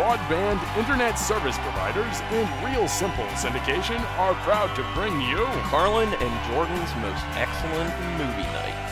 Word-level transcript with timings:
broadband, 0.00 0.58
internet 0.78 1.18
service 1.18 1.58
providers, 1.58 2.22
and 2.30 2.64
Real 2.64 2.88
Simple 2.88 3.26
Syndication 3.36 4.00
are 4.16 4.32
proud 4.36 4.74
to 4.74 4.82
bring 4.94 5.20
you 5.20 5.44
Carlin 5.64 6.08
and 6.08 6.50
Jordan's 6.50 6.88
most 7.02 7.22
excellent 7.36 7.92
movie 8.16 8.48
night. 8.48 8.90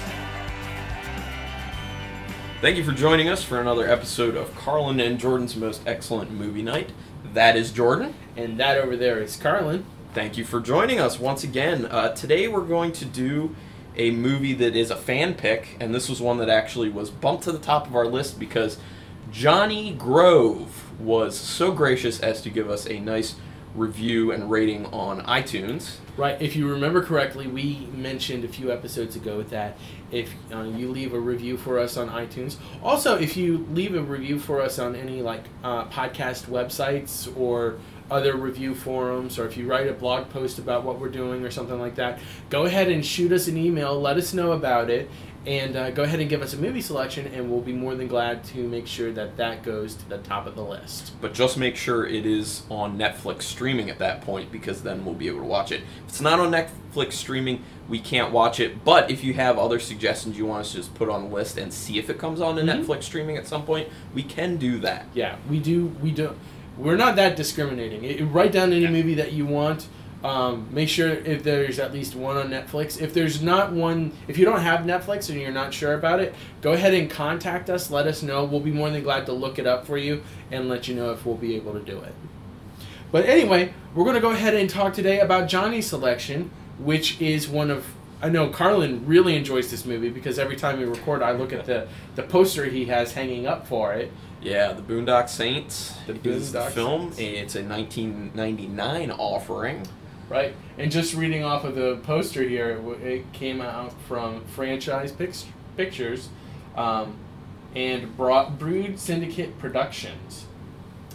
Thank 2.60 2.76
you 2.76 2.84
for 2.84 2.92
joining 2.92 3.30
us 3.30 3.42
for 3.42 3.58
another 3.58 3.88
episode 3.88 4.36
of 4.36 4.54
Carlin 4.54 5.00
and 5.00 5.18
Jordan's 5.18 5.56
most 5.56 5.80
excellent 5.86 6.30
movie 6.30 6.60
night. 6.60 6.92
That 7.32 7.56
is 7.56 7.72
Jordan. 7.72 8.14
And 8.36 8.60
that 8.60 8.76
over 8.76 8.94
there 8.94 9.18
is 9.18 9.34
Carlin. 9.36 9.86
Thank 10.12 10.36
you 10.36 10.44
for 10.44 10.60
joining 10.60 11.00
us 11.00 11.18
once 11.18 11.42
again. 11.42 11.86
Uh, 11.86 12.12
today 12.12 12.48
we're 12.48 12.60
going 12.60 12.92
to 12.92 13.06
do 13.06 13.56
a 13.96 14.10
movie 14.10 14.52
that 14.52 14.76
is 14.76 14.90
a 14.90 14.96
fan 14.96 15.32
pick, 15.32 15.74
and 15.80 15.94
this 15.94 16.10
was 16.10 16.20
one 16.20 16.36
that 16.36 16.50
actually 16.50 16.90
was 16.90 17.08
bumped 17.08 17.44
to 17.44 17.52
the 17.52 17.58
top 17.58 17.86
of 17.86 17.96
our 17.96 18.06
list 18.06 18.38
because 18.38 18.76
Johnny 19.30 19.94
Grove 19.94 20.87
was 20.98 21.36
so 21.38 21.72
gracious 21.72 22.20
as 22.20 22.40
to 22.42 22.50
give 22.50 22.68
us 22.70 22.86
a 22.86 22.98
nice 22.98 23.36
review 23.74 24.32
and 24.32 24.50
rating 24.50 24.86
on 24.86 25.20
iTunes. 25.22 25.96
Right. 26.16 26.40
If 26.40 26.56
you 26.56 26.68
remember 26.68 27.02
correctly, 27.02 27.46
we 27.46 27.88
mentioned 27.92 28.44
a 28.44 28.48
few 28.48 28.72
episodes 28.72 29.14
ago 29.14 29.42
that 29.44 29.76
if 30.10 30.34
uh, 30.52 30.62
you 30.62 30.88
leave 30.88 31.14
a 31.14 31.20
review 31.20 31.56
for 31.56 31.78
us 31.78 31.96
on 31.96 32.08
iTunes, 32.08 32.56
also 32.82 33.16
if 33.16 33.36
you 33.36 33.66
leave 33.70 33.94
a 33.94 34.02
review 34.02 34.38
for 34.38 34.60
us 34.60 34.78
on 34.78 34.96
any 34.96 35.22
like 35.22 35.44
uh, 35.62 35.84
podcast 35.86 36.46
websites 36.46 37.34
or 37.38 37.78
other 38.10 38.36
review 38.36 38.74
forums, 38.74 39.38
or 39.38 39.46
if 39.46 39.56
you 39.56 39.66
write 39.66 39.86
a 39.86 39.92
blog 39.92 40.30
post 40.30 40.58
about 40.58 40.82
what 40.82 40.98
we're 40.98 41.10
doing 41.10 41.44
or 41.44 41.50
something 41.50 41.78
like 41.78 41.94
that, 41.96 42.18
go 42.48 42.64
ahead 42.64 42.88
and 42.88 43.04
shoot 43.04 43.30
us 43.32 43.48
an 43.48 43.56
email. 43.56 44.00
Let 44.00 44.16
us 44.16 44.32
know 44.32 44.52
about 44.52 44.88
it. 44.88 45.10
And 45.48 45.76
uh, 45.76 45.90
go 45.92 46.02
ahead 46.02 46.20
and 46.20 46.28
give 46.28 46.42
us 46.42 46.52
a 46.52 46.58
movie 46.58 46.82
selection, 46.82 47.26
and 47.28 47.50
we'll 47.50 47.62
be 47.62 47.72
more 47.72 47.94
than 47.94 48.06
glad 48.06 48.44
to 48.44 48.68
make 48.68 48.86
sure 48.86 49.10
that 49.12 49.38
that 49.38 49.62
goes 49.62 49.94
to 49.94 50.06
the 50.06 50.18
top 50.18 50.46
of 50.46 50.54
the 50.54 50.62
list. 50.62 51.12
But 51.22 51.32
just 51.32 51.56
make 51.56 51.74
sure 51.74 52.04
it 52.06 52.26
is 52.26 52.64
on 52.68 52.98
Netflix 52.98 53.44
streaming 53.44 53.88
at 53.88 53.98
that 53.98 54.20
point 54.20 54.52
because 54.52 54.82
then 54.82 55.06
we'll 55.06 55.14
be 55.14 55.26
able 55.26 55.38
to 55.40 55.46
watch 55.46 55.72
it. 55.72 55.80
If 56.02 56.08
it's 56.10 56.20
not 56.20 56.38
on 56.38 56.50
Netflix 56.52 57.14
streaming, 57.14 57.64
we 57.88 57.98
can't 57.98 58.30
watch 58.30 58.60
it. 58.60 58.84
But 58.84 59.10
if 59.10 59.24
you 59.24 59.32
have 59.34 59.56
other 59.58 59.78
suggestions 59.80 60.36
you 60.36 60.44
want 60.44 60.60
us 60.66 60.72
to 60.72 60.76
just 60.76 60.92
put 60.94 61.08
on 61.08 61.30
the 61.30 61.34
list 61.34 61.56
and 61.56 61.72
see 61.72 61.98
if 61.98 62.10
it 62.10 62.18
comes 62.18 62.42
on 62.42 62.56
to 62.56 62.62
Mhm. 62.62 62.84
Netflix 62.84 63.04
streaming 63.04 63.38
at 63.38 63.46
some 63.46 63.62
point, 63.64 63.88
we 64.14 64.22
can 64.22 64.58
do 64.58 64.78
that. 64.80 65.06
Yeah, 65.14 65.36
we 65.48 65.60
do. 65.60 65.86
We 66.02 66.10
do. 66.10 66.34
We're 66.76 66.96
not 66.98 67.16
that 67.16 67.36
discriminating. 67.36 68.04
It, 68.04 68.20
write 68.24 68.52
down 68.52 68.70
any 68.74 68.82
Yeah. 68.82 68.90
movie 68.90 69.14
that 69.14 69.32
you 69.32 69.46
want. 69.46 69.86
Um, 70.24 70.68
make 70.72 70.88
sure 70.88 71.10
if 71.10 71.44
there's 71.44 71.78
at 71.78 71.92
least 71.92 72.16
one 72.16 72.36
on 72.36 72.48
Netflix. 72.48 73.00
If 73.00 73.14
there's 73.14 73.40
not 73.40 73.72
one, 73.72 74.12
if 74.26 74.36
you 74.36 74.44
don't 74.44 74.60
have 74.60 74.80
Netflix 74.80 75.30
and 75.30 75.40
you're 75.40 75.52
not 75.52 75.72
sure 75.72 75.94
about 75.94 76.18
it, 76.20 76.34
go 76.60 76.72
ahead 76.72 76.92
and 76.92 77.08
contact 77.08 77.70
us. 77.70 77.90
Let 77.90 78.06
us 78.08 78.22
know. 78.22 78.44
We'll 78.44 78.60
be 78.60 78.72
more 78.72 78.90
than 78.90 79.02
glad 79.04 79.26
to 79.26 79.32
look 79.32 79.60
it 79.60 79.66
up 79.66 79.86
for 79.86 79.96
you 79.96 80.22
and 80.50 80.68
let 80.68 80.88
you 80.88 80.96
know 80.96 81.12
if 81.12 81.24
we'll 81.24 81.36
be 81.36 81.54
able 81.54 81.72
to 81.74 81.80
do 81.80 81.98
it. 82.00 82.14
But 83.12 83.26
anyway, 83.26 83.72
we're 83.94 84.04
going 84.04 84.16
to 84.16 84.20
go 84.20 84.32
ahead 84.32 84.54
and 84.54 84.68
talk 84.68 84.92
today 84.92 85.20
about 85.20 85.48
Johnny's 85.48 85.86
selection, 85.86 86.50
which 86.78 87.20
is 87.20 87.48
one 87.48 87.70
of 87.70 87.86
I 88.20 88.28
know 88.28 88.48
Carlin 88.48 89.06
really 89.06 89.36
enjoys 89.36 89.70
this 89.70 89.84
movie 89.84 90.10
because 90.10 90.40
every 90.40 90.56
time 90.56 90.78
we 90.78 90.84
record, 90.84 91.22
I 91.22 91.30
look 91.32 91.52
at 91.52 91.64
the 91.64 91.86
the 92.16 92.24
poster 92.24 92.64
he 92.64 92.86
has 92.86 93.12
hanging 93.12 93.46
up 93.46 93.66
for 93.66 93.94
it. 93.94 94.10
Yeah, 94.42 94.72
The 94.72 94.82
Boondock 94.82 95.28
Saints 95.28 95.96
The 96.06 96.14
is 96.28 96.52
the 96.52 96.60
Boondock 96.60 96.70
film. 96.70 97.12
Saints. 97.12 97.18
It's 97.18 97.56
a 97.56 97.62
1999 97.64 99.10
offering. 99.12 99.86
Right, 100.28 100.54
and 100.76 100.90
just 100.92 101.14
reading 101.14 101.42
off 101.42 101.64
of 101.64 101.74
the 101.74 101.96
poster 102.02 102.42
here, 102.42 102.70
it, 102.70 102.76
w- 102.76 103.00
it 103.02 103.32
came 103.32 103.60
out 103.62 103.94
from 104.06 104.44
Franchise 104.44 105.10
Pix- 105.10 105.46
Pictures, 105.76 106.28
um, 106.76 107.16
and 107.74 108.14
brought 108.16 108.58
Brood 108.58 108.98
Syndicate 108.98 109.58
Productions. 109.58 110.44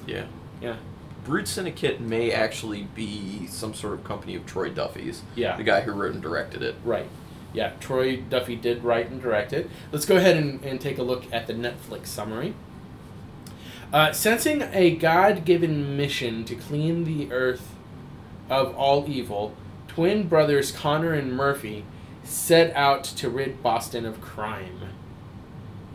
Yeah. 0.08 0.25
Yeah. 0.61 0.78
Brood 1.25 1.47
Syndicate 1.47 2.02
may 2.02 2.31
actually 2.31 2.84
be 2.95 3.45
some 3.47 3.73
sort 3.73 3.94
of 3.94 4.03
company 4.03 4.36
of 4.36 4.45
Troy 4.45 4.69
Duffy's. 4.69 5.22
Yeah. 5.35 5.56
The 5.57 5.63
guy 5.63 5.81
who 5.81 5.91
wrote 5.91 6.13
and 6.13 6.22
directed 6.22 6.63
it. 6.63 6.75
Right. 6.84 7.07
Yeah, 7.53 7.74
Troy 7.80 8.18
Duffy 8.18 8.56
did 8.56 8.84
write 8.84 9.09
and 9.12 9.22
direct 9.22 9.53
it. 9.53 9.69
Let's 9.91 10.06
go 10.06 10.16
ahead 10.18 10.38
and, 10.38 10.63
and 10.66 10.81
take 10.81 10.97
a 10.97 11.03
look 11.03 11.31
at 11.31 11.45
the 11.45 11.53
Netflix 11.53 12.07
summary. 12.07 12.56
Uh, 13.94 14.12
sensing 14.12 14.63
a 14.74 14.95
God 14.95 15.45
given 15.45 15.95
mission 15.95 16.45
to 16.45 16.56
clean 16.56 17.03
the 17.03 17.31
earth 17.31 17.72
of 18.50 18.76
all 18.76 19.08
evil, 19.08 19.56
twin 19.88 20.28
brothers 20.28 20.72
Connor 20.72 21.14
and 21.14 21.34
Murphy 21.34 21.86
set 22.24 22.76
out 22.76 23.04
to 23.04 23.30
rid 23.30 23.62
Boston 23.62 24.06
of 24.06 24.22
crime. 24.22 24.80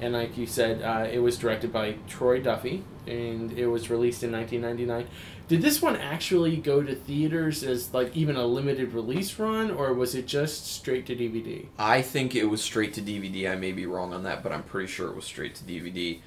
And 0.01 0.15
like 0.15 0.39
you 0.39 0.47
said, 0.47 0.83
uh, 0.83 1.09
it 1.11 1.19
was 1.19 1.39
directed 1.39 1.73
by 1.73 1.97
Troy 2.07 2.41
Duffy, 2.41 2.85
and 3.07 3.53
it 3.53 3.67
was 3.67 3.91
released 3.91 4.23
in 4.23 4.31
1999. 4.31 5.09
Did 5.49 5.63
this 5.63 5.83
one 5.83 5.97
actually 5.97 6.57
go 6.59 6.83
to 6.83 6.95
theaters 6.95 7.65
as 7.65 7.93
like 7.93 8.15
even 8.17 8.37
a 8.37 8.47
limited 8.47 8.93
release 8.93 9.39
run, 9.39 9.71
or 9.71 9.95
was 9.95 10.15
it 10.15 10.27
just 10.27 10.67
straight 10.67 11.07
to 11.07 11.17
DVD? 11.17 11.67
I 11.79 12.03
think 12.03 12.37
it 12.37 12.45
was 12.45 12.63
straight 12.63 12.95
to 12.95 13.01
DVD. 13.01 13.51
I 13.51 13.57
may 13.57 13.73
be 13.73 13.87
wrong 13.87 14.13
on 14.13 14.23
that, 14.25 14.43
but 14.43 14.53
I'm 14.53 14.63
pretty 14.63 14.89
sure 14.89 15.09
it 15.09 15.17
was 15.17 15.25
straight 15.25 15.55
to 15.57 15.65
DVD. 15.65 16.21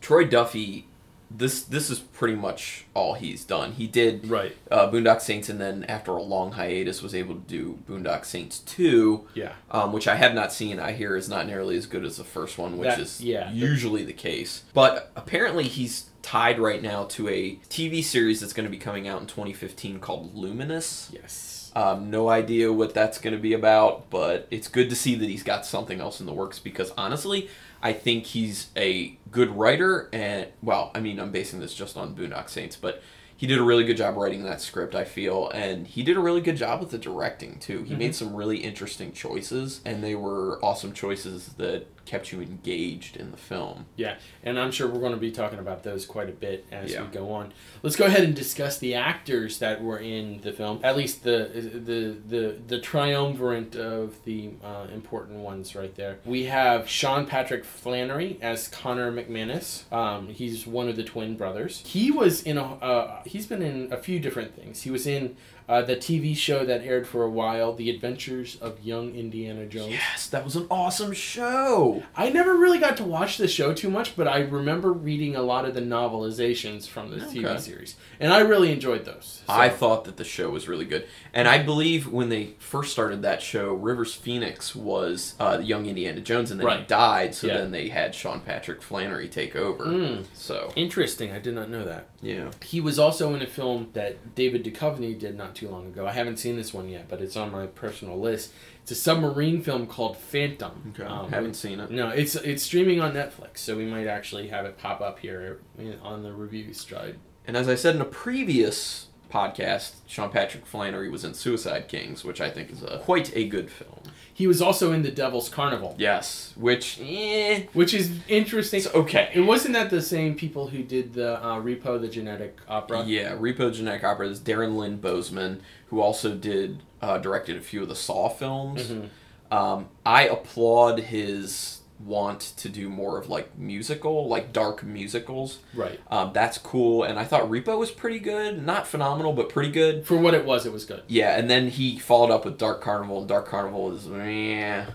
Troy 0.00 0.24
Duffy, 0.24 0.86
this 1.30 1.62
this 1.62 1.90
is 1.90 1.98
pretty 2.00 2.34
much 2.34 2.84
all 2.94 3.14
he's 3.14 3.44
done. 3.44 3.72
He 3.72 3.86
did 3.86 4.28
Right. 4.28 4.56
uh, 4.70 4.90
Boondock 4.90 5.20
Saints, 5.20 5.48
and 5.48 5.60
then 5.60 5.84
after 5.84 6.10
a 6.12 6.22
long 6.22 6.52
hiatus, 6.52 7.02
was 7.02 7.14
able 7.14 7.34
to 7.36 7.40
do 7.40 7.78
Boondock 7.88 8.24
Saints 8.24 8.58
two, 8.58 9.26
Yeah. 9.34 9.52
um, 9.70 9.92
which 9.92 10.08
I 10.08 10.16
have 10.16 10.34
not 10.34 10.52
seen. 10.52 10.80
I 10.80 10.92
hear 10.92 11.16
is 11.16 11.28
not 11.28 11.46
nearly 11.46 11.76
as 11.76 11.86
good 11.86 12.04
as 12.04 12.16
the 12.16 12.24
first 12.24 12.58
one, 12.58 12.78
which 12.78 12.88
That- 12.88 12.98
is 13.00 13.20
yeah. 13.22 13.50
usually 13.52 14.04
the 14.04 14.12
case. 14.12 14.64
But 14.74 15.10
apparently, 15.14 15.64
he's 15.64 16.06
tied 16.22 16.58
right 16.58 16.82
now 16.82 17.04
to 17.04 17.28
a 17.28 17.58
TV 17.70 18.02
series 18.02 18.40
that's 18.40 18.52
going 18.52 18.66
to 18.66 18.70
be 18.70 18.76
coming 18.76 19.08
out 19.08 19.20
in 19.20 19.26
2015 19.26 20.00
called 20.00 20.34
Luminous. 20.34 21.08
Yes. 21.12 21.70
Um, 21.76 22.10
no 22.10 22.28
idea 22.28 22.72
what 22.72 22.92
that's 22.94 23.18
going 23.18 23.34
to 23.34 23.40
be 23.40 23.52
about, 23.52 24.10
but 24.10 24.48
it's 24.50 24.66
good 24.66 24.90
to 24.90 24.96
see 24.96 25.14
that 25.14 25.28
he's 25.28 25.44
got 25.44 25.64
something 25.64 26.00
else 26.00 26.18
in 26.18 26.26
the 26.26 26.32
works 26.32 26.58
because 26.58 26.92
honestly, 26.98 27.48
I 27.82 27.92
think 27.92 28.26
he's 28.26 28.68
a 28.76 29.18
good 29.30 29.50
writer. 29.50 30.08
And, 30.12 30.48
well, 30.62 30.90
I 30.94 31.00
mean, 31.00 31.18
I'm 31.18 31.30
basing 31.30 31.60
this 31.60 31.74
just 31.74 31.96
on 31.96 32.14
Boondock 32.14 32.48
Saints, 32.48 32.76
but 32.76 33.02
he 33.36 33.46
did 33.46 33.58
a 33.58 33.62
really 33.62 33.84
good 33.84 33.96
job 33.96 34.16
writing 34.16 34.44
that 34.44 34.60
script, 34.60 34.94
I 34.94 35.04
feel. 35.04 35.48
And 35.50 35.86
he 35.86 36.02
did 36.02 36.16
a 36.18 36.20
really 36.20 36.42
good 36.42 36.56
job 36.56 36.80
with 36.80 36.90
the 36.90 36.98
directing, 36.98 37.58
too. 37.58 37.84
He 37.84 37.94
made 37.94 38.10
mm-hmm. 38.10 38.26
some 38.26 38.34
really 38.34 38.58
interesting 38.58 39.12
choices, 39.12 39.80
and 39.86 40.04
they 40.04 40.14
were 40.14 40.62
awesome 40.62 40.92
choices 40.92 41.54
that 41.54 41.86
kept 42.04 42.32
you 42.32 42.40
engaged 42.40 43.16
in 43.16 43.30
the 43.30 43.36
film. 43.36 43.86
Yeah, 43.96 44.16
and 44.42 44.58
I'm 44.58 44.70
sure 44.72 44.88
we're 44.88 45.00
going 45.00 45.12
to 45.14 45.18
be 45.18 45.30
talking 45.30 45.58
about 45.58 45.82
those 45.84 46.06
quite 46.06 46.28
a 46.28 46.32
bit 46.32 46.66
as 46.72 46.92
Yeah. 46.92 47.02
we 47.02 47.08
go 47.08 47.30
on. 47.32 47.52
Let's 47.82 47.96
go 47.96 48.06
ahead 48.06 48.24
and 48.24 48.34
discuss 48.34 48.78
the 48.78 48.94
actors 48.94 49.58
that 49.58 49.82
were 49.82 49.98
in 49.98 50.40
the 50.42 50.52
film. 50.52 50.80
At 50.82 50.96
least 50.96 51.22
the 51.22 51.50
the 51.54 52.16
the 52.26 52.56
the 52.66 52.80
triumvirate 52.80 53.76
of 53.76 54.22
the 54.24 54.50
uh, 54.62 54.86
important 54.92 55.38
ones 55.40 55.74
right 55.74 55.94
there. 55.94 56.18
We 56.24 56.44
have 56.44 56.88
Sean 56.88 57.26
Patrick 57.26 57.64
Flanery 57.64 58.38
as 58.42 58.68
Connor 58.68 59.12
McManus. 59.12 59.90
Um, 59.92 60.28
he's 60.28 60.66
one 60.66 60.88
of 60.88 60.96
the 60.96 61.04
twin 61.04 61.36
brothers. 61.36 61.82
He 61.86 62.10
was 62.10 62.42
in 62.42 62.58
a 62.58 62.64
uh, 62.64 63.22
he's 63.24 63.46
been 63.46 63.62
in 63.62 63.92
a 63.92 63.96
few 63.96 64.18
different 64.20 64.54
things. 64.56 64.82
He 64.82 64.90
was 64.90 65.06
in 65.06 65.36
uh, 65.70 65.80
the 65.82 65.94
TV 65.96 66.36
show 66.36 66.64
that 66.66 66.82
aired 66.82 67.06
for 67.06 67.22
a 67.22 67.30
while, 67.30 67.72
The 67.72 67.88
Adventures 67.90 68.56
of 68.60 68.82
Young 68.82 69.14
Indiana 69.14 69.66
Jones. 69.66 69.92
Yes, 69.92 70.26
that 70.30 70.44
was 70.44 70.56
an 70.56 70.66
awesome 70.68 71.12
show. 71.12 72.02
I 72.16 72.28
never 72.30 72.54
really 72.56 72.78
got 72.78 72.96
to 72.96 73.04
watch 73.04 73.38
the 73.38 73.46
show 73.46 73.72
too 73.72 73.88
much, 73.88 74.16
but 74.16 74.26
I 74.26 74.40
remember 74.40 74.92
reading 74.92 75.36
a 75.36 75.42
lot 75.42 75.64
of 75.64 75.74
the 75.74 75.80
novelizations 75.80 76.88
from 76.88 77.10
the 77.10 77.18
TV 77.24 77.58
series, 77.60 77.94
and 78.18 78.32
I 78.32 78.40
really 78.40 78.72
enjoyed 78.72 79.04
those. 79.04 79.42
So- 79.46 79.52
I 79.52 79.68
thought 79.68 80.04
that 80.06 80.16
the 80.16 80.24
show 80.24 80.50
was 80.50 80.66
really 80.68 80.84
good, 80.84 81.06
and 81.32 81.46
I 81.46 81.62
believe 81.62 82.08
when 82.08 82.28
they 82.30 82.54
first 82.58 82.90
started 82.92 83.22
that 83.22 83.40
show, 83.40 83.72
Rivers 83.72 84.12
Phoenix 84.14 84.74
was 84.74 85.34
uh, 85.38 85.60
young 85.62 85.86
Indiana 85.86 86.20
Jones, 86.20 86.50
and 86.50 86.60
then 86.60 86.78
he 86.80 86.84
died. 86.84 87.34
So 87.34 87.46
Yeah. 87.46 87.58
then 87.58 87.70
they 87.70 87.88
had 87.90 88.14
Sean 88.14 88.40
Patrick 88.40 88.82
Flanery 88.82 89.28
take 89.28 89.54
over. 89.54 89.84
Mm. 89.86 90.24
So 90.34 90.72
interesting. 90.74 91.30
I 91.30 91.38
did 91.38 91.54
not 91.54 91.70
know 91.70 91.84
that. 91.84 92.06
yeah, 92.22 92.50
He 92.64 92.80
was 92.80 92.98
also 92.98 93.34
in 93.34 93.42
a 93.42 93.46
film 93.46 93.88
that 93.92 94.34
David 94.34 94.64
Duchovny 94.64 95.18
did 95.18 95.36
not 95.36 95.54
too 95.60 95.68
long 95.68 95.86
ago. 95.86 96.06
I 96.06 96.12
haven't 96.12 96.38
seen 96.38 96.56
this 96.56 96.72
one 96.72 96.88
yet, 96.88 97.06
but 97.08 97.20
it's 97.20 97.36
on 97.36 97.52
my 97.52 97.66
personal 97.66 98.18
list. 98.18 98.52
It's 98.82 98.90
a 98.90 98.94
submarine 98.94 99.62
film 99.62 99.86
called 99.86 100.16
Phantom. 100.16 100.94
okay. 100.94 101.04
Um, 101.08 101.30
haven't 101.30 101.54
seen 101.54 101.80
it. 101.80 101.90
No, 101.90 102.08
it's 102.08 102.34
it's 102.34 102.62
streaming 102.62 103.00
on 103.00 103.12
Netflix, 103.12 103.58
so 103.58 103.76
we 103.76 103.84
might 103.84 104.06
actually 104.06 104.48
have 104.48 104.64
it 104.64 104.78
pop 104.78 105.00
up 105.00 105.18
here 105.18 105.60
on 106.02 106.22
the 106.22 106.32
review 106.32 106.72
stride. 106.72 107.18
And 107.46 107.56
as 107.56 107.68
I 107.68 107.74
said 107.74 107.94
in 107.94 108.00
a 108.00 108.06
previous 108.06 109.08
podcast, 109.30 109.96
Sean 110.06 110.30
Patrick 110.30 110.66
Flanery 110.66 111.10
was 111.10 111.24
in 111.24 111.34
Suicide 111.34 111.88
Kings, 111.88 112.24
which 112.24 112.40
I 112.40 112.50
think 112.50 112.70
is 112.70 112.82
a 112.82 112.98
quite 112.98 113.34
a 113.36 113.46
good 113.46 113.70
film. 113.70 114.00
He 114.40 114.46
was 114.46 114.62
also 114.62 114.90
in 114.92 115.02
The 115.02 115.10
Devil's 115.10 115.50
Carnival, 115.50 115.94
Yes, 115.98 116.54
which 116.56 116.98
eh, 117.02 117.64
which 117.74 117.92
is 117.92 118.10
interesting. 118.26 118.78
it's 118.78 118.86
okay. 118.94 119.30
It 119.34 119.42
wasn't 119.42 119.74
that 119.74 119.90
the 119.90 120.00
same 120.00 120.34
people 120.34 120.68
who 120.68 120.82
did 120.82 121.12
the 121.12 121.34
uh, 121.44 121.60
Repo 121.60 122.00
the 122.00 122.08
Genetic 122.08 122.56
Opera. 122.66 123.04
Yeah, 123.04 123.32
Repo 123.36 123.70
Genetic 123.70 124.02
Opera 124.02 124.28
is 124.28 124.40
Darren 124.40 124.76
Lynn 124.78 124.96
Bousman, 124.98 125.60
who 125.88 126.00
also 126.00 126.34
did 126.34 126.82
uh, 127.02 127.18
directed 127.18 127.58
a 127.58 127.60
few 127.60 127.82
of 127.82 127.88
the 127.90 127.94
Saw 127.94 128.30
films. 128.30 128.86
Mhm. 128.90 129.08
Um, 129.54 129.88
I 130.06 130.26
applaud 130.26 131.00
his 131.00 131.79
want 132.04 132.40
to 132.40 132.68
do 132.68 132.88
more 132.88 133.18
of 133.18 133.28
like 133.28 133.56
musical, 133.58 134.28
like 134.28 134.52
dark 134.52 134.82
musicals. 134.82 135.58
Right. 135.74 136.00
Um, 136.10 136.32
that's 136.32 136.58
cool, 136.58 137.04
and 137.04 137.18
I 137.18 137.24
thought 137.24 137.50
Repo 137.50 137.78
was 137.78 137.90
pretty 137.90 138.18
good. 138.18 138.64
Not 138.64 138.86
phenomenal, 138.86 139.32
but 139.32 139.48
pretty 139.48 139.70
good. 139.70 140.06
For 140.06 140.16
what 140.16 140.34
it 140.34 140.44
was, 140.44 140.66
it 140.66 140.72
was 140.72 140.84
good. 140.84 141.02
Yeah, 141.08 141.36
and 141.36 141.50
then 141.50 141.68
he 141.68 141.98
followed 141.98 142.30
up 142.30 142.44
with 142.44 142.58
Dark 142.58 142.80
Carnival, 142.80 143.18
and 143.20 143.28
Dark 143.28 143.46
Carnival 143.46 143.92
is 143.92 144.06
yeah. 144.06 144.90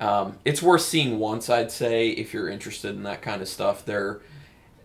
Um, 0.00 0.38
it's 0.44 0.60
worth 0.60 0.82
seeing 0.82 1.20
once, 1.20 1.48
I'd 1.48 1.70
say, 1.70 2.08
if 2.08 2.34
you're 2.34 2.48
interested 2.48 2.96
in 2.96 3.04
that 3.04 3.22
kind 3.22 3.40
of 3.40 3.48
stuff. 3.48 3.84
There 3.84 4.20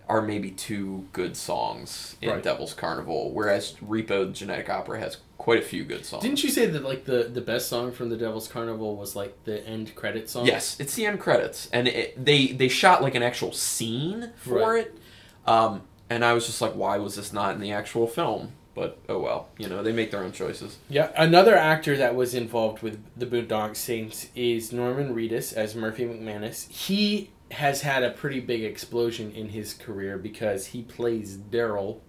are 0.09 0.21
maybe 0.21 0.51
two 0.51 1.05
good 1.13 1.35
songs 1.35 2.15
in 2.21 2.29
Right. 2.29 2.43
Devil's 2.43 2.73
Carnival, 2.73 3.31
whereas 3.33 3.73
Repo 3.85 4.27
the 4.27 4.31
Genetic 4.33 4.69
Opera 4.69 4.99
has 4.99 5.17
quite 5.37 5.59
a 5.59 5.65
few 5.65 5.83
good 5.83 6.05
songs. 6.05 6.23
Didn't 6.23 6.43
you 6.43 6.49
say 6.49 6.65
that 6.65 6.83
like 6.83 7.05
the 7.05 7.23
the 7.23 7.41
best 7.41 7.67
song 7.69 7.91
from 7.91 8.09
the 8.09 8.17
Devil's 8.17 8.47
Carnival 8.47 8.95
was 8.95 9.15
like 9.15 9.43
the 9.43 9.65
end 9.67 9.93
credit 9.95 10.29
song? 10.29 10.45
Yes, 10.45 10.79
it's 10.79 10.95
the 10.95 11.05
end 11.05 11.19
credits, 11.19 11.69
and 11.73 11.87
it, 11.87 12.23
they 12.25 12.47
they 12.47 12.67
shot 12.69 13.01
like 13.01 13.15
an 13.15 13.23
actual 13.23 13.51
scene 13.51 14.31
for 14.37 14.59
Right. 14.59 14.87
it. 14.87 14.97
Um, 15.45 15.81
and 16.09 16.23
I 16.23 16.33
was 16.33 16.45
just 16.45 16.61
like, 16.61 16.73
why 16.73 16.97
was 16.97 17.15
this 17.15 17.33
not 17.33 17.55
in 17.55 17.61
the 17.61 17.71
actual 17.73 18.07
film? 18.07 18.53
But 18.75 18.99
oh 19.09 19.19
well, 19.19 19.47
you 19.57 19.67
know 19.67 19.81
they 19.81 19.91
make 19.91 20.11
their 20.11 20.23
own 20.23 20.31
choices. 20.31 20.77
Yeah, 20.87 21.11
another 21.17 21.55
actor 21.55 21.97
that 21.97 22.13
was 22.15 22.33
involved 22.35 22.81
with 22.83 23.03
the 23.17 23.25
Boondock 23.25 23.75
Saints 23.75 24.27
is 24.35 24.71
Norman 24.71 25.15
Reedus 25.15 25.51
as 25.53 25.75
Murphy 25.75 26.05
McManus. 26.05 26.69
He 26.69 27.31
has 27.51 27.81
had 27.81 28.03
a 28.03 28.11
pretty 28.11 28.39
big 28.39 28.63
explosion 28.63 29.31
in 29.31 29.49
his 29.49 29.73
career 29.73 30.17
because 30.17 30.67
he 30.67 30.81
plays 30.81 31.37
Daryl 31.37 31.99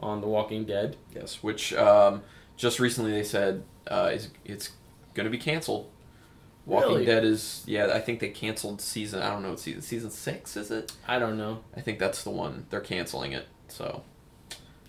on 0.00 0.20
The 0.20 0.26
Walking 0.26 0.64
Dead. 0.64 0.96
Yes, 1.14 1.42
which 1.42 1.74
um, 1.74 2.22
just 2.56 2.80
recently 2.80 3.10
they 3.10 3.22
said 3.22 3.64
uh, 3.88 4.10
is 4.12 4.30
it's 4.44 4.70
going 5.14 5.24
to 5.24 5.30
be 5.30 5.38
canceled. 5.38 5.90
Walking 6.64 6.90
Really? 6.90 7.04
Dead 7.04 7.24
is 7.24 7.62
yeah. 7.66 7.92
I 7.92 8.00
think 8.00 8.20
they 8.20 8.30
canceled 8.30 8.80
season. 8.80 9.22
I 9.22 9.30
don't 9.30 9.42
know 9.42 9.50
what 9.50 9.60
season. 9.60 9.82
Season 9.82 10.10
six 10.10 10.56
is 10.56 10.70
it? 10.70 10.92
I 11.06 11.18
don't 11.18 11.36
know. 11.36 11.60
I 11.76 11.80
think 11.80 11.98
that's 11.98 12.24
the 12.24 12.30
one. 12.30 12.66
They're 12.70 12.80
canceling 12.80 13.32
it. 13.32 13.46
So, 13.68 14.02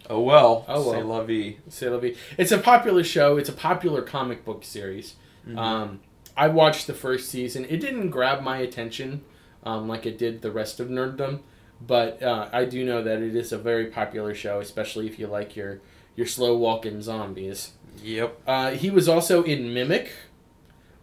oh 0.09 0.21
well. 0.21 0.65
Oh, 0.67 0.89
well. 0.89 1.05
La 1.05 1.23
vie. 1.23 1.57
It'll 1.67 1.99
be. 1.99 2.15
It's 2.37 2.51
a 2.51 2.57
popular 2.57 3.03
show. 3.03 3.37
It's 3.37 3.49
a 3.49 3.53
popular 3.53 4.01
comic 4.01 4.43
book 4.43 4.63
series. 4.63 5.15
Mm-hmm. 5.47 5.59
Um, 5.59 5.99
I 6.35 6.47
watched 6.47 6.87
the 6.87 6.93
first 6.95 7.29
season. 7.29 7.65
It 7.65 7.77
didn't 7.77 8.09
grab 8.09 8.41
my 8.41 8.57
attention 8.57 9.23
um, 9.67 9.89
like 9.89 10.05
it 10.05 10.17
did 10.17 10.41
the 10.41 10.51
rest 10.51 10.79
of 10.79 10.87
nerddom, 10.87 11.41
but 11.85 12.23
uh, 12.23 12.47
I 12.53 12.63
do 12.63 12.85
know 12.85 13.03
that 13.03 13.21
it 13.21 13.35
is 13.35 13.51
a 13.51 13.57
very 13.57 13.87
popular 13.87 14.33
show, 14.33 14.61
especially 14.61 15.07
if 15.07 15.19
you 15.19 15.27
like 15.27 15.57
your 15.57 15.81
your 16.15 16.25
slow 16.25 16.57
walking 16.57 17.01
zombies. 17.01 17.73
Yep. 18.01 18.41
Uh, 18.47 18.71
he 18.71 18.89
was 18.89 19.09
also 19.09 19.43
in 19.43 19.73
Mimic, 19.73 20.09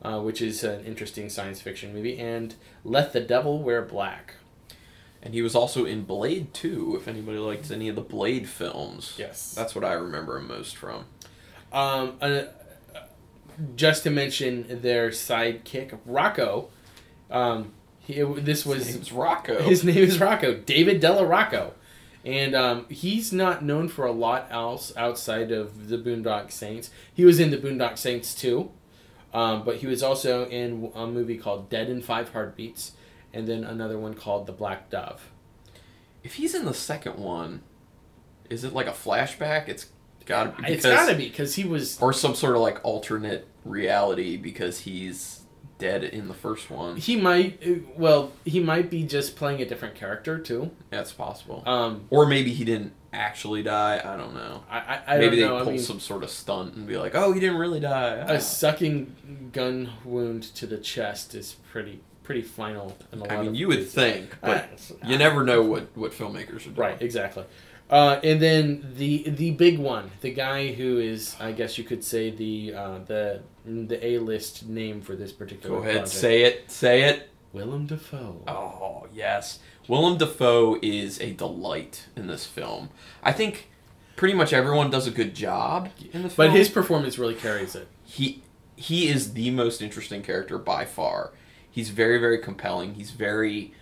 uh, 0.03 0.19
which 0.21 0.41
is 0.41 0.65
an 0.65 0.83
interesting 0.87 1.29
science 1.29 1.61
fiction 1.61 1.93
movie, 1.93 2.19
and 2.19 2.55
Let 2.85 3.13
the 3.13 3.21
Devil 3.21 3.63
Wear 3.63 3.83
Black. 3.83 4.35
And 5.23 5.35
he 5.35 5.43
was 5.43 5.55
also 5.55 5.85
in 5.85 6.05
Blade 6.05 6.53
2, 6.55 6.97
if 7.01 7.09
anybody 7.09 7.39
likes 7.39 7.71
any 7.71 7.89
of 7.89 7.97
the 7.97 8.03
Blade 8.03 8.49
films. 8.49 9.15
Yes. 9.17 9.55
That's 9.55 9.75
what 9.75 9.85
I 9.85 9.93
remember 9.93 10.37
him 10.39 10.49
most 10.49 10.77
from. 10.77 11.07
Um, 11.73 12.17
uh, 12.21 12.43
just 13.77 14.03
to 14.03 14.11
mention 14.11 14.83
their 14.83 15.11
sidekick, 15.11 15.99
Rocco. 16.05 16.69
Um, 17.31 17.73
he, 18.05 18.23
this 18.23 18.65
was 18.67 18.87
His 18.87 18.95
name's 18.97 19.13
Rocco. 19.13 19.63
His 19.63 19.83
name 19.85 19.97
is 19.99 20.21
Rocco, 20.21 20.55
David 20.55 21.01
Della 21.01 21.25
Rocco. 21.25 21.75
And 22.25 22.55
um, 22.55 22.87
he's 22.89 23.33
not 23.33 23.63
known 23.63 23.89
for 23.89 24.07
a 24.07 24.13
lot 24.13 24.47
else 24.51 24.93
outside 24.97 25.53
of 25.53 25.89
the 25.89 25.99
Boondock 25.99 26.51
Saints. 26.51 26.91
He 27.13 27.25
was 27.25 27.39
in 27.39 27.51
the 27.51 27.59
Boondock 27.59 27.99
Saints 27.99 28.35
too, 28.35 28.71
um, 29.35 29.63
but 29.65 29.77
he 29.77 29.87
was 29.87 30.03
also 30.03 30.47
in 30.49 30.91
a 30.95 31.07
movie 31.07 31.37
called 31.37 31.69
Dead 31.69 31.91
in 31.91 32.01
Five 32.01 32.31
Heartbeats, 32.33 32.93
and 33.35 33.47
then 33.47 33.63
another 33.65 33.99
one 33.99 34.15
called 34.15 34.47
The 34.47 34.53
Black 34.53 34.89
Dove. 34.91 35.31
if 36.23 36.35
he's 36.37 36.55
in 36.55 36.65
the 36.65 36.73
second 36.73 37.17
one, 37.19 37.61
is 38.49 38.65
it 38.65 38.73
like 38.73 38.87
a 38.87 38.93
flashback? 38.93 39.69
It's 39.69 39.87
gotta 40.25 40.51
be. 40.51 40.73
it's 40.73 40.83
because- 40.83 40.99
gotta 41.07 41.15
be 41.17 41.29
because 41.29 41.55
he 41.57 41.65
was 41.65 42.01
Or 42.01 42.15
some 42.15 42.35
sort 42.35 42.55
of 42.57 42.63
like 42.63 42.81
alternate 42.85 43.47
reality 43.67 44.39
because 44.39 44.81
he's 44.81 45.43
dead 45.79 46.05
in 46.05 46.29
the 46.29 46.35
first 46.35 46.71
one. 46.71 46.97
he 46.97 47.17
might 47.17 47.61
well 47.99 48.33
he 48.45 48.61
might 48.61 48.91
be 48.91 49.03
just 49.05 49.37
playing 49.37 49.61
a 49.61 49.65
different 49.67 49.95
character 49.95 50.39
too. 50.39 50.71
That's 50.91 51.13
possible. 51.13 51.63
Um, 51.67 52.07
or 52.11 52.27
maybe 52.27 52.53
he 52.53 52.65
didn't 52.65 52.93
actually 53.13 53.63
die. 53.63 54.01
I 54.05 54.17
don't 54.17 54.35
know. 54.35 54.63
I 54.71 54.79
I, 54.79 55.03
I 55.15 55.19
maybe 55.19 55.37
don't 55.41 55.51
they 55.51 55.57
know. 55.59 55.59
pull 55.65 55.69
I 55.69 55.73
mean, 55.77 55.81
some 55.81 56.01
sort 56.01 56.23
of 56.23 56.31
stunt 56.31 56.75
and 56.75 56.87
be 56.87 56.97
like, 56.97 57.15
"Oh, 57.15 57.33
he 57.33 57.41
didn't 57.41 57.59
really 57.59 57.81
die." 57.81 58.15
a 58.29 58.41
sucking 58.41 59.51
gun 59.53 59.91
wound 60.05 60.43
to 60.57 60.67
the 60.67 60.79
chest 60.79 61.35
is 61.35 61.57
pretty 61.71 62.01
pretty 62.23 62.43
final. 62.43 62.97
In 63.13 63.19
a 63.19 63.23
lot 63.23 63.33
I 63.33 63.43
mean, 63.43 63.55
you 63.55 63.69
would 63.69 63.87
think, 63.89 64.37
but 64.41 64.69
Uh, 64.91 65.07
you 65.09 65.19
never 65.19 65.45
know 65.45 65.63
what 65.63 65.89
what 65.97 66.13
filmmakers 66.13 66.61
are 66.63 66.71
doing. 66.71 66.77
Right, 66.77 67.03
exactly. 67.03 67.45
Uh, 67.95 68.19
and 68.25 68.43
then 68.43 68.93
the 68.97 69.23
the 69.31 69.53
big 69.53 69.79
one, 69.79 70.11
the 70.21 70.33
guy 70.33 70.73
who 70.73 70.99
is, 70.99 71.37
I 71.39 71.53
guess 71.53 71.79
you 71.79 71.85
could 71.85 72.03
say 72.03 72.29
the 72.31 72.75
uh, 72.75 72.99
the 73.07 73.43
the 73.65 74.05
A 74.05 74.19
list 74.19 74.67
name 74.69 75.01
for 75.01 75.15
this 75.15 75.31
particular. 75.31 75.77
Go 75.77 75.83
ahead, 75.83 75.99
project. 75.99 76.09
say 76.13 76.43
it. 76.43 76.69
Say 76.73 77.03
it. 77.05 77.31
Willem 77.53 77.87
Dafoe. 77.87 78.43
Oh 78.49 79.07
yes, 79.15 79.61
Willem 79.87 80.19
Dafoe 80.19 80.77
is 80.83 81.21
a 81.21 81.35
delight 81.35 82.07
in 82.17 82.27
this 82.27 82.45
film. 82.45 82.91
I 83.23 83.31
think 83.31 83.71
pretty 84.17 84.35
much 84.35 84.53
everyone 84.53 84.91
does 84.91 85.07
a 85.07 85.13
good 85.13 85.33
job 85.33 85.89
in 86.13 86.25
the 86.25 86.31
film. 86.31 86.49
But 86.49 86.51
his 86.51 86.69
performance 86.69 87.17
really 87.17 87.37
carries 87.37 87.77
it. 87.77 87.87
he 88.05 88.43
he 88.75 89.07
is 89.07 89.35
the 89.35 89.53
most 89.53 89.81
interesting 89.81 90.21
character 90.21 90.59
by 90.59 90.85
far. 90.85 91.31
He's 91.71 91.91
very 91.91 92.19
very 92.19 92.39
compelling. 92.39 92.95
He's 92.95 93.13
very 93.13 93.73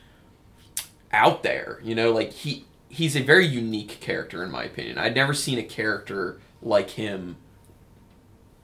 out 1.14 1.42
there. 1.42 1.80
You 1.82 1.94
know, 1.94 2.12
like 2.12 2.32
he 2.32 2.66
he's 2.92 3.16
a 3.16 3.22
very 3.22 3.46
unique 3.46 3.98
character 4.00 4.44
in 4.44 4.50
my 4.50 4.64
opinion. 4.64 4.98
I'd 4.98 5.14
never 5.14 5.32
seen 5.34 5.58
a 5.58 5.62
character 5.62 6.38
like 6.60 6.90
him 6.90 7.36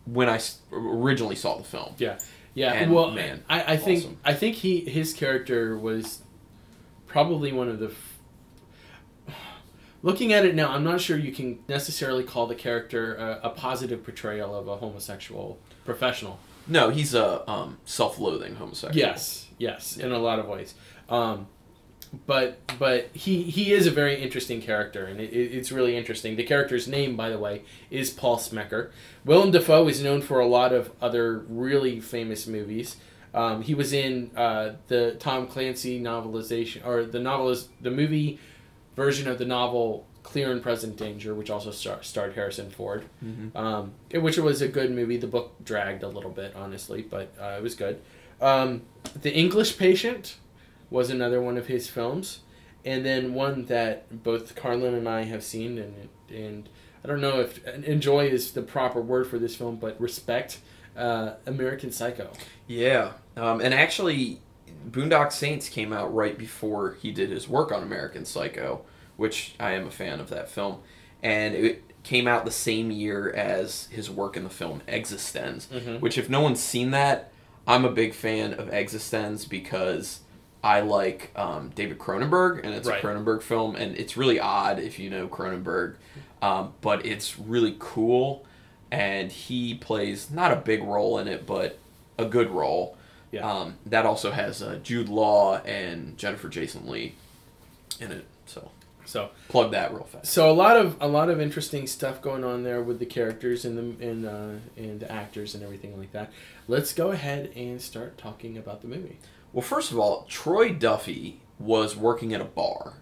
when 0.05 0.29
I 0.29 0.39
originally 0.71 1.35
saw 1.35 1.57
the 1.57 1.65
film. 1.65 1.95
Yeah, 1.99 2.19
yeah. 2.55 2.75
And, 2.75 2.93
well, 2.93 3.11
man, 3.11 3.43
I, 3.49 3.75
I 3.75 3.77
think 3.77 4.01
awesome. 4.01 4.19
I 4.25 4.35
think 4.35 4.57
he 4.57 4.81
his 4.81 5.15
character 5.15 5.77
was 5.77 6.23
probably 7.07 7.53
one 7.53 7.69
of 7.69 7.79
the. 7.81 7.87
F- 7.87 8.15
Looking 10.01 10.33
at 10.33 10.45
it 10.45 10.55
now, 10.55 10.71
I'm 10.71 10.85
not 10.85 11.01
sure 11.01 11.17
you 11.17 11.33
can 11.33 11.59
necessarily 11.69 12.23
call 12.23 12.47
the 12.47 12.55
character 12.55 13.17
a, 13.17 13.49
a 13.49 13.51
positive 13.51 14.05
portrayal 14.05 14.55
of 14.55 14.69
a 14.69 14.77
homosexual 14.77 15.59
professional. 15.85 16.39
No, 16.69 16.91
he's 16.91 17.15
a 17.15 17.51
um, 17.51 17.79
self-loathing 17.85 18.55
homosexual. 18.57 18.97
Yes, 18.97 19.49
yes, 19.59 19.97
in 19.97 20.13
a 20.13 20.19
lot 20.19 20.39
of 20.39 20.47
ways. 20.47 20.75
Um, 21.09 21.49
but 22.27 22.59
but 22.79 23.09
he 23.15 23.43
he 23.43 23.73
is 23.73 23.87
a 23.87 23.91
very 23.91 24.21
interesting 24.23 24.61
character, 24.61 25.05
and 25.05 25.21
it, 25.21 25.33
it- 25.33 25.53
it's 25.55 25.71
really 25.73 25.97
interesting. 25.97 26.37
The 26.37 26.45
character's 26.45 26.87
name, 26.89 27.17
by 27.17 27.29
the 27.31 27.39
way, 27.39 27.63
is 27.91 28.11
Paul 28.11 28.39
Smecker. 28.39 28.91
Willem 29.25 29.51
Dafoe 29.51 29.89
is 29.89 30.03
known 30.03 30.23
for 30.23 30.41
a 30.41 30.47
lot 30.47 30.73
of 30.73 30.91
other 31.01 31.39
really 31.49 32.01
famous 32.01 32.47
movies. 32.47 32.97
Um, 33.35 33.63
he 33.63 33.75
was 33.75 33.93
in 33.93 34.31
uh, 34.37 34.73
the 34.89 35.17
Tom 35.19 35.47
Clancy 35.47 36.01
novelization, 36.01 36.87
or 36.87 37.05
the 37.05 37.21
novel 37.21 37.51
is 37.51 37.69
the 37.81 37.91
movie 37.91 38.39
version 38.97 39.29
of 39.29 39.39
the 39.39 39.45
novel 39.45 40.07
Clear 40.23 40.51
and 40.51 40.63
Present 40.63 40.97
Danger, 40.97 41.35
which 41.35 41.49
also 41.51 41.71
star- 41.71 42.03
starred 42.03 42.35
Harrison 42.35 42.71
Ford 42.71 43.05
Mhm. 43.25 43.55
um, 43.57 43.93
which 44.13 44.39
was 44.39 44.61
a 44.63 44.69
good 44.69 44.91
movie. 44.91 45.17
The 45.19 45.27
book 45.27 45.53
dragged 45.65 46.03
a 46.03 46.09
little 46.09 46.31
bit, 46.31 46.55
honestly, 46.57 47.03
but 47.03 47.33
uh, 47.41 47.57
it 47.59 47.63
was 47.63 47.75
good. 47.75 48.01
Um, 48.41 48.83
the 49.21 49.33
English 49.35 49.79
Patient 49.79 50.37
was 50.91 51.11
another 51.11 51.41
one 51.41 51.57
of 51.57 51.67
his 51.67 51.89
films, 51.89 52.41
and 52.85 53.05
then 53.05 53.35
one 53.35 53.67
that 53.67 54.23
both 54.23 54.55
Carlin 54.55 54.95
and 54.95 55.09
I 55.09 55.25
have 55.25 55.43
seen, 55.43 55.79
and 55.79 56.09
and 56.31 56.69
I 57.05 57.09
don't 57.09 57.21
know 57.21 57.41
if 57.41 57.65
enjoy 57.67 58.27
is 58.27 58.53
the 58.53 58.63
proper 58.63 59.01
word 59.01 59.27
for 59.27 59.39
this 59.39 59.55
film, 59.57 59.77
but 59.77 60.01
respect. 60.01 60.61
Uh, 60.97 61.35
American 61.47 61.93
Psycho. 61.93 62.33
Yeah, 62.67 63.13
um, 63.37 63.61
and 63.61 63.73
actually, 63.73 64.41
Boondock 64.91 65.31
Saints 65.31 65.69
came 65.69 65.93
out 65.93 66.13
right 66.13 66.37
before 66.37 66.95
he 67.01 67.13
did 67.13 67.31
his 67.31 67.47
work 67.49 67.71
on 67.71 67.85
American 67.85 68.25
Psycho, 68.25 68.81
which 69.17 69.55
I 69.61 69.73
am 69.73 69.87
a 69.87 69.93
fan 69.93 70.19
of 70.19 70.29
that 70.31 70.49
film, 70.49 70.81
and 71.23 71.55
it 71.55 71.85
came 72.03 72.27
out 72.27 72.45
the 72.45 72.51
same 72.51 72.91
year 72.91 73.31
as 73.31 73.87
his 73.93 74.11
work 74.11 74.37
in 74.37 74.43
the 74.43 74.51
film 74.51 74.83
Existenz. 74.89 75.67
Mhm. 75.69 76.01
Which, 76.01 76.19
if 76.19 76.29
no 76.29 76.41
one's 76.41 76.61
seen 76.61 76.91
that, 76.91 77.31
I'm 77.67 77.85
a 77.85 77.93
big 77.93 78.13
fan 78.13 78.55
of 78.55 78.69
Existenz 78.71 79.49
because 79.49 80.21
I 80.69 80.81
like 80.81 81.31
um, 81.35 81.71
David 81.75 81.99
Cronenberg, 81.99 82.63
and 82.65 82.75
it's 82.75 82.87
Right. 82.89 83.03
a 83.03 83.07
Cronenberg 83.07 83.41
film, 83.43 83.75
and 83.75 83.97
it's 83.97 84.17
really 84.17 84.39
odd 84.39 84.79
if 84.79 84.99
you 84.99 85.09
know 85.09 85.27
Cronenberg, 85.27 85.95
um, 86.43 86.75
but 86.83 87.07
it's 87.07 87.39
really 87.39 87.75
cool, 87.79 88.45
and 88.91 89.33
he 89.33 89.75
plays 89.75 90.31
not 90.31 90.53
a 90.53 90.57
big 90.57 90.83
role 90.83 91.19
in 91.19 91.27
it, 91.27 91.47
but 91.47 91.79
a 92.19 92.27
good 92.27 92.51
role. 92.51 92.97
Yeah. 93.31 93.51
Um, 93.51 93.77
that 93.87 94.05
also 94.07 94.31
has 94.31 94.63
uh, 94.63 94.79
Jude 94.83 95.09
Law 95.09 95.59
and 95.65 96.17
Jennifer 96.19 96.49
Jason 96.49 96.87
Lee 96.89 97.15
in 98.01 98.11
it. 98.13 98.25
So 98.47 98.71
So 99.05 99.31
plug 99.49 99.71
that 99.73 99.93
real 99.95 100.05
fast. 100.05 100.27
so 100.33 100.51
a 100.51 100.57
lot 100.65 100.77
of 100.77 100.97
a 101.01 101.09
lot 101.09 101.29
of 101.31 101.41
interesting 101.41 101.87
stuff 101.87 102.21
going 102.23 102.45
on 102.45 102.63
there 102.63 102.83
with 102.83 102.99
the 102.99 103.07
characters 103.07 103.65
and 103.65 103.75
the 103.79 104.07
and 104.09 104.27
uh, 104.27 104.53
and 104.77 105.01
the 105.01 105.11
actors 105.11 105.55
and 105.55 105.63
everything 105.65 105.99
like 105.99 106.13
that. 106.13 106.31
Let's 106.67 106.93
go 106.93 107.11
ahead 107.13 107.53
and 107.57 107.81
start 107.81 108.19
talking 108.19 108.57
about 108.59 108.81
the 108.83 108.89
movie. 108.89 109.19
Well, 109.59 109.67
first 109.67 109.91
of 109.91 109.99
all, 109.99 110.25
Troy 110.29 110.73
Duffy 110.73 111.41
was 111.59 111.97
working 111.97 112.33
at 112.33 112.41
a 112.41 112.45
bar. 112.45 112.93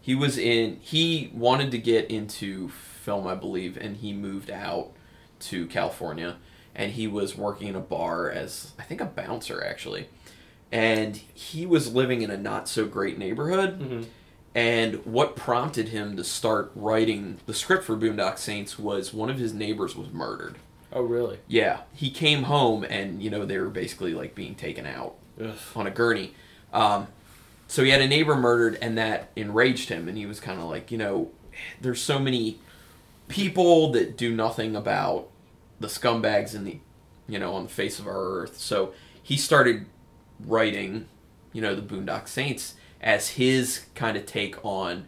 He 0.00 0.14
was 0.14 0.38
in. 0.38 0.76
He 0.80 1.28
wanted 1.34 1.72
to 1.72 1.78
get 1.78 2.08
into 2.08 2.68
film, 2.68 3.26
I 3.26 3.34
believe, 3.34 3.76
and 3.76 3.96
he 3.96 4.12
moved 4.12 4.48
out 4.48 4.92
to 5.40 5.66
California, 5.66 6.36
and 6.72 6.92
he 6.92 7.08
was 7.08 7.36
working 7.36 7.66
in 7.66 7.74
a 7.74 7.80
bar 7.80 8.30
as 8.30 8.74
I 8.78 8.84
think 8.84 9.00
a 9.00 9.06
bouncer 9.06 9.60
actually, 9.60 10.06
and 10.70 11.16
he 11.16 11.66
was 11.66 11.92
living 11.92 12.22
in 12.22 12.30
a 12.30 12.36
not 12.36 12.68
so 12.68 12.86
great 12.86 13.18
neighborhood. 13.18 13.80
Mhm. 13.80 14.04
And 14.54 15.04
what 15.04 15.34
prompted 15.34 15.88
him 15.88 16.16
to 16.16 16.22
start 16.22 16.70
writing 16.76 17.38
the 17.46 17.54
script 17.54 17.82
for 17.82 17.96
Boondock 17.96 18.38
Saints 18.38 18.78
was 18.78 19.12
one 19.12 19.30
of 19.30 19.38
his 19.40 19.52
neighbors 19.52 19.96
was 19.96 20.12
murdered. 20.12 20.58
Oh, 20.92 21.02
really? 21.02 21.40
Yeah, 21.48 21.80
he 21.92 22.08
came 22.12 22.44
home 22.44 22.84
and 22.88 23.20
you 23.20 23.30
know 23.30 23.44
they 23.44 23.58
were 23.58 23.68
basically 23.68 24.14
like 24.14 24.36
being 24.36 24.54
taken 24.54 24.86
out 24.86 25.16
Ugh. 25.40 25.56
on 25.74 25.86
a 25.86 25.90
gurney. 25.90 26.34
Um, 26.72 27.08
so 27.66 27.84
he 27.84 27.90
had 27.90 28.00
a 28.00 28.08
neighbor 28.08 28.34
murdered, 28.34 28.78
and 28.80 28.96
that 28.96 29.30
enraged 29.36 29.88
him, 29.90 30.08
and 30.08 30.16
he 30.16 30.26
was 30.26 30.40
kind 30.40 30.60
of 30.60 30.68
like, 30.68 30.90
you 30.90 30.98
know, 30.98 31.30
there's 31.80 32.00
so 32.00 32.18
many 32.18 32.58
people 33.28 33.92
that 33.92 34.16
do 34.16 34.34
nothing 34.34 34.74
about 34.74 35.28
the 35.80 35.88
scumbags 35.88 36.54
in 36.54 36.64
the, 36.64 36.78
you 37.28 37.38
know, 37.38 37.54
on 37.54 37.64
the 37.64 37.68
face 37.68 37.98
of 37.98 38.06
our 38.06 38.40
earth. 38.40 38.58
So 38.58 38.94
he 39.22 39.36
started 39.36 39.86
writing, 40.40 41.08
you 41.52 41.60
know, 41.60 41.74
the 41.74 41.82
Boondock 41.82 42.26
Saints 42.26 42.74
as 43.00 43.30
his 43.30 43.84
kind 43.94 44.16
of 44.16 44.24
take 44.24 44.64
on 44.64 45.06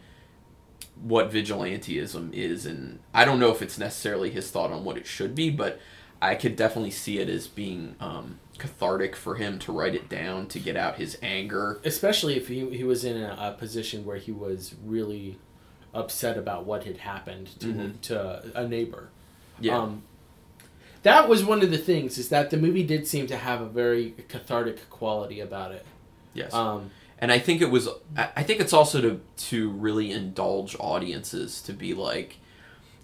what 1.03 1.31
vigilantism 1.31 2.33
is, 2.35 2.67
and 2.67 2.99
I 3.15 3.25
don't 3.25 3.41
know 3.41 3.51
if 3.51 3.63
it's 3.63 3.79
necessarily 3.79 4.31
his 4.31 4.51
thought 4.51 4.71
on 4.71 4.85
what 4.85 4.99
it 4.99 5.07
should 5.07 5.35
be, 5.35 5.49
but 5.49 5.81
I 6.21 6.35
could 6.35 6.57
definitely 6.57 6.91
see 6.91 7.19
it 7.19 7.31
as 7.31 7.49
being 7.49 7.97
um, 8.01 8.39
cathartic 8.61 9.17
for 9.17 9.35
him 9.35 9.59
to 9.61 9.73
write 9.73 9.95
it 9.97 10.09
down 10.09 10.47
to 10.49 10.59
get 10.61 10.77
out 10.77 10.97
his 10.97 11.19
anger. 11.23 11.81
Especially 11.85 12.37
if 12.37 12.47
he, 12.49 12.69
he 12.71 12.85
was 12.85 13.05
in 13.05 13.17
a, 13.21 13.37
a 13.41 13.57
position 13.59 14.05
where 14.05 14.19
he 14.19 14.31
was 14.31 14.75
really 14.85 15.39
upset 15.93 16.37
about 16.39 16.65
what 16.67 16.85
had 16.85 16.99
happened 16.99 17.49
to 17.59 17.67
Mhm. 17.67 18.01
to 18.03 18.43
a 18.55 18.69
neighbor. 18.69 19.09
Yeah, 19.61 19.79
Um, 19.79 20.03
that 21.03 21.29
was 21.29 21.43
one 21.45 21.63
of 21.63 21.71
the 21.71 21.79
things 21.79 22.19
is 22.19 22.29
that 22.29 22.51
the 22.51 22.57
movie 22.57 22.85
did 22.85 23.07
seem 23.09 23.27
to 23.27 23.37
have 23.37 23.61
a 23.61 23.67
very 23.69 24.15
cathartic 24.29 24.89
quality 24.91 25.41
about 25.41 25.73
it. 25.73 25.85
yes, 26.35 26.55
Um, 26.55 26.91
and 27.19 27.33
I 27.33 27.39
think 27.39 27.61
it 27.61 27.71
was. 27.71 27.89
I 28.17 28.43
think 28.45 28.61
it's 28.61 28.73
also 28.73 29.01
to 29.01 29.21
to 29.49 29.71
really 29.71 30.13
indulge 30.13 30.77
audiences 30.79 31.61
to 31.63 31.73
be 31.73 31.93
like, 31.93 32.37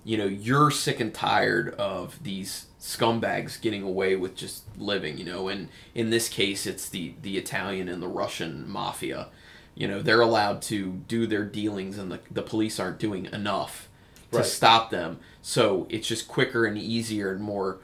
you 0.04 0.16
know, 0.16 0.26
you're 0.26 0.70
sick 0.70 1.00
and 1.00 1.12
tired 1.12 1.74
of 1.74 2.22
these 2.22 2.65
scumbags 2.86 3.60
getting 3.60 3.82
away 3.82 4.14
with 4.14 4.36
just 4.36 4.62
living, 4.78 5.18
you 5.18 5.24
know, 5.24 5.48
and 5.48 5.68
in 5.94 6.10
this 6.10 6.28
case, 6.28 6.66
it's 6.66 6.88
the 6.88 7.14
the 7.22 7.36
Italian 7.36 7.88
and 7.88 8.00
the 8.00 8.06
Russian 8.08 8.68
mafia. 8.70 9.26
You 9.74 9.88
know, 9.88 10.00
they're 10.00 10.20
allowed 10.20 10.62
to 10.62 11.02
do 11.08 11.26
their 11.26 11.44
dealings, 11.44 11.98
and 11.98 12.10
the 12.12 12.20
the 12.30 12.42
police 12.42 12.78
aren't 12.78 12.98
doing 13.00 13.26
enough 13.26 13.88
to 14.30 14.38
Right. 14.38 14.46
stop 14.46 14.90
them. 14.90 15.18
So 15.42 15.86
it's 15.90 16.06
just 16.06 16.28
quicker 16.28 16.64
and 16.64 16.78
easier 16.78 17.32
and 17.32 17.40
more, 17.42 17.78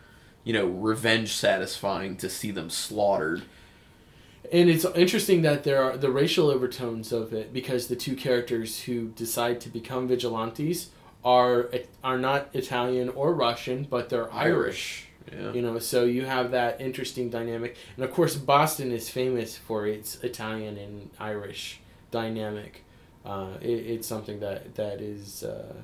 you 0.44 0.52
know, 0.52 0.66
revenge 0.66 1.32
satisfying 1.32 2.16
to 2.18 2.28
see 2.30 2.50
them 2.52 2.70
slaughtered. 2.70 3.42
and 4.52 4.68
it's 4.68 4.84
interesting 4.96 5.42
that 5.42 5.64
there 5.64 5.82
are 5.82 5.96
the 5.96 6.10
racial 6.10 6.48
overtones 6.50 7.10
of 7.12 7.32
it 7.32 7.52
because 7.52 7.86
the 7.88 7.96
two 7.96 8.14
characters 8.14 8.82
who 8.82 9.08
decide 9.08 9.60
to 9.60 9.68
become 9.68 10.06
vigilantes 10.08 10.90
are 11.24 11.70
are 12.02 12.18
not 12.18 12.48
Italian 12.52 13.08
or 13.10 13.34
Russian, 13.34 13.84
but 13.88 14.08
they're 14.08 14.32
Irish. 14.32 15.08
Yeah. 15.32 15.52
You 15.52 15.62
know, 15.62 15.78
so 15.78 16.04
you 16.04 16.26
have 16.26 16.50
that 16.50 16.80
interesting 16.80 17.30
dynamic, 17.30 17.76
and 17.96 18.04
of 18.04 18.12
course, 18.12 18.34
Boston 18.36 18.90
is 18.90 19.08
famous 19.08 19.56
for 19.56 19.86
its 19.86 20.16
Italian 20.22 20.76
and 20.76 21.10
Irish 21.18 21.80
dynamic. 22.10 22.84
Uh, 23.24 23.50
it, 23.60 23.68
it's 23.70 24.06
something 24.06 24.40
that 24.40 24.74
that 24.74 25.00
is, 25.00 25.44
uh, 25.44 25.74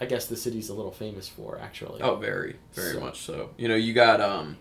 I 0.00 0.04
guess, 0.06 0.26
the 0.26 0.36
city's 0.36 0.68
a 0.68 0.74
little 0.74 0.92
famous 0.92 1.28
for 1.28 1.58
actually. 1.58 2.02
Oh, 2.02 2.16
very, 2.16 2.56
very 2.72 2.92
So- 2.94 3.00
much 3.00 3.20
so. 3.22 3.50
You 3.56 3.68
know, 3.68 3.74
you 3.76 3.92
got 3.92 4.20
um, 4.20 4.56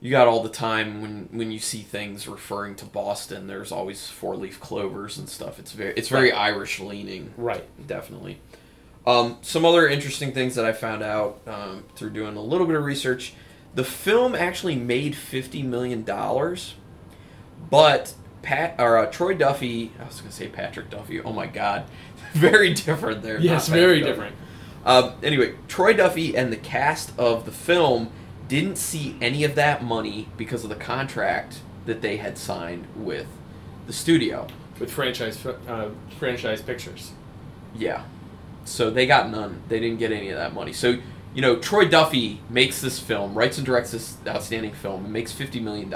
you 0.00 0.10
got 0.10 0.28
all 0.28 0.42
the 0.42 0.48
time 0.50 1.00
when 1.00 1.28
when 1.32 1.50
you 1.50 1.58
see 1.58 1.80
things 1.80 2.28
referring 2.28 2.74
to 2.76 2.84
Boston. 2.84 3.46
There's 3.46 3.72
always 3.72 4.08
four 4.08 4.36
leaf 4.36 4.60
clovers 4.60 5.16
and 5.18 5.28
stuff. 5.28 5.58
It's 5.58 5.72
very 5.72 5.94
it's 5.96 6.08
very 6.08 6.32
Irish 6.32 6.80
leaning, 6.80 7.32
right. 7.36 7.64
definitely. 7.86 8.38
Um, 9.06 9.38
some 9.40 9.64
other 9.64 9.86
interesting 9.86 10.32
things 10.32 10.56
that 10.56 10.64
I 10.64 10.72
found 10.72 11.02
out 11.02 11.40
um, 11.46 11.84
through 11.94 12.10
doing 12.10 12.36
a 12.36 12.40
little 12.42 12.66
bit 12.66 12.76
of 12.76 12.84
research. 12.84 13.34
The 13.74 13.84
film 13.84 14.34
actually 14.34 14.76
made 14.76 15.14
fifty 15.16 15.62
million 15.62 16.02
dollars, 16.02 16.74
but 17.70 18.14
Pat 18.42 18.74
or 18.78 18.98
uh, 18.98 19.06
Troy 19.06 19.34
Duffy. 19.34 19.92
I 20.00 20.04
was 20.04 20.20
gonna 20.20 20.32
say 20.32 20.48
Patrick 20.48 20.90
Duffy. 20.90 21.20
Oh 21.20 21.32
my 21.32 21.46
God, 21.46 21.84
very 22.32 22.74
different 22.74 23.22
there. 23.22 23.40
Yes, 23.40 23.68
very 23.68 24.00
Duffy. 24.00 24.10
different. 24.10 24.36
Um, 24.84 25.14
anyway, 25.22 25.54
Troy 25.68 25.94
Duffy 25.94 26.36
and 26.36 26.52
the 26.52 26.56
cast 26.56 27.18
of 27.18 27.44
the 27.44 27.50
film 27.50 28.10
didn't 28.48 28.76
see 28.76 29.16
any 29.20 29.44
of 29.44 29.54
that 29.56 29.82
money 29.84 30.28
because 30.36 30.62
of 30.64 30.70
the 30.70 30.76
contract 30.76 31.60
that 31.86 32.00
they 32.02 32.16
had 32.16 32.38
signed 32.38 32.86
with 32.96 33.26
the 33.86 33.92
studio. 33.92 34.46
With 34.78 34.90
franchise 34.90 35.44
uh, 35.46 35.90
franchise 36.18 36.60
pictures. 36.62 37.12
Yeah. 37.74 38.04
So 38.64 38.90
they 38.90 39.06
got 39.06 39.30
none. 39.30 39.62
They 39.68 39.80
didn't 39.80 39.98
get 39.98 40.12
any 40.12 40.28
of 40.30 40.36
that 40.36 40.52
money. 40.54 40.72
So, 40.72 40.98
you 41.34 41.42
know, 41.42 41.56
Troy 41.56 41.86
Duffy 41.86 42.40
makes 42.50 42.80
this 42.80 42.98
film, 42.98 43.34
writes 43.34 43.58
and 43.58 43.66
directs 43.66 43.92
this 43.92 44.16
outstanding 44.26 44.72
film, 44.72 45.04
and 45.04 45.12
makes 45.12 45.32
$50 45.32 45.62
million. 45.62 45.94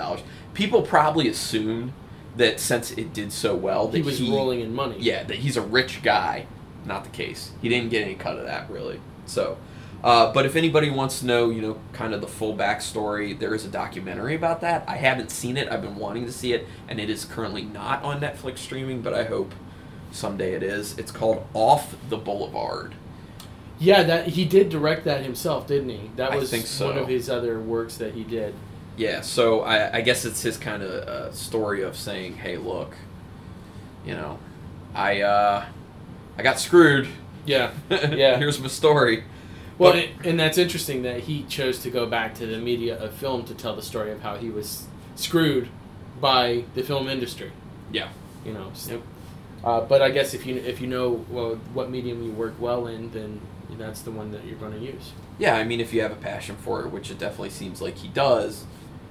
People 0.54 0.82
probably 0.82 1.28
assumed 1.28 1.92
that 2.36 2.60
since 2.60 2.92
it 2.92 3.12
did 3.12 3.32
so 3.32 3.56
well, 3.56 3.88
that 3.88 3.96
He 3.98 4.02
was 4.02 4.22
rolling 4.22 4.60
in 4.60 4.72
money. 4.74 4.96
yeah, 4.98 5.24
that 5.24 5.38
he's 5.38 5.56
a 5.56 5.62
rich 5.62 6.02
guy. 6.02 6.46
Not 6.84 7.04
the 7.04 7.10
case. 7.10 7.52
He 7.60 7.68
didn't 7.68 7.90
get 7.90 8.02
any 8.02 8.14
cut 8.14 8.38
of 8.38 8.44
that 8.46 8.70
really. 8.70 9.00
So, 9.26 9.58
uh, 10.02 10.32
but 10.32 10.46
if 10.46 10.56
anybody 10.56 10.88
wants 10.88 11.20
to 11.20 11.26
know, 11.26 11.50
you 11.50 11.60
know, 11.60 11.78
kind 11.92 12.14
of 12.14 12.20
the 12.20 12.26
full 12.26 12.56
backstory, 12.56 13.38
there 13.38 13.54
is 13.54 13.64
a 13.66 13.68
documentary 13.68 14.34
about 14.34 14.62
that. 14.62 14.84
I 14.88 14.96
haven't 14.96 15.30
seen 15.30 15.56
it. 15.56 15.68
I've 15.68 15.82
been 15.82 15.96
wanting 15.96 16.24
to 16.24 16.32
see 16.32 16.52
it, 16.54 16.66
and 16.88 16.98
it 16.98 17.10
is 17.10 17.24
currently 17.24 17.62
not 17.62 18.02
on 18.02 18.20
Netflix 18.20 18.58
streaming, 18.58 19.02
but 19.02 19.12
I 19.12 19.24
hope 19.24 19.52
someday 20.10 20.54
it 20.54 20.62
is. 20.62 20.98
It's 20.98 21.10
called 21.12 21.46
Off 21.52 21.96
the 22.08 22.16
Boulevard. 22.16 22.94
Yeah, 23.78 24.02
that 24.04 24.28
he 24.28 24.44
did 24.44 24.70
direct 24.70 25.04
that 25.04 25.22
himself, 25.22 25.66
didn't 25.66 25.90
he? 25.90 26.10
That 26.16 26.32
I 26.32 26.36
was 26.36 26.50
think 26.50 26.66
so. 26.66 26.86
one 26.86 26.98
of 26.98 27.08
his 27.08 27.28
other 27.28 27.60
works 27.60 27.96
that 27.96 28.14
he 28.14 28.24
did. 28.24 28.54
Yeah, 28.96 29.22
so 29.22 29.60
I, 29.60 29.96
I 29.96 30.00
guess 30.02 30.24
it's 30.24 30.42
his 30.42 30.56
kind 30.58 30.82
of 30.82 30.90
uh, 30.90 31.32
story 31.32 31.82
of 31.82 31.96
saying, 31.96 32.36
"Hey, 32.36 32.58
look, 32.58 32.94
you 34.04 34.14
know, 34.14 34.38
I 34.94 35.22
uh, 35.22 35.64
I 36.36 36.42
got 36.42 36.58
screwed. 36.58 37.08
Yeah, 37.46 37.70
yeah. 37.90 38.36
Here's 38.36 38.60
my 38.60 38.68
story." 38.68 39.24
Well, 39.80 39.92
But- 39.94 40.04
and, 40.18 40.26
and 40.26 40.40
that's 40.40 40.58
interesting 40.58 41.02
that 41.02 41.20
he 41.20 41.42
chose 41.44 41.78
to 41.80 41.90
go 41.90 42.04
back 42.06 42.34
to 42.34 42.46
the 42.46 42.58
media 42.58 43.02
of 43.02 43.14
film 43.14 43.44
to 43.46 43.54
tell 43.54 43.74
the 43.74 43.82
story 43.82 44.12
of 44.12 44.20
how 44.20 44.36
he 44.36 44.50
was 44.50 44.86
screwed 45.16 45.68
by 46.20 46.64
the 46.74 46.82
film 46.82 47.08
industry. 47.08 47.50
Yeah. 47.90 48.08
You 48.44 48.52
know. 48.52 48.70
so- 48.74 48.92
Yep. 48.92 49.02
Uh, 49.64 49.80
but 49.82 50.00
I 50.02 50.10
guess 50.10 50.32
if 50.34 50.46
you 50.46 50.56
if 50.56 50.80
you 50.80 50.86
know 50.86 51.24
well, 51.30 51.56
what 51.74 51.90
medium 51.90 52.22
you 52.22 52.32
work 52.32 52.54
well 52.58 52.86
in, 52.86 53.10
then 53.12 53.40
that's 53.78 54.00
the 54.02 54.10
one 54.10 54.30
that 54.32 54.44
you're 54.46 54.56
going 54.58 54.72
to 54.72 54.78
use. 54.78 55.12
Yeah, 55.38 55.54
I 55.56 55.64
mean, 55.64 55.80
if 55.80 55.92
you 55.94 56.00
have 56.02 56.12
a 56.12 56.16
passion 56.16 56.56
for 56.56 56.82
it, 56.82 56.88
which 56.90 57.10
it 57.10 57.18
definitely 57.18 57.50
seems 57.50 57.80
like 57.82 57.96
he 57.98 58.08
does, 58.08 58.64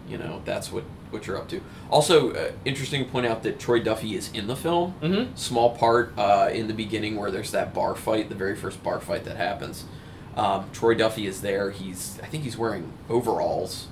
you 0.08 0.18
know, 0.18 0.42
that's 0.46 0.72
what 0.72 0.84
what 1.12 1.26
you're 1.28 1.38
up 1.38 1.50
to. 1.50 1.62
Also, 1.90 2.32
uh, 2.34 2.52
interesting 2.66 3.06
to 3.06 3.12
point 3.12 3.26
out 3.28 3.42
that 3.44 3.60
Troy 3.60 3.80
Duffy 3.80 4.16
is 4.16 4.32
in 4.34 4.46
the 4.48 4.56
film. 4.56 4.94
Mm-hmm. 5.02 5.36
Small 5.36 5.76
part 5.76 6.14
uh, 6.18 6.50
in 6.52 6.68
the 6.68 6.74
beginning 6.74 7.16
where 7.16 7.32
there's 7.32 7.52
that 7.52 7.74
bar 7.74 7.96
fight, 7.96 8.30
the 8.30 8.36
very 8.36 8.56
first 8.56 8.82
bar 8.84 9.00
fight 9.00 9.24
that 9.26 9.38
happens. 9.38 9.86
Um, 10.40 10.70
Troy 10.72 10.94
Duffy 10.96 11.28
is 11.28 11.42
there. 11.42 11.72
He's 11.72 12.20
I 12.24 12.28
think 12.28 12.44
he's 12.44 12.58
wearing 12.58 12.92
overalls, 13.10 13.88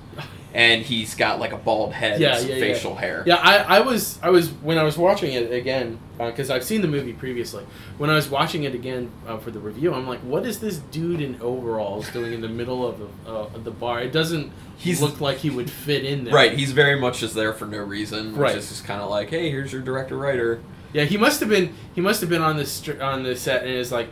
and 0.54 0.82
he's 0.82 1.14
got 1.14 1.38
like 1.38 1.52
a 1.52 1.56
bald 1.58 1.92
head 1.92 2.20
Yeah, 2.20 2.30
and 2.32 2.40
some 2.40 2.48
yeah, 2.50 2.54
yeah. 2.56 2.60
facial 2.74 2.94
hair. 2.94 3.22
Yeah, 3.26 3.36
I, 3.36 3.78
I 3.78 3.80
was 3.80 4.18
I 4.22 4.30
was 4.30 4.50
when 4.50 4.78
I 4.78 4.82
was 4.82 4.96
watching 4.96 5.32
it 5.34 5.52
again 5.52 5.98
because 6.18 6.50
I've 6.50 6.64
seen 6.64 6.80
the 6.80 6.88
movie 6.88 7.12
previously. 7.12 7.64
When 7.98 8.10
I 8.10 8.14
was 8.14 8.28
watching 8.28 8.64
it 8.64 8.74
again 8.74 9.10
uh, 9.26 9.38
for 9.38 9.50
the 9.50 9.60
review, 9.60 9.92
I'm 9.94 10.06
like, 10.08 10.20
what 10.20 10.46
is 10.46 10.58
this 10.60 10.78
dude 10.78 11.20
in 11.20 11.40
overalls 11.40 12.10
doing 12.10 12.32
in 12.32 12.40
the 12.40 12.48
middle 12.48 12.86
of 12.86 12.98
the, 12.98 13.30
uh, 13.30 13.44
of 13.54 13.64
the 13.64 13.70
bar? 13.70 14.00
It 14.00 14.12
doesn't 14.12 14.50
He's- 14.78 15.00
look 15.00 15.20
like 15.20 15.36
he 15.38 15.50
would 15.50 15.70
fit 15.70 16.04
in 16.04 16.24
there. 16.24 16.34
Right, 16.34 16.52
he's 16.58 16.72
very 16.72 16.98
much 16.98 17.20
just 17.20 17.34
there 17.34 17.52
for 17.52 17.66
no 17.66 17.78
reason. 17.78 18.32
Which 18.32 18.40
Right. 18.40 18.56
is 18.56 18.68
just 18.68 18.84
kind 18.84 19.00
of 19.00 19.10
like, 19.10 19.28
hey, 19.30 19.50
here's 19.50 19.72
your 19.72 19.82
director 19.82 20.16
writer. 20.16 20.60
Yeah, 20.92 21.04
he 21.04 21.16
must 21.18 21.40
have 21.40 21.48
been 21.50 21.74
he 21.94 22.00
must 22.00 22.20
have 22.22 22.30
been 22.30 22.42
on 22.42 22.56
this 22.56 22.88
on 23.00 23.22
the 23.22 23.36
set 23.36 23.62
and 23.62 23.70
is 23.70 23.92
like, 23.92 24.08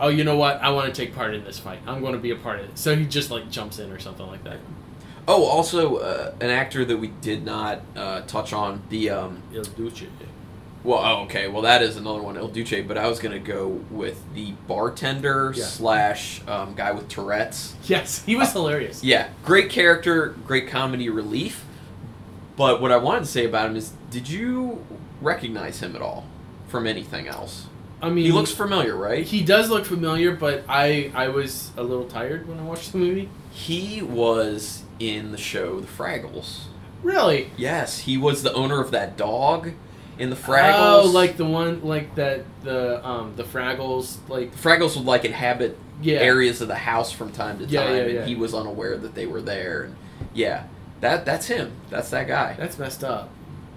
oh, 0.00 0.08
you 0.08 0.24
know 0.24 0.36
what? 0.36 0.60
I 0.62 0.70
want 0.70 0.92
to 0.92 1.00
take 1.06 1.14
part 1.14 1.34
in 1.34 1.44
this 1.44 1.58
fight. 1.58 1.80
I'm 1.86 2.00
going 2.00 2.12
to 2.14 2.18
be 2.18 2.30
a 2.30 2.36
part 2.36 2.60
of 2.60 2.66
it. 2.66 2.78
So 2.78 2.94
he 2.96 3.04
just 3.06 3.30
like 3.30 3.50
jumps 3.50 3.78
in 3.78 3.90
or 3.90 3.98
something 3.98 4.26
like 4.26 4.44
that. 4.44 4.58
Oh, 5.28 5.44
also 5.44 5.96
uh, 5.96 6.34
an 6.40 6.50
actor 6.50 6.84
that 6.84 6.96
we 6.98 7.08
did 7.08 7.44
not 7.44 7.80
uh, 7.96 8.20
touch 8.22 8.52
on 8.52 8.82
the 8.90 9.10
um, 9.10 9.42
Il 9.52 9.62
Duce. 9.64 10.04
Well, 10.84 11.00
oh, 11.02 11.24
okay. 11.24 11.48
Well, 11.48 11.62
that 11.62 11.82
is 11.82 11.96
another 11.96 12.22
one, 12.22 12.36
El 12.36 12.46
Duce. 12.46 12.84
But 12.86 12.96
I 12.96 13.08
was 13.08 13.18
gonna 13.18 13.40
go 13.40 13.66
with 13.90 14.22
the 14.34 14.52
bartender 14.68 15.52
Yeah. 15.56 15.64
slash 15.64 16.46
um, 16.46 16.74
guy 16.76 16.92
with 16.92 17.08
Tourette's. 17.08 17.74
Yes, 17.86 18.22
he 18.24 18.36
was 18.36 18.52
hilarious. 18.52 19.02
Yeah, 19.02 19.30
great 19.44 19.68
character, 19.68 20.36
great 20.46 20.68
comedy 20.68 21.08
relief. 21.10 21.64
But 22.56 22.80
what 22.80 22.92
I 22.92 22.96
wanted 22.98 23.20
to 23.20 23.26
say 23.26 23.44
about 23.44 23.68
him 23.70 23.76
is, 23.76 23.92
did 24.10 24.28
you 24.30 24.84
recognize 25.20 25.80
him 25.82 25.96
at 25.96 26.02
all 26.02 26.24
from 26.68 26.86
anything 26.86 27.26
else? 27.26 27.66
I 28.02 28.10
mean, 28.10 28.26
He 28.26 28.32
looks 28.32 28.50
familiar, 28.52 28.94
right? 28.94 29.24
He 29.24 29.42
does 29.42 29.70
look 29.70 29.84
familiar, 29.84 30.34
but 30.34 30.64
I 30.68 31.10
I 31.14 31.28
was 31.28 31.70
a 31.76 31.82
little 31.82 32.06
tired 32.06 32.46
when 32.48 32.58
I 32.58 32.62
watched 32.62 32.92
the 32.92 32.98
movie. 32.98 33.28
He 33.50 34.02
was 34.02 34.82
in 34.98 35.32
the 35.32 35.38
show 35.38 35.80
The 35.80 35.86
Fraggles. 35.86 36.64
Really? 37.02 37.50
Yes, 37.56 38.00
he 38.00 38.18
was 38.18 38.42
the 38.42 38.52
owner 38.52 38.80
of 38.80 38.90
that 38.90 39.16
dog 39.16 39.72
in 40.18 40.30
the 40.30 40.36
Fraggles. 40.36 40.74
Oh, 41.04 41.10
like 41.12 41.36
the 41.36 41.44
one 41.46 41.82
like 41.84 42.14
that 42.16 42.44
the 42.62 43.06
um 43.06 43.34
the 43.36 43.44
Fraggles 43.44 44.18
like 44.28 44.52
the 44.52 44.58
Fraggles 44.58 44.96
would 44.96 45.06
like 45.06 45.24
inhabit 45.24 45.78
yeah 46.02 46.18
areas 46.18 46.60
of 46.60 46.68
the 46.68 46.74
house 46.74 47.12
from 47.12 47.32
time 47.32 47.58
to 47.58 47.64
time, 47.64 47.72
Yeah, 47.72 47.90
yeah, 48.06 48.20
and 48.20 48.28
he 48.28 48.34
was 48.34 48.52
unaware 48.54 48.96
that 48.98 49.14
they 49.14 49.26
were 49.26 49.40
there. 49.40 49.84
And 49.84 49.96
yeah, 50.34 50.64
that 51.00 51.24
that's 51.24 51.46
him. 51.46 51.72
That's 51.90 52.10
that 52.10 52.26
guy. 52.28 52.56
That's 52.58 52.78
messed 52.78 53.04
up. 53.04 53.30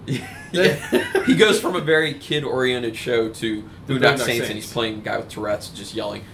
yeah. 0.52 1.24
he 1.26 1.36
goes 1.36 1.60
from 1.60 1.76
a 1.76 1.80
very 1.80 2.14
kid-oriented 2.14 2.96
show 2.96 3.28
to 3.28 3.64
The 3.86 3.94
Boondock 3.94 4.16
Boondock 4.16 4.18
Saints, 4.20 4.46
and 4.46 4.54
he's 4.56 4.72
playing 4.72 4.98
a 4.98 5.00
guy 5.02 5.16
with 5.18 5.28
Tourette's, 5.28 5.68
just 5.68 5.94
yelling, 5.94 6.24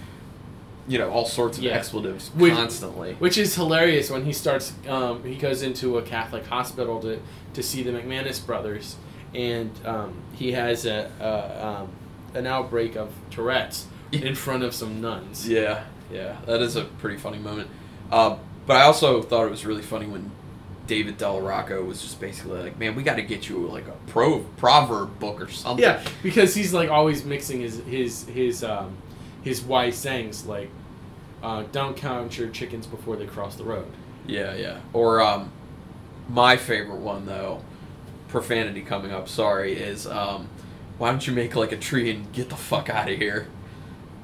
you 0.87 0.97
know, 0.97 1.09
all 1.09 1.25
sorts 1.25 1.57
of 1.57 1.63
Yeah. 1.63 1.73
expletives 1.73 2.29
Which- 2.29 2.53
constantly. 2.53 3.13
Which 3.15 3.37
is 3.37 3.55
hilarious 3.55 4.09
when 4.09 4.25
he 4.25 4.33
starts. 4.33 4.73
Um, 4.87 5.23
he 5.23 5.35
goes 5.35 5.61
into 5.61 5.97
a 5.97 6.01
Catholic 6.01 6.45
hospital 6.45 6.99
to, 7.01 7.19
to 7.53 7.63
see 7.63 7.83
the 7.83 7.91
McManus 7.91 8.43
brothers, 8.43 8.95
and 9.35 9.71
um, 9.85 10.13
he 10.33 10.53
has 10.53 10.85
a, 10.85 11.11
a 11.19 11.67
um, 11.67 11.89
an 12.33 12.47
outbreak 12.47 12.95
of 12.95 13.11
Tourette's 13.31 13.87
in 14.11 14.35
front 14.35 14.63
of 14.63 14.73
some 14.73 15.01
nuns. 15.01 15.47
Yeah, 15.47 15.83
yeah, 16.11 16.37
that 16.45 16.61
is 16.61 16.75
a 16.75 16.85
pretty 16.85 17.17
funny 17.17 17.39
moment. 17.39 17.69
Um, 18.11 18.39
but 18.65 18.77
I 18.77 18.83
also 18.83 19.21
thought 19.21 19.45
it 19.45 19.51
was 19.51 19.65
really 19.65 19.81
funny 19.81 20.05
when 20.07 20.31
David 20.87 21.17
Del 21.17 21.41
Rocco 21.41 21.83
was 21.83 22.01
just 22.01 22.19
basically 22.19 22.61
like, 22.61 22.79
"Man, 22.79 22.95
we 22.95 23.03
got 23.03 23.15
to 23.15 23.21
get 23.21 23.49
you 23.49 23.67
like 23.67 23.87
a 23.87 23.95
pro 24.07 24.39
proverb 24.57 25.19
book 25.19 25.41
or 25.41 25.49
something." 25.49 25.83
Yeah, 25.83 26.01
because 26.23 26.55
he's 26.55 26.73
like 26.73 26.89
always 26.89 27.23
mixing 27.23 27.61
his 27.61 27.79
his 27.79 28.25
his 28.25 28.63
um, 28.63 28.97
his 29.43 29.61
wise 29.61 29.97
sayings 29.97 30.45
like, 30.45 30.69
uh, 31.43 31.63
"Don't 31.71 31.95
count 31.95 32.37
your 32.37 32.49
chickens 32.49 32.87
before 32.87 33.15
they 33.15 33.25
cross 33.25 33.55
the 33.55 33.63
road." 33.63 33.87
yeah, 34.27 34.55
yeah. 34.55 34.79
Or 34.93 35.21
um, 35.21 35.51
my 36.29 36.57
favorite 36.57 36.99
one 36.99 37.25
though, 37.25 37.61
profanity 38.27 38.81
coming 38.81 39.11
up. 39.11 39.27
Sorry, 39.27 39.73
is 39.73 40.05
um, 40.07 40.49
why 40.97 41.09
don't 41.09 41.25
you 41.25 41.33
make 41.33 41.55
like 41.55 41.71
a 41.71 41.77
tree 41.77 42.09
and 42.11 42.31
get 42.33 42.49
the 42.49 42.55
fuck 42.55 42.89
out 42.89 43.09
of 43.09 43.17
here? 43.17 43.47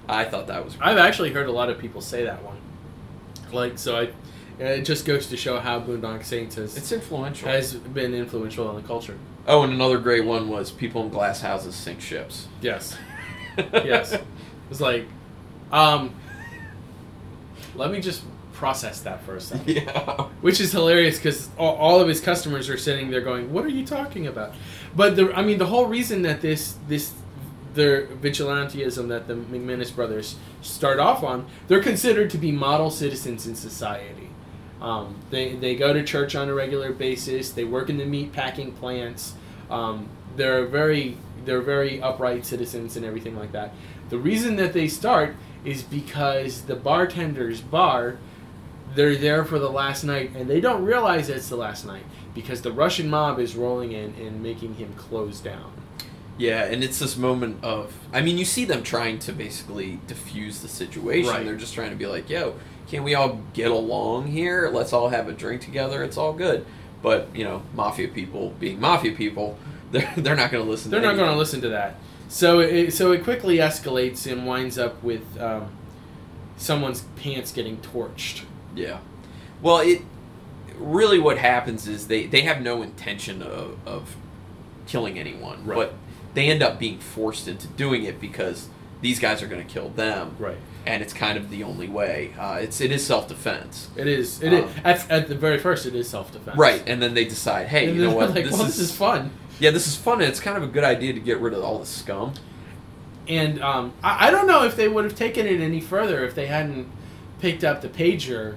I 0.07 0.25
thought 0.25 0.47
that 0.47 0.65
was 0.65 0.75
I've 0.81 0.97
actually 0.97 1.31
heard 1.31 1.47
a 1.47 1.51
lot 1.51 1.69
of 1.69 1.79
people 1.79 2.01
say 2.01 2.25
that 2.25 2.43
one. 2.43 2.57
Like 3.51 3.77
so, 3.77 3.97
I 3.97 4.09
it 4.59 4.81
just 4.83 5.05
goes 5.05 5.27
to 5.27 5.37
show 5.37 5.59
how 5.59 5.79
Boondock 5.79 6.23
Saints 6.23 6.55
has 6.55 6.77
it's 6.77 6.91
influential. 6.91 7.47
has 7.49 7.73
been 7.73 8.13
influential 8.13 8.69
in 8.69 8.81
the 8.81 8.87
culture. 8.87 9.17
oh, 9.47 9.63
and 9.63 9.73
another 9.73 9.97
great 9.97 10.25
one 10.25 10.49
was 10.49 10.71
people 10.71 11.03
in 11.03 11.09
glass 11.09 11.41
houses 11.41 11.75
sink 11.75 12.01
ships. 12.01 12.47
Yes. 12.61 12.97
yes. 13.57 14.17
It's 14.69 14.81
like, 14.81 15.05
um, 15.71 16.13
let 17.75 17.91
me 17.91 17.99
just 18.01 18.23
process 18.53 19.01
that 19.01 19.21
for 19.23 19.35
a 19.35 19.41
second. 19.41 19.67
yeah. 19.67 20.21
Which 20.41 20.61
is 20.61 20.71
hilarious 20.71 21.17
because 21.17 21.49
all, 21.57 21.75
all 21.75 21.99
of 21.99 22.07
his 22.07 22.21
customers 22.21 22.69
are 22.69 22.77
sitting 22.77 23.09
there 23.11 23.21
going, 23.21 23.51
"What 23.51 23.65
are 23.65 23.69
you 23.69 23.85
talking 23.85 24.27
about?" 24.27 24.53
But 24.95 25.15
the, 25.15 25.33
I 25.33 25.41
mean, 25.41 25.57
the 25.57 25.65
whole 25.65 25.85
reason 25.85 26.21
that 26.23 26.41
this 26.41 26.75
this 26.87 27.13
their 27.73 28.05
vigilantism 28.05 29.07
that 29.09 29.27
the 29.27 29.33
McManus 29.33 29.93
brothers 29.93 30.35
start 30.61 30.99
off 30.99 31.23
on, 31.23 31.47
they're 31.67 31.81
considered 31.81 32.29
to 32.29 32.37
be 32.37 32.51
model 32.51 32.89
citizens 32.91 33.47
in 33.47 33.55
society. 33.55 34.22
Um, 34.83 35.15
they 35.31 35.55
they 35.55 35.75
go 35.75 35.93
to 35.93 36.03
church 36.03 36.35
on 36.35 36.49
a 36.49 36.53
regular 36.53 36.91
basis. 36.91 37.51
They 37.51 37.63
work 37.63 37.89
in 37.89 37.97
the 37.97 38.05
meat 38.05 38.33
packing 38.33 38.73
plants. 38.73 39.33
Um, 39.71 40.09
they're 40.35 40.65
very 40.65 41.17
they're 41.45 41.61
very 41.61 42.01
upright 42.01 42.45
citizens 42.45 42.97
and 42.97 43.05
everything 43.05 43.37
like 43.37 43.53
that. 43.53 43.73
The 44.09 44.17
reason 44.17 44.57
that 44.57 44.73
they 44.73 44.89
start 44.89 45.35
is 45.63 45.81
because 45.81 46.63
the 46.63 46.75
bartender's 46.75 47.61
bar 47.61 48.17
they're 48.95 49.15
there 49.15 49.43
for 49.43 49.57
the 49.57 49.69
last 49.69 50.03
night 50.03 50.31
and 50.35 50.47
they 50.47 50.61
don't 50.61 50.83
realize 50.83 51.29
it's 51.29 51.49
the 51.49 51.55
last 51.55 51.85
night 51.85 52.03
because 52.35 52.61
the 52.61 52.71
Russian 52.71 53.09
mob 53.09 53.39
is 53.39 53.55
rolling 53.55 53.91
in 53.91 54.13
and 54.19 54.43
making 54.43 54.75
him 54.75 54.93
close 54.93 55.39
down. 55.39 55.71
Yeah, 56.37 56.65
and 56.65 56.83
it's 56.83 56.99
this 56.99 57.15
moment 57.15 57.63
of 57.63 57.93
I 58.11 58.21
mean, 58.21 58.37
you 58.37 58.45
see 58.45 58.65
them 58.65 58.83
trying 58.83 59.19
to 59.19 59.31
basically 59.31 59.99
diffuse 60.07 60.61
the 60.61 60.67
situation. 60.67 61.31
Right. 61.31 61.45
They're 61.45 61.55
just 61.55 61.73
trying 61.73 61.91
to 61.91 61.95
be 61.95 62.07
like, 62.07 62.29
"Yo, 62.29 62.55
can't 62.87 63.03
we 63.03 63.15
all 63.15 63.39
get 63.53 63.71
along 63.71 64.27
here? 64.27 64.69
Let's 64.71 64.93
all 64.93 65.09
have 65.09 65.27
a 65.27 65.33
drink 65.33 65.61
together. 65.61 66.03
It's 66.03 66.17
all 66.17 66.33
good." 66.33 66.65
But, 67.01 67.27
you 67.35 67.43
know, 67.43 67.63
mafia 67.73 68.07
people 68.07 68.53
being 68.59 68.79
mafia 68.79 69.11
people, 69.13 69.57
they're 69.91 70.11
they're 70.17 70.35
not 70.35 70.51
going 70.51 70.63
to 70.63 70.69
listen 70.69 70.89
They're 70.91 71.01
to 71.01 71.07
not 71.07 71.17
going 71.17 71.31
to 71.31 71.37
listen 71.37 71.61
to 71.61 71.69
that. 71.69 71.95
So 72.29 72.59
it, 72.61 72.91
so 72.91 73.11
it 73.11 73.23
quickly 73.23 73.57
escalates 73.57 74.31
and 74.31 74.47
winds 74.47 74.77
up 74.77 75.03
with 75.03 75.21
um, 75.39 75.69
someone's 76.57 77.01
pants 77.17 77.51
getting 77.51 77.77
torched. 77.77 78.43
Yeah. 78.75 78.99
Well, 79.61 79.79
it 79.79 80.01
really 80.77 81.19
what 81.19 81.37
happens 81.37 81.87
is 81.87 82.07
they 82.07 82.25
they 82.25 82.41
have 82.41 82.61
no 82.61 82.81
intention 82.81 83.41
of 83.41 83.77
of 83.85 84.15
killing 84.87 85.19
anyone, 85.19 85.65
Right. 85.65 85.75
but 85.75 85.93
they 86.33 86.49
end 86.49 86.63
up 86.63 86.79
being 86.79 86.99
forced 86.99 87.47
into 87.47 87.67
doing 87.67 88.03
it 88.03 88.19
because 88.19 88.67
these 89.01 89.19
guys 89.19 89.41
are 89.43 89.47
going 89.47 89.65
to 89.65 89.71
kill 89.71 89.89
them. 89.89 90.35
Right. 90.39 90.57
And 90.85 91.01
it's 91.01 91.13
kind 91.13 91.37
of 91.37 91.49
the 91.49 91.63
only 91.63 91.87
way. 91.87 92.33
Uh, 92.37 92.59
it's 92.61 92.81
it 92.81 92.91
is 92.91 93.05
self 93.05 93.27
defense, 93.27 93.89
It 93.95 94.07
is. 94.07 94.41
It 94.41 94.53
is. 94.53 94.63
Um, 94.63 94.69
At, 94.83 95.09
at 95.11 95.27
the 95.27 95.35
very 95.35 95.57
first, 95.57 95.85
it 95.85 95.95
is 95.95 96.09
self 96.09 96.31
defense. 96.31 96.57
right? 96.57 96.83
And 96.87 97.01
then 97.01 97.13
they 97.13 97.25
decide, 97.25 97.67
hey, 97.67 97.87
And 97.87 97.95
you 97.97 98.03
know 98.05 98.13
what? 98.15 98.33
like, 98.33 98.45
well, 98.51 98.63
this 98.63 98.79
is 98.79 98.95
fun. 98.95 99.31
yeah, 99.59 99.71
this 99.71 99.87
is 99.87 99.95
fun, 99.95 100.19
and 100.21 100.29
it's 100.29 100.39
kind 100.39 100.57
of 100.57 100.63
a 100.63 100.67
good 100.67 100.83
idea 100.83 101.13
to 101.13 101.19
get 101.19 101.39
rid 101.39 101.53
of 101.53 101.63
all 101.63 101.79
the 101.79 101.85
scum. 101.85 102.33
And 103.27 103.61
um, 103.61 103.93
I, 104.03 104.27
I 104.27 104.31
don't 104.31 104.47
know 104.47 104.63
if 104.65 104.75
they 104.75 104.87
would 104.89 105.05
have 105.05 105.15
taken 105.15 105.47
it 105.47 105.61
any 105.61 105.79
further 105.79 106.25
if 106.25 106.35
they 106.35 106.47
hadn't 106.47 106.87
picked 107.39 107.63
up 107.63 107.81
the 107.81 107.87
pager 107.89 108.55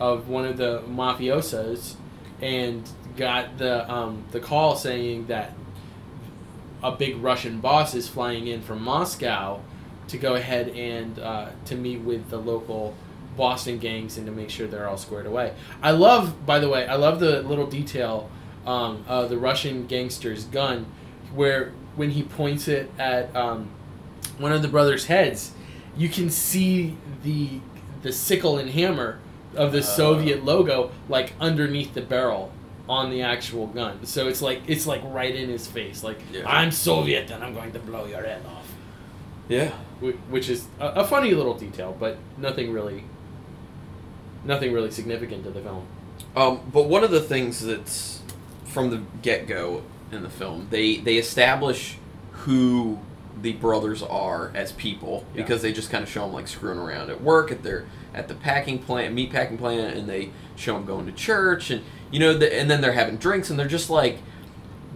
of 0.00 0.28
one 0.28 0.44
of 0.44 0.56
the 0.56 0.80
mafiosos 0.88 1.94
and 2.40 2.88
got 3.16 3.58
the 3.58 3.88
um, 3.92 4.24
the 4.32 4.40
call 4.40 4.74
saying 4.74 5.26
that 5.26 5.52
a 6.82 6.90
big 6.92 7.18
Russian 7.18 7.60
boss 7.60 7.94
is 7.94 8.08
flying 8.08 8.46
in 8.46 8.62
from 8.62 8.82
Moscow 8.82 9.60
to 10.10 10.18
go 10.18 10.34
ahead 10.34 10.68
and 10.70 11.18
uh, 11.18 11.48
to 11.66 11.74
meet 11.74 12.00
with 12.00 12.30
the 12.30 12.36
local 12.38 12.94
Boston 13.36 13.78
gangs 13.78 14.16
and 14.18 14.26
to 14.26 14.32
make 14.32 14.50
sure 14.50 14.66
they're 14.66 14.88
all 14.88 14.96
squared 14.98 15.26
away. 15.26 15.54
I 15.82 15.92
love, 15.92 16.44
by 16.46 16.58
the 16.58 16.68
way, 16.68 16.86
I 16.86 16.96
love 16.96 17.20
the 17.20 17.42
little 17.42 17.66
detail 17.66 18.28
um, 18.66 19.04
of 19.08 19.30
the 19.30 19.38
Russian 19.38 19.86
gangster's 19.86 20.44
gun, 20.44 20.86
where 21.34 21.72
when 21.96 22.10
he 22.10 22.22
points 22.22 22.68
it 22.68 22.90
at 22.98 23.34
um, 23.34 23.70
one 24.38 24.52
of 24.52 24.62
the 24.62 24.68
brothers' 24.68 25.06
heads, 25.06 25.52
you 25.96 26.08
can 26.08 26.30
see 26.30 26.96
the 27.24 27.60
the 28.02 28.12
sickle 28.12 28.56
and 28.58 28.70
hammer 28.70 29.18
of 29.54 29.72
the 29.72 29.78
Oh. 29.78 29.82
Soviet 29.82 30.44
logo 30.44 30.90
like 31.08 31.34
underneath 31.40 31.92
the 31.94 32.00
barrel 32.00 32.50
on 32.88 33.10
the 33.10 33.22
actual 33.22 33.66
gun. 33.66 34.04
So 34.06 34.26
it's 34.26 34.40
like 34.42 34.60
it's 34.66 34.86
like 34.86 35.02
right 35.04 35.34
in 35.34 35.48
his 35.48 35.66
face, 35.66 36.02
like 36.02 36.18
Yeah. 36.32 36.42
I'm 36.48 36.70
Soviet 36.72 37.30
and 37.30 37.44
I'm 37.44 37.54
going 37.54 37.72
to 37.72 37.78
blow 37.78 38.06
your 38.06 38.22
head 38.24 38.42
off. 38.46 38.59
Yeah, 39.50 39.70
Which 40.30 40.48
is 40.48 40.66
a, 40.78 41.04
funny 41.04 41.32
little 41.32 41.54
detail, 41.54 41.96
but 41.98 42.16
nothing 42.38 42.72
really, 42.72 43.04
nothing 44.44 44.72
really 44.72 44.90
significant 44.90 45.44
to 45.44 45.50
the 45.50 45.60
film. 45.60 45.86
Um, 46.36 46.60
but 46.72 46.88
one 46.88 47.02
of 47.02 47.10
the 47.10 47.20
things 47.20 47.60
that's 47.60 48.20
from 48.64 48.90
the 48.90 49.02
get 49.22 49.46
go 49.48 49.82
in 50.12 50.22
the 50.22 50.30
film, 50.30 50.68
they 50.70 50.96
they 50.98 51.16
establish 51.16 51.96
who 52.32 52.98
the 53.42 53.52
brothers 53.54 54.02
are 54.02 54.52
as 54.54 54.72
people 54.72 55.24
Yeah. 55.34 55.42
because 55.42 55.62
they 55.62 55.72
just 55.72 55.90
kind 55.90 56.02
of 56.04 56.10
show 56.10 56.22
them 56.22 56.32
like 56.32 56.46
screwing 56.46 56.78
around 56.78 57.10
at 57.10 57.20
work 57.20 57.50
at 57.50 57.62
their 57.62 57.86
at 58.14 58.28
the 58.28 58.34
packing 58.34 58.78
plant, 58.78 59.14
meat 59.14 59.32
packing 59.32 59.58
plant, 59.58 59.96
and 59.96 60.08
they 60.08 60.30
show 60.56 60.74
them 60.74 60.84
going 60.84 61.06
to 61.06 61.12
church 61.12 61.70
and 61.70 61.82
you 62.12 62.18
know, 62.18 62.36
the, 62.36 62.52
and 62.58 62.68
then 62.70 62.80
they're 62.80 62.92
having 62.92 63.16
drinks 63.16 63.50
and 63.50 63.58
they're 63.58 63.68
just 63.68 63.88
like 63.90 64.18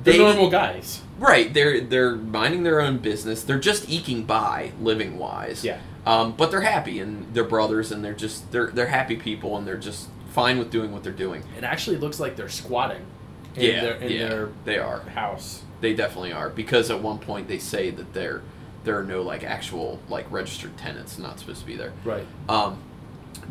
They're 0.03 0.19
normal 0.19 0.51
guys. 0.51 1.01
Right, 1.19 1.53
they're 1.53 1.81
they're 1.81 2.17
minding 2.17 2.63
their 2.65 2.81
own 2.81 2.99
business. 2.99 3.43
They're 3.43 3.59
just 3.59 3.89
eking 3.89 4.25
by, 4.25 4.73
living 4.81 5.19
wise. 5.19 5.65
Yeah. 5.65 5.79
Um, 6.07 6.33
but 6.33 6.51
they're 6.51 6.61
happy 6.61 6.99
and 7.01 7.33
they're 7.33 7.45
brothers 7.45 7.91
and 7.91 8.05
they're 8.05 8.13
just 8.13 8.51
they're 8.53 8.67
they're 8.67 8.89
happy 8.89 9.17
people 9.17 9.57
and 9.57 9.67
they're 9.67 9.77
just 9.77 10.09
fine 10.29 10.59
with 10.59 10.71
doing 10.71 10.93
what 10.93 11.03
they're 11.03 11.13
doing. 11.13 11.45
It 11.57 11.65
actually 11.65 11.97
looks 11.97 12.19
like 12.19 12.37
they're 12.37 12.49
squatting. 12.49 13.07
In 13.55 13.63
yeah, 13.63 13.81
their, 13.83 13.95
in 13.95 14.13
yeah, 14.13 14.29
their 14.29 14.49
they 14.65 14.79
are. 14.79 15.01
house. 15.01 15.63
They 15.81 15.95
definitely 15.95 16.33
are 16.33 16.51
because 16.51 16.91
at 16.91 17.01
one 17.01 17.19
point 17.19 17.47
they 17.47 17.59
say 17.59 17.91
that 17.91 18.13
there 18.13 18.43
there 18.83 18.99
are 18.99 19.05
no 19.05 19.23
like 19.23 19.45
actual 19.45 20.01
like 20.09 20.31
registered 20.31 20.77
tenants 20.77 21.19
not 21.19 21.39
supposed 21.39 21.61
to 21.61 21.67
be 21.67 21.77
there. 21.77 21.93
Right. 22.05 22.27
Um, 22.49 22.83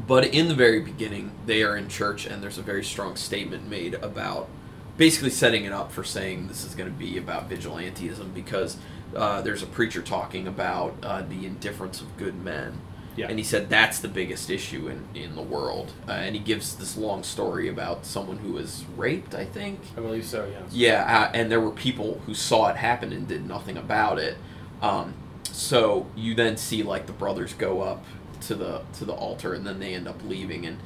but 0.07 0.25
in 0.25 0.47
the 0.47 0.55
very 0.55 0.81
beginning, 0.81 1.31
they 1.45 1.63
are 1.63 1.77
in 1.77 1.87
church, 1.87 2.25
and 2.25 2.41
there's 2.41 2.57
a 2.57 2.63
very 2.63 2.83
strong 2.83 3.15
statement 3.15 3.69
made 3.69 3.93
about 3.95 4.49
basically 4.97 5.29
setting 5.29 5.65
it 5.65 5.71
up 5.71 5.91
for 5.91 6.03
saying 6.03 6.47
this 6.47 6.63
is 6.63 6.75
going 6.75 6.91
to 6.91 6.97
be 6.97 7.17
about 7.17 7.49
vigilantism 7.49 8.33
because 8.33 8.77
uh, 9.15 9.41
there's 9.41 9.63
a 9.63 9.67
preacher 9.67 10.01
talking 10.01 10.47
about 10.47 10.95
uh, 11.03 11.21
the 11.21 11.45
indifference 11.45 12.01
of 12.01 12.15
good 12.17 12.43
men. 12.43 12.79
Yeah. 13.15 13.27
And 13.29 13.37
he 13.37 13.43
said 13.43 13.69
that's 13.69 13.99
the 13.99 14.07
biggest 14.07 14.49
issue 14.49 14.87
in, 14.87 15.07
in 15.13 15.35
the 15.35 15.41
world. 15.41 15.91
Uh, 16.07 16.13
and 16.13 16.35
he 16.35 16.41
gives 16.41 16.75
this 16.75 16.97
long 16.97 17.23
story 17.23 17.69
about 17.69 18.05
someone 18.05 18.37
who 18.37 18.53
was 18.53 18.85
raped, 18.97 19.35
I 19.35 19.45
think. 19.45 19.79
I 19.95 20.01
believe 20.01 20.25
so. 20.25 20.47
Yes. 20.49 20.73
Yeah, 20.73 21.03
uh, 21.03 21.31
and 21.33 21.51
there 21.51 21.61
were 21.61 21.71
people 21.71 22.21
who 22.25 22.33
saw 22.33 22.69
it 22.69 22.77
happen 22.77 23.13
and 23.13 23.27
did 23.27 23.47
nothing 23.47 23.77
about 23.77 24.17
it. 24.17 24.37
Um, 24.81 25.13
so 25.43 26.07
you 26.15 26.33
then 26.33 26.57
see 26.57 26.81
like 26.81 27.05
the 27.05 27.13
brothers 27.13 27.53
go 27.53 27.81
up 27.81 28.03
to 28.41 28.55
the 28.55 28.81
to 28.93 29.05
the 29.05 29.13
altar, 29.13 29.53
and 29.53 29.65
then 29.65 29.79
they 29.79 29.93
end 29.93 30.07
up 30.07 30.21
leaving, 30.25 30.65
and 30.65 30.79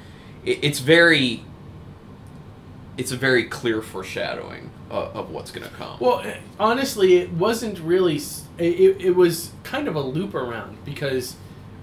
it, 0.43 0.59
it's 0.61 0.79
very 0.79 1.43
it's 2.97 3.11
a 3.11 3.17
very 3.17 3.43
clear 3.43 3.81
foreshadowing 3.81 4.71
of, 4.89 5.15
of 5.15 5.29
what's 5.29 5.51
going 5.51 5.67
to 5.67 5.73
come. 5.75 5.99
Well, 5.99 6.19
eh, 6.21 6.39
honestly, 6.59 7.17
it 7.17 7.31
wasn't 7.31 7.79
really. 7.79 8.19
It, 8.57 9.01
it, 9.01 9.15
was 9.15 9.51
kind 9.63 9.87
of 9.87 9.95
a 9.95 10.01
loop 10.01 10.33
around 10.33 10.83
because 10.83 11.35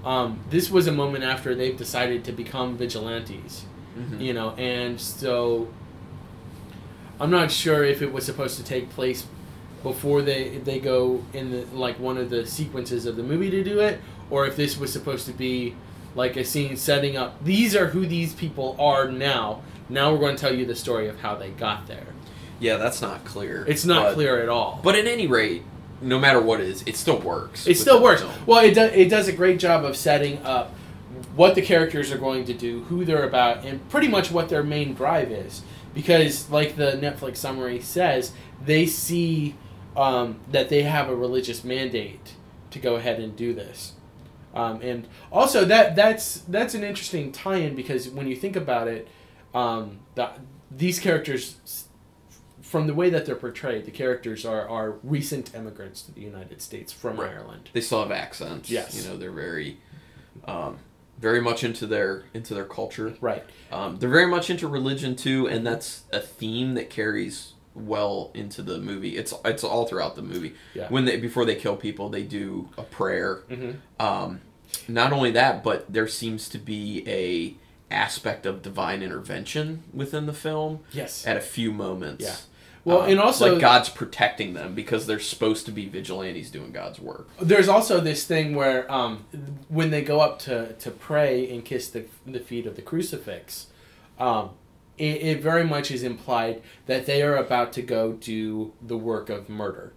um, 0.05 0.40
this 0.50 0.70
was 0.70 0.88
a 0.88 0.92
moment 0.92 1.22
after 1.22 1.55
they've 1.55 1.77
decided 1.77 2.24
to 2.24 2.33
become 2.33 2.77
vigilantes, 2.77 3.64
Mhm. 3.96 4.20
you 4.20 4.33
know, 4.33 4.50
and 4.59 5.00
so 5.00 5.68
I'm 7.20 7.31
not 7.31 7.53
sure 7.53 7.85
if 7.85 8.03
it 8.03 8.12
was 8.12 8.24
supposed 8.24 8.57
to 8.57 8.64
take 8.64 8.90
place 8.90 9.24
before 9.85 10.22
they 10.22 10.59
they 10.59 10.81
go 10.81 11.22
in 11.33 11.53
the 11.53 11.64
like 11.72 12.00
one 12.00 12.16
of 12.18 12.29
the 12.31 12.44
sequences 12.46 13.07
of 13.07 13.16
the 13.16 13.22
movie 13.22 13.50
to 13.50 13.62
do 13.62 13.79
it, 13.81 14.00
or 14.31 14.46
if 14.46 14.57
this 14.57 14.77
was 14.77 14.92
supposed 14.92 15.27
to 15.27 15.33
be 15.33 15.77
like 16.16 16.37
a 16.37 16.44
scene 16.44 16.77
setting 16.77 17.16
up. 17.16 17.42
These 17.44 17.74
are 17.77 17.87
who 17.87 18.07
these 18.07 18.35
people 18.35 18.77
are 18.79 19.11
now. 19.11 19.62
Now 19.88 20.12
we're 20.12 20.18
going 20.20 20.37
to 20.37 20.40
tell 20.40 20.55
you 20.55 20.64
the 20.66 20.75
story 20.75 21.09
of 21.09 21.20
how 21.20 21.35
they 21.37 21.51
got 21.51 21.87
there. 21.87 22.07
yeah, 22.61 22.77
that's 22.77 23.03
not 23.03 23.25
clear. 23.25 23.64
It's 23.68 23.85
not 23.85 24.05
But- 24.05 24.14
clear 24.14 24.42
at 24.42 24.49
all. 24.49 24.81
But 24.83 24.94
at 24.94 25.07
any 25.07 25.27
rate, 25.27 25.62
no 26.01 26.18
matter 26.18 26.40
what 26.40 26.61
it 26.61 26.68
is, 26.68 26.83
it 26.87 26.97
still 26.97 27.18
works. 27.18 27.66
It 27.66 27.77
still 27.77 28.03
works. 28.03 28.20
film. 28.23 28.33
Well, 28.47 28.64
it 28.64 28.75
does. 28.75 28.92
It 28.94 29.09
does 29.09 29.29
a 29.29 29.33
great 29.33 29.59
job 29.59 29.85
of 29.85 29.97
setting 29.97 30.38
up 30.44 30.73
what 31.37 31.55
the 31.55 31.62
characters 31.62 32.11
are 32.12 32.18
going 32.18 32.44
to 32.47 32.55
do, 32.55 32.85
who 32.85 33.05
they're 33.05 33.25
about, 33.27 33.64
and 33.64 33.87
pretty 33.88 34.09
much 34.09 34.31
what 34.31 34.49
their 34.49 34.62
main 34.62 34.94
drive 34.94 35.31
is. 35.31 35.62
Because, 35.94 36.51
like 36.51 36.77
the 36.77 36.92
Netflix 36.92 37.37
summary 37.37 37.81
says, 37.81 38.33
they 38.64 38.87
see 38.87 39.55
um, 39.97 40.37
that 40.51 40.68
they 40.68 40.83
have 40.83 41.09
a 41.09 41.14
religious 41.14 41.62
mandate 41.64 42.33
to 42.70 42.79
go 42.81 42.97
ahead 42.97 43.20
and 43.20 43.37
do 43.37 43.55
this. 43.55 43.92
Um, 44.55 44.81
and 44.83 45.07
also, 45.33 45.64
that 45.64 45.94
that's 45.97 46.38
that's 46.49 46.75
an 46.75 46.83
interesting 46.85 47.33
tie-in 47.33 47.75
because 47.77 48.09
when 48.09 48.27
you 48.29 48.37
think 48.37 48.57
about 48.57 48.88
it, 48.88 49.07
um, 49.55 50.01
the, 50.14 50.31
these 50.71 50.99
characters 50.99 51.57
from 52.62 52.87
the 52.87 52.95
way 52.95 53.09
that 53.11 53.25
they're 53.27 53.37
portrayed, 53.37 53.85
the 53.85 53.90
characters 53.90 54.45
are, 54.45 54.69
are 54.69 54.93
recent 55.03 55.55
immigrants 55.55 56.03
to 56.03 56.12
the 56.12 56.21
United 56.23 56.61
States 56.61 56.93
from 56.93 57.21
Right. 57.21 57.31
Ireland. 57.31 57.71
They 57.73 57.81
still 57.81 58.01
have 58.03 58.11
accents. 58.11 58.69
Yes. 58.71 58.97
You 59.01 59.09
know, 59.09 59.17
they're 59.17 59.31
very, 59.31 59.79
um, 60.47 60.79
very 61.21 61.40
much 61.40 61.62
into 61.62 61.87
their 61.87 62.25
into 62.35 62.55
their 62.55 62.64
culture. 62.64 63.14
Right. 63.21 63.45
Um, 63.71 63.99
they're 63.99 64.09
very 64.11 64.27
much 64.27 64.51
into 64.51 64.67
religion 64.67 65.14
too, 65.14 65.47
and 65.47 65.64
that's 65.64 66.03
a 66.12 66.19
theme 66.21 66.75
that 66.75 66.90
carries 66.90 67.53
well 67.75 68.33
into 68.35 68.62
the 68.62 68.79
movie. 68.79 69.17
It's 69.17 69.33
it's 69.45 69.62
all 69.62 69.87
throughout 69.87 70.17
the 70.17 70.23
movie. 70.23 70.55
Yeah. 70.75 70.88
When 70.88 71.05
they 71.05 71.17
before 71.19 71.45
they 71.45 71.55
kill 71.55 71.77
people, 71.77 72.09
they 72.09 72.23
do 72.25 72.69
a 72.77 72.83
prayer. 72.83 73.45
Mhm. 73.49 73.77
Um, 74.01 74.40
not 74.88 75.12
only 75.12 75.31
that, 75.33 75.62
but 75.62 75.93
there 75.93 76.09
seems 76.09 76.49
to 76.49 76.59
be 76.59 77.05
a 77.07 77.55
aspect 77.95 78.45
of 78.47 78.61
divine 78.63 79.03
intervention 79.03 79.83
within 79.93 80.27
the 80.27 80.33
film 80.33 80.81
Yes. 80.93 81.27
at 81.27 81.37
a 81.37 81.41
few 81.41 81.73
moments. 81.73 82.25
Yeah. 82.25 82.37
Well, 82.85 83.03
Um, 83.03 83.11
and 83.11 83.19
also 83.21 83.53
like 83.53 83.61
God's 83.63 83.89
protecting 83.89 84.53
them 84.53 84.75
because 84.75 85.07
they're 85.07 85.19
supposed 85.19 85.65
to 85.67 85.73
be 85.73 85.89
vigilantes 85.89 86.51
doing 86.51 86.71
God's 86.73 87.01
work. 87.01 87.29
there's 87.41 87.69
also 87.69 87.99
this 88.01 88.25
thing 88.25 88.55
where 88.55 88.91
um, 88.93 89.25
when 89.69 89.91
they 89.91 90.03
go 90.03 90.21
up 90.21 90.39
to, 90.41 90.75
to 90.75 90.91
pray 90.91 91.49
and 91.51 91.65
kiss 91.65 91.89
the, 91.89 92.05
the 92.27 92.41
feet 92.41 92.67
of 92.67 92.77
the 92.77 92.83
crucifix, 92.83 93.69
um, 94.19 94.51
it, 94.99 95.23
it 95.23 95.41
very 95.43 95.65
much 95.65 95.91
is 95.91 96.03
implied 96.03 96.61
that 96.87 97.07
they 97.07 97.23
are 97.23 97.37
about 97.37 97.73
to 97.73 97.83
go 97.83 98.13
do 98.13 98.73
the 98.83 98.99
work 98.99 99.31
of 99.31 99.49
murder. 99.49 99.93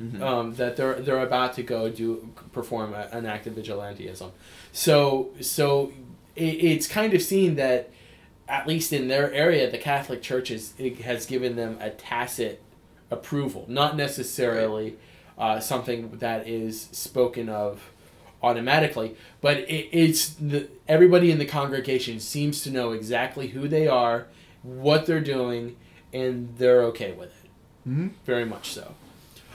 Mhm. 0.00 0.20
Um, 0.22 0.54
that 0.54 0.76
they're 0.76 1.00
they're 1.00 1.18
about 1.26 1.54
to 1.54 1.62
go 1.64 1.88
do 1.90 2.28
perform 2.52 2.94
a, 2.94 3.08
an 3.10 3.26
act 3.26 3.48
of 3.48 3.54
vigilantism. 3.54 4.30
So 4.70 5.30
so 5.40 5.92
it, 6.38 6.64
it's 6.64 6.86
kind 6.86 7.14
of 7.14 7.22
seen 7.22 7.56
that 7.56 7.90
at 8.48 8.66
least 8.66 8.92
in 8.92 9.08
their 9.08 9.32
area, 9.32 9.70
the 9.70 9.78
Catholic 9.78 10.22
Church 10.22 10.50
is, 10.50 10.72
has 11.04 11.26
given 11.26 11.56
them 11.56 11.76
a 11.80 11.90
tacit 11.90 12.62
approval, 13.10 13.66
not 13.68 13.96
necessarily 13.96 14.96
uh, 15.36 15.60
something 15.60 16.16
that 16.18 16.48
is 16.48 16.88
spoken 16.92 17.48
of 17.48 17.90
automatically, 18.42 19.16
but 19.40 19.58
it, 19.58 19.88
it's 19.92 20.30
the 20.30 20.68
everybody 20.86 21.30
in 21.30 21.38
the 21.38 21.44
congregation 21.44 22.20
seems 22.20 22.62
to 22.62 22.70
know 22.70 22.92
exactly 22.92 23.48
who 23.48 23.68
they 23.68 23.86
are, 23.86 24.26
what 24.62 25.06
they're 25.06 25.20
doing, 25.20 25.76
and 26.12 26.56
they're 26.56 26.82
okay 26.84 27.12
with 27.12 27.30
it. 27.44 27.50
Mhm. 27.88 28.10
Very 28.24 28.44
much 28.44 28.70
so. 28.72 28.94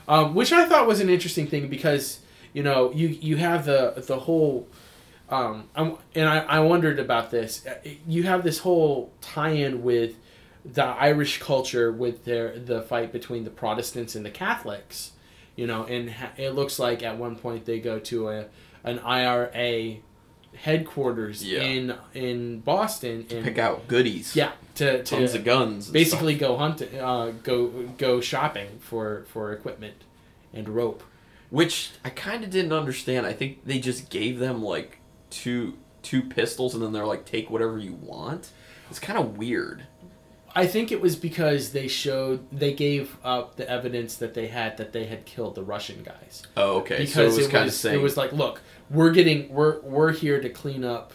Um, 0.08 0.36
which 0.36 0.52
I 0.52 0.68
thought 0.68 0.86
was 0.88 1.00
an 1.00 1.10
interesting 1.10 1.48
thing 1.48 1.68
because 1.68 2.20
you 2.54 2.62
know 2.62 2.92
you 2.92 3.08
you 3.08 3.38
have 3.38 3.66
the 3.66 3.94
the 4.06 4.20
whole 4.20 4.68
um, 5.34 5.70
I'm, 5.76 5.98
and 6.16 6.28
I, 6.30 6.40
I 6.40 6.60
wondered 6.60 7.00
about 7.00 7.32
this. 7.32 7.66
Uh, 7.66 7.76
You 8.08 8.24
have 8.24 8.44
this 8.44 8.60
whole 8.60 9.12
tie-in 9.22 9.84
with 9.84 10.16
the 10.66 10.84
Irish 10.86 11.40
culture 11.40 11.92
with 11.92 12.24
their 12.26 12.58
the 12.58 12.82
fight 12.82 13.12
between 13.12 13.44
the 13.44 13.50
Protestants 13.50 14.16
and 14.16 14.26
the 14.26 14.30
Catholics, 14.32 15.12
you 15.56 15.68
know, 15.68 15.84
and 15.86 16.10
ha- 16.10 16.32
it 16.38 16.52
looks 16.52 16.80
like 16.80 17.04
at 17.04 17.18
one 17.18 17.36
point 17.36 17.66
they 17.66 17.80
go 17.80 18.00
to 18.00 18.30
a 18.30 18.46
an 18.86 19.00
IRA 19.00 19.98
headquarters 20.56 21.44
Yeah. 21.44 21.64
in 21.64 21.96
in 22.14 22.60
Boston 22.60 23.26
and 23.30 23.44
Pick 23.44 23.58
out 23.58 23.88
goodies. 23.88 24.36
yeah 24.36 24.52
to, 24.76 25.04
to 25.04 25.16
Tons 25.18 25.34
of 25.34 25.44
guns. 25.44 25.90
basically 25.90 26.36
go 26.36 26.58
hunting, 26.58 26.98
uh, 27.00 27.32
go 27.44 27.68
go 27.98 28.22
shopping 28.22 28.68
for 28.80 29.26
for 29.28 29.52
equipment 29.52 29.96
and 30.54 30.70
rope. 30.70 31.04
Which 31.50 31.92
I 32.04 32.10
kind 32.10 32.44
of 32.44 32.50
didn't 32.50 32.74
understand. 32.74 33.26
I 33.28 33.34
think 33.34 33.66
they 33.66 33.80
just 33.80 34.10
gave 34.10 34.40
them 34.40 34.64
like 34.64 34.98
two 35.34 35.78
two 36.02 36.22
pistols, 36.22 36.74
and 36.74 36.84
then 36.84 36.92
they're 36.94 37.06
like, 37.06 37.26
"Take 37.26 37.50
whatever 37.50 37.78
you 37.78 37.94
want." 37.94 38.50
It's 38.90 39.00
kind 39.00 39.18
of 39.18 39.38
weird. 39.38 39.84
I 40.56 40.68
think 40.68 40.92
it 40.92 41.02
was 41.02 41.16
because 41.16 41.72
they 41.72 41.88
showed 41.88 42.46
they 42.52 42.74
gave 42.74 43.18
up 43.24 43.56
the 43.56 43.68
evidence 43.68 44.16
that 44.18 44.36
they 44.36 44.48
had 44.48 44.78
that 44.78 44.94
they 44.94 45.06
had 45.06 45.26
killed 45.26 45.56
the 45.56 45.64
Russian 45.64 46.04
guys. 46.04 46.44
Oh, 46.56 46.78
okay. 46.82 47.00
Because 47.00 47.14
so 47.14 47.24
it 47.24 47.26
was 47.26 47.38
it 47.40 47.52
kind 47.52 47.56
of 47.64 47.66
was 47.66 47.78
saying 47.80 48.00
it 48.00 48.04
was 48.04 48.18
like, 48.18 48.32
look, 48.34 48.62
we're 48.90 49.12
getting 49.12 49.50
we're 49.50 49.80
we're 49.82 50.12
here 50.12 50.40
to 50.40 50.50
clean 50.50 50.84
up 50.84 51.14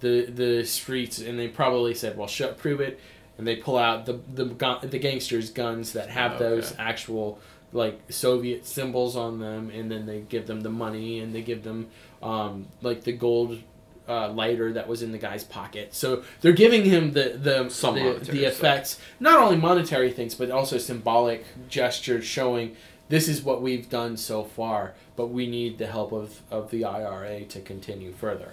the 0.00 0.26
the 0.26 0.64
streets, 0.64 1.18
and 1.18 1.38
they 1.38 1.48
probably 1.48 1.94
said, 1.94 2.18
well, 2.18 2.28
shut, 2.28 2.58
prove 2.58 2.80
it, 2.80 3.00
and 3.38 3.46
they 3.46 3.56
pull 3.56 3.78
out 3.78 4.04
the 4.04 4.20
the 4.34 4.44
the 4.82 4.98
gangsters' 4.98 5.48
guns 5.50 5.92
that 5.94 6.10
have 6.10 6.32
Okay. 6.32 6.44
those 6.44 6.74
actual 6.78 7.38
like 7.72 8.00
Soviet 8.10 8.66
symbols 8.66 9.16
on 9.16 9.38
them, 9.38 9.70
and 9.70 9.90
then 9.90 10.04
they 10.06 10.20
give 10.20 10.46
them 10.46 10.60
the 10.60 10.70
money, 10.70 11.20
and 11.20 11.34
they 11.34 11.42
give 11.42 11.62
them 11.62 11.88
um, 12.22 12.66
like 12.82 13.04
the 13.04 13.12
gold. 13.12 13.62
Uh, 14.08 14.28
lighter 14.28 14.72
that 14.72 14.86
was 14.86 15.02
in 15.02 15.10
the 15.10 15.18
guy's 15.18 15.42
pocket, 15.42 15.92
so 15.92 16.22
they're 16.40 16.52
giving 16.52 16.84
him 16.84 17.10
the 17.10 17.30
the 17.42 17.68
Some 17.68 17.96
the, 17.96 18.12
the 18.20 18.24
stuff. 18.24 18.36
effects, 18.36 19.00
not 19.18 19.36
only 19.40 19.56
monetary 19.56 20.12
things, 20.12 20.32
but 20.36 20.48
also 20.48 20.78
symbolic 20.78 21.44
gestures 21.68 22.24
showing 22.24 22.76
this 23.08 23.26
is 23.26 23.42
what 23.42 23.62
we've 23.62 23.90
done 23.90 24.16
so 24.16 24.44
far, 24.44 24.94
but 25.16 25.26
we 25.30 25.48
need 25.48 25.78
the 25.78 25.88
help 25.88 26.12
of, 26.12 26.40
of 26.52 26.70
the 26.70 26.84
IRA 26.84 27.46
to 27.46 27.60
continue 27.60 28.12
further. 28.12 28.52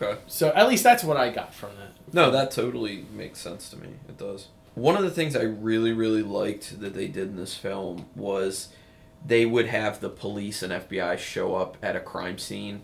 okay. 0.00 0.20
So 0.28 0.50
at 0.54 0.68
least 0.68 0.84
that's 0.84 1.02
what 1.02 1.16
I 1.16 1.30
got 1.30 1.52
from 1.52 1.70
that. 1.80 2.14
No, 2.14 2.30
that 2.30 2.52
totally 2.52 3.04
makes 3.12 3.40
sense 3.40 3.68
to 3.70 3.76
me. 3.76 3.88
It 4.08 4.16
does. 4.16 4.46
One 4.76 4.96
of 4.96 5.02
the 5.02 5.10
things 5.10 5.34
I 5.34 5.42
really, 5.42 5.92
really 5.92 6.22
liked 6.22 6.80
that 6.80 6.94
they 6.94 7.08
did 7.08 7.30
in 7.30 7.36
this 7.36 7.56
film 7.56 8.06
was 8.14 8.68
they 9.26 9.44
would 9.44 9.66
have 9.66 9.98
the 10.00 10.08
police 10.08 10.62
and 10.62 10.72
FBI 10.72 11.18
show 11.18 11.56
up 11.56 11.76
at 11.82 11.96
a 11.96 12.00
crime 12.00 12.38
scene, 12.38 12.82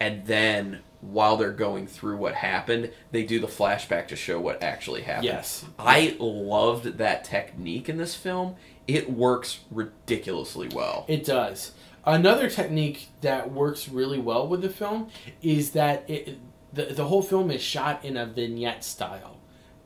and 0.00 0.26
then 0.26 0.80
while 1.00 1.36
they're 1.36 1.52
going 1.52 1.86
through 1.86 2.16
what 2.16 2.34
happened, 2.34 2.90
they 3.10 3.22
do 3.22 3.38
the 3.40 3.46
flashback 3.46 4.08
to 4.08 4.16
show 4.16 4.38
what 4.40 4.62
actually 4.62 5.02
happened. 5.02 5.24
Yes. 5.26 5.64
I 5.78 6.16
loved 6.18 6.98
that 6.98 7.24
technique 7.24 7.88
in 7.88 7.96
this 7.96 8.14
film. 8.14 8.56
It 8.86 9.10
works 9.10 9.60
ridiculously 9.70 10.68
well. 10.68 11.04
It 11.08 11.24
does. 11.24 11.72
Another 12.04 12.50
technique 12.50 13.08
that 13.20 13.52
works 13.52 13.88
really 13.88 14.18
well 14.18 14.46
with 14.46 14.62
the 14.62 14.68
film 14.70 15.08
is 15.42 15.72
that 15.72 16.08
it, 16.08 16.38
the, 16.72 16.86
the 16.86 17.04
whole 17.06 17.22
film 17.22 17.50
is 17.50 17.62
shot 17.62 18.04
in 18.04 18.16
a 18.16 18.26
vignette 18.26 18.84
style. 18.84 19.36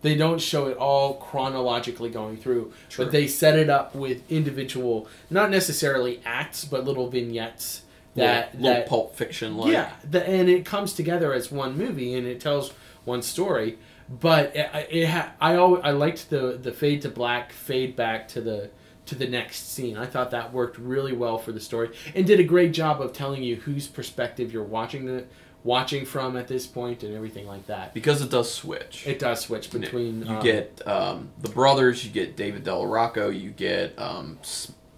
They 0.02 0.16
don't 0.16 0.40
show 0.40 0.66
it 0.66 0.76
all 0.76 1.14
chronologically 1.14 2.10
going 2.10 2.36
through, 2.36 2.72
Sure. 2.88 3.06
but 3.06 3.12
they 3.12 3.26
set 3.26 3.58
it 3.58 3.70
up 3.70 3.94
with 3.94 4.30
individual, 4.30 5.08
not 5.30 5.50
necessarily 5.50 6.20
acts, 6.26 6.64
but 6.64 6.84
little 6.84 7.08
vignettes 7.08 7.82
that 8.14 8.54
little, 8.54 8.74
that 8.74 8.88
Pulp 8.88 9.16
Fiction 9.16 9.56
like. 9.56 9.72
yeah, 9.72 9.92
the, 10.08 10.26
and 10.28 10.48
it 10.48 10.64
comes 10.64 10.92
together 10.94 11.32
as 11.32 11.50
one 11.50 11.76
movie 11.76 12.14
and 12.14 12.26
it 12.26 12.40
tells 12.40 12.70
one 13.04 13.22
story. 13.22 13.78
But 14.08 14.54
it, 14.54 14.70
it 14.90 15.06
ha- 15.06 15.32
I 15.40 15.56
always, 15.56 15.82
I 15.84 15.90
liked 15.92 16.30
the 16.30 16.58
the 16.60 16.72
fade 16.72 17.02
to 17.02 17.08
black, 17.08 17.52
fade 17.52 17.96
back 17.96 18.28
to 18.28 18.40
the 18.40 18.70
to 19.06 19.14
the 19.14 19.26
next 19.26 19.70
scene. 19.72 19.96
I 19.96 20.06
thought 20.06 20.30
that 20.32 20.52
worked 20.52 20.78
really 20.78 21.12
well 21.12 21.38
for 21.38 21.52
the 21.52 21.60
story 21.60 21.90
and 22.14 22.26
did 22.26 22.40
a 22.40 22.44
great 22.44 22.72
job 22.72 23.00
of 23.00 23.12
telling 23.12 23.42
you 23.42 23.56
whose 23.56 23.86
perspective 23.86 24.52
you're 24.52 24.62
watching 24.62 25.06
the 25.06 25.24
watching 25.62 26.04
from 26.04 26.36
at 26.36 26.46
this 26.46 26.66
point 26.66 27.02
and 27.02 27.14
everything 27.14 27.46
like 27.46 27.66
that. 27.66 27.94
because 27.94 28.20
it 28.20 28.30
does 28.30 28.52
switch. 28.52 29.06
It 29.06 29.18
does 29.18 29.40
switch 29.40 29.72
You 29.72 29.80
know, 29.80 29.84
between. 29.86 30.22
you 30.26 30.34
um, 30.36 30.42
get 30.42 30.82
um, 30.86 31.30
the 31.40 31.48
brothers, 31.48 32.04
you 32.04 32.10
get 32.10 32.36
David 32.36 32.64
Del 32.64 32.86
Rocco, 32.86 33.30
you 33.30 33.48
get 33.50 33.98
um, 33.98 34.38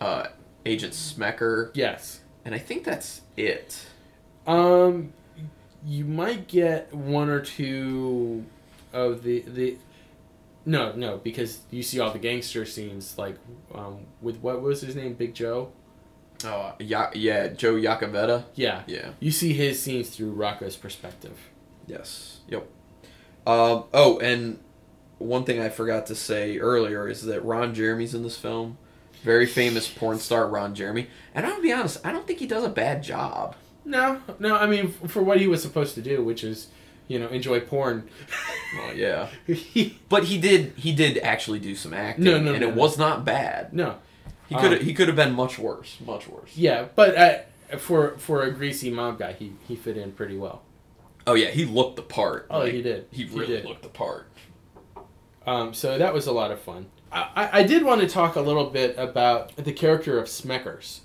uh, 0.01 0.27
Agent 0.65 0.93
Smecker, 0.93 1.71
yes. 1.75 2.21
And 2.47 2.55
I 2.55 2.59
think 2.59 2.85
that's 2.85 3.23
it. 3.37 3.85
Um, 4.47 5.13
you 5.85 6.05
might 6.05 6.47
get 6.47 6.95
one 6.95 7.29
or 7.29 7.41
two 7.41 8.47
of 8.93 9.23
the 9.25 9.41
the. 9.41 9.77
No, 10.65 10.93
no, 10.93 11.19
because 11.19 11.61
you 11.71 11.83
see 11.83 12.01
all 12.01 12.11
the 12.13 12.19
gangster 12.19 12.65
scenes, 12.65 13.19
like 13.19 13.37
um, 13.75 13.99
with 14.23 14.39
what 14.39 14.63
was 14.63 14.81
his 14.81 14.97
name, 14.97 15.15
Big 15.15 15.35
Joe. 15.35 15.71
Oh, 16.45 16.75
yeah, 16.79 17.11
yeah, 17.15 17.49
Joe 17.49 17.75
Yakavetta. 17.75 18.45
Yeah, 18.55 18.83
Yeah. 18.87 19.11
you 19.21 19.31
see 19.31 19.53
his 19.53 19.81
scenes 19.83 20.11
through 20.11 20.33
Rocco's 20.33 20.77
perspective. 20.77 21.37
Yes. 21.87 22.41
Yep. 22.49 22.69
Um, 23.47 23.85
oh, 23.95 24.19
and 24.21 24.59
one 25.19 25.45
thing 25.45 25.61
I 25.61 25.69
forgot 25.69 26.07
to 26.07 26.15
say 26.15 26.59
earlier 26.59 27.09
is 27.09 27.23
that 27.25 27.45
Ron 27.45 27.73
Jeremy's 27.75 28.15
in 28.15 28.23
this 28.23 28.37
film. 28.37 28.77
Very 29.23 29.47
famous 29.47 29.89
porn 29.89 30.19
star 30.19 30.47
Ron 30.49 30.75
Jeremy. 30.75 31.09
And 31.35 31.45
I'm 31.47 31.53
gonna 31.53 31.63
be 31.63 31.73
honest, 31.73 31.99
I 32.05 32.13
don't 32.13 32.27
think 32.27 32.39
he 32.39 32.47
does 32.47 32.65
a 32.65 32.69
bad 32.69 33.03
job. 33.03 33.57
No, 33.85 34.21
no, 34.39 34.57
I 34.57 34.67
mean 34.67 34.89
for 35.09 35.23
what 35.23 35.41
he 35.41 35.47
was 35.47 35.63
supposed 35.63 35.95
to 35.95 36.03
do, 36.03 36.23
which 36.25 36.43
is, 36.45 36.69
you 37.09 37.19
know, 37.19 37.29
enjoy 37.29 37.61
porn. 37.61 38.09
Well, 38.77 38.95
yeah. 38.95 39.29
He- 39.47 39.99
But 40.09 40.25
he 40.25 40.39
did 40.39 40.73
he 40.77 40.93
did 40.93 41.19
actually 41.19 41.59
do 41.61 41.75
some 41.75 41.95
acting. 41.95 42.25
No, 42.25 42.33
no, 42.41 42.53
and 42.53 42.61
no, 42.61 42.69
it 42.69 42.75
no. 42.75 42.81
was 42.83 42.99
not 42.99 43.25
bad. 43.25 43.73
no, 43.73 43.97
He 44.49 44.55
Um, 44.55 44.61
could 44.63 44.83
he 44.83 44.93
could 44.95 45.07
have 45.09 45.17
been 45.17 45.35
much 45.35 45.59
worse. 45.59 45.99
Much 46.05 46.29
worse. 46.29 46.57
yeah, 46.57 46.87
but 46.95 47.17
uh, 47.17 47.77
for 47.79 48.17
for 48.19 48.43
a 48.43 48.51
greasy 48.53 48.91
mob 48.91 49.19
guy, 49.19 49.33
he 49.33 49.53
he 49.69 49.75
fit 49.77 49.97
in 49.97 50.13
pretty 50.13 50.37
well. 50.37 50.63
Oh 51.29 51.35
yeah, 51.35 51.49
he 51.51 51.65
looked 51.65 51.97
the 51.97 52.03
part. 52.03 52.47
Oh, 52.51 52.65
he 52.65 52.83
did. 52.83 53.07
He 53.11 53.25
He 53.25 53.37
really 53.37 53.47
did. 53.57 53.65
looked 53.65 53.83
the 53.83 53.89
part. 53.89 54.29
Um, 55.47 55.75
so 55.75 55.97
that 55.99 56.13
was 56.13 56.27
a 56.27 56.33
lot 56.33 56.51
of 56.51 56.61
fun. 56.61 56.87
I, 57.12 57.49
I- 57.61 57.62
did 57.62 57.85
want 57.85 58.01
to 58.03 58.09
talk 58.09 58.37
a 58.37 58.40
little 58.40 58.66
bit 58.71 58.95
about 58.99 59.55
the 59.57 59.73
character 59.73 60.19
of 60.19 60.27
Smeckers. 60.27 61.01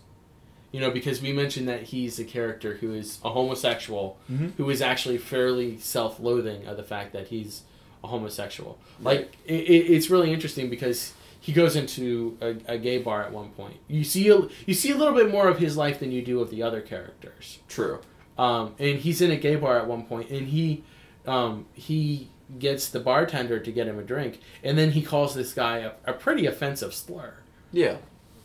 You 0.71 0.79
know, 0.79 0.89
because 0.89 1.21
we 1.21 1.33
mentioned 1.33 1.67
that 1.67 1.83
he's 1.83 2.17
a 2.17 2.23
character 2.23 2.75
who 2.75 2.93
is 2.93 3.19
a 3.25 3.29
homosexual, 3.29 4.17
Mhm. 4.31 4.53
who 4.55 4.69
is 4.69 4.81
actually 4.81 5.17
fairly 5.17 5.77
self-loathing 5.77 6.65
of 6.65 6.77
the 6.77 6.83
fact 6.83 7.11
that 7.13 7.27
he's 7.27 7.63
a 8.03 8.07
homosexual. 8.07 8.79
Right. 9.01 9.19
Like, 9.21 9.37
it, 9.45 9.53
it, 9.69 9.91
it's 9.93 10.09
really 10.09 10.31
interesting 10.31 10.69
because 10.69 11.13
he 11.41 11.51
goes 11.51 11.75
into 11.75 12.37
a, 12.39 12.55
a 12.73 12.77
gay 12.77 12.99
bar 12.99 13.21
at 13.23 13.33
one 13.33 13.49
point. 13.49 13.77
You 13.89 14.03
see, 14.05 14.29
a, 14.29 14.47
you 14.65 14.73
see 14.73 14.91
a 14.91 14.95
little 14.95 15.13
bit 15.13 15.29
more 15.29 15.49
of 15.49 15.59
his 15.59 15.75
life 15.75 15.99
than 15.99 16.11
you 16.13 16.21
do 16.23 16.39
of 16.39 16.49
the 16.49 16.63
other 16.63 16.79
characters. 16.81 17.59
True. 17.67 17.99
Um, 18.37 18.73
and 18.79 18.97
he's 18.99 19.21
in 19.21 19.29
a 19.29 19.35
gay 19.35 19.57
bar 19.57 19.77
at 19.77 19.87
one 19.87 20.03
point, 20.05 20.29
and 20.29 20.47
he 20.47 20.83
um, 21.27 21.65
he 21.73 22.29
gets 22.59 22.89
the 22.89 22.99
bartender 22.99 23.59
to 23.59 23.71
get 23.71 23.87
him 23.87 23.97
a 23.99 24.03
drink, 24.03 24.39
and 24.63 24.77
then 24.77 24.91
he 24.91 25.01
calls 25.01 25.33
this 25.35 25.53
guy 25.53 25.77
a, 25.79 25.91
a 26.05 26.13
pretty 26.13 26.45
offensive 26.45 26.93
slur. 26.93 27.35
Yeah. 27.71 27.97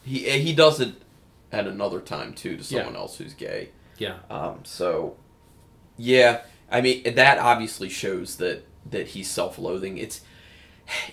He 0.05 0.29
he 0.41 0.53
does 0.55 0.81
it 0.81 0.95
at 1.53 1.67
another 1.67 2.01
time 2.01 2.33
too 2.35 2.57
to 2.57 2.63
Yeah. 2.63 2.81
someone 2.83 2.97
else 2.97 3.19
who's 3.19 3.35
gay. 3.35 3.71
Yeah, 3.99 4.19
Um, 4.31 4.61
so, 4.65 5.17
yeah, 5.97 6.43
I 6.71 6.81
mean 6.81 7.15
that 7.15 7.39
obviously 7.39 7.89
shows 7.89 8.37
that 8.37 8.65
that 8.89 9.09
he's 9.09 9.29
self-loathing. 9.31 9.99
It's 9.99 10.21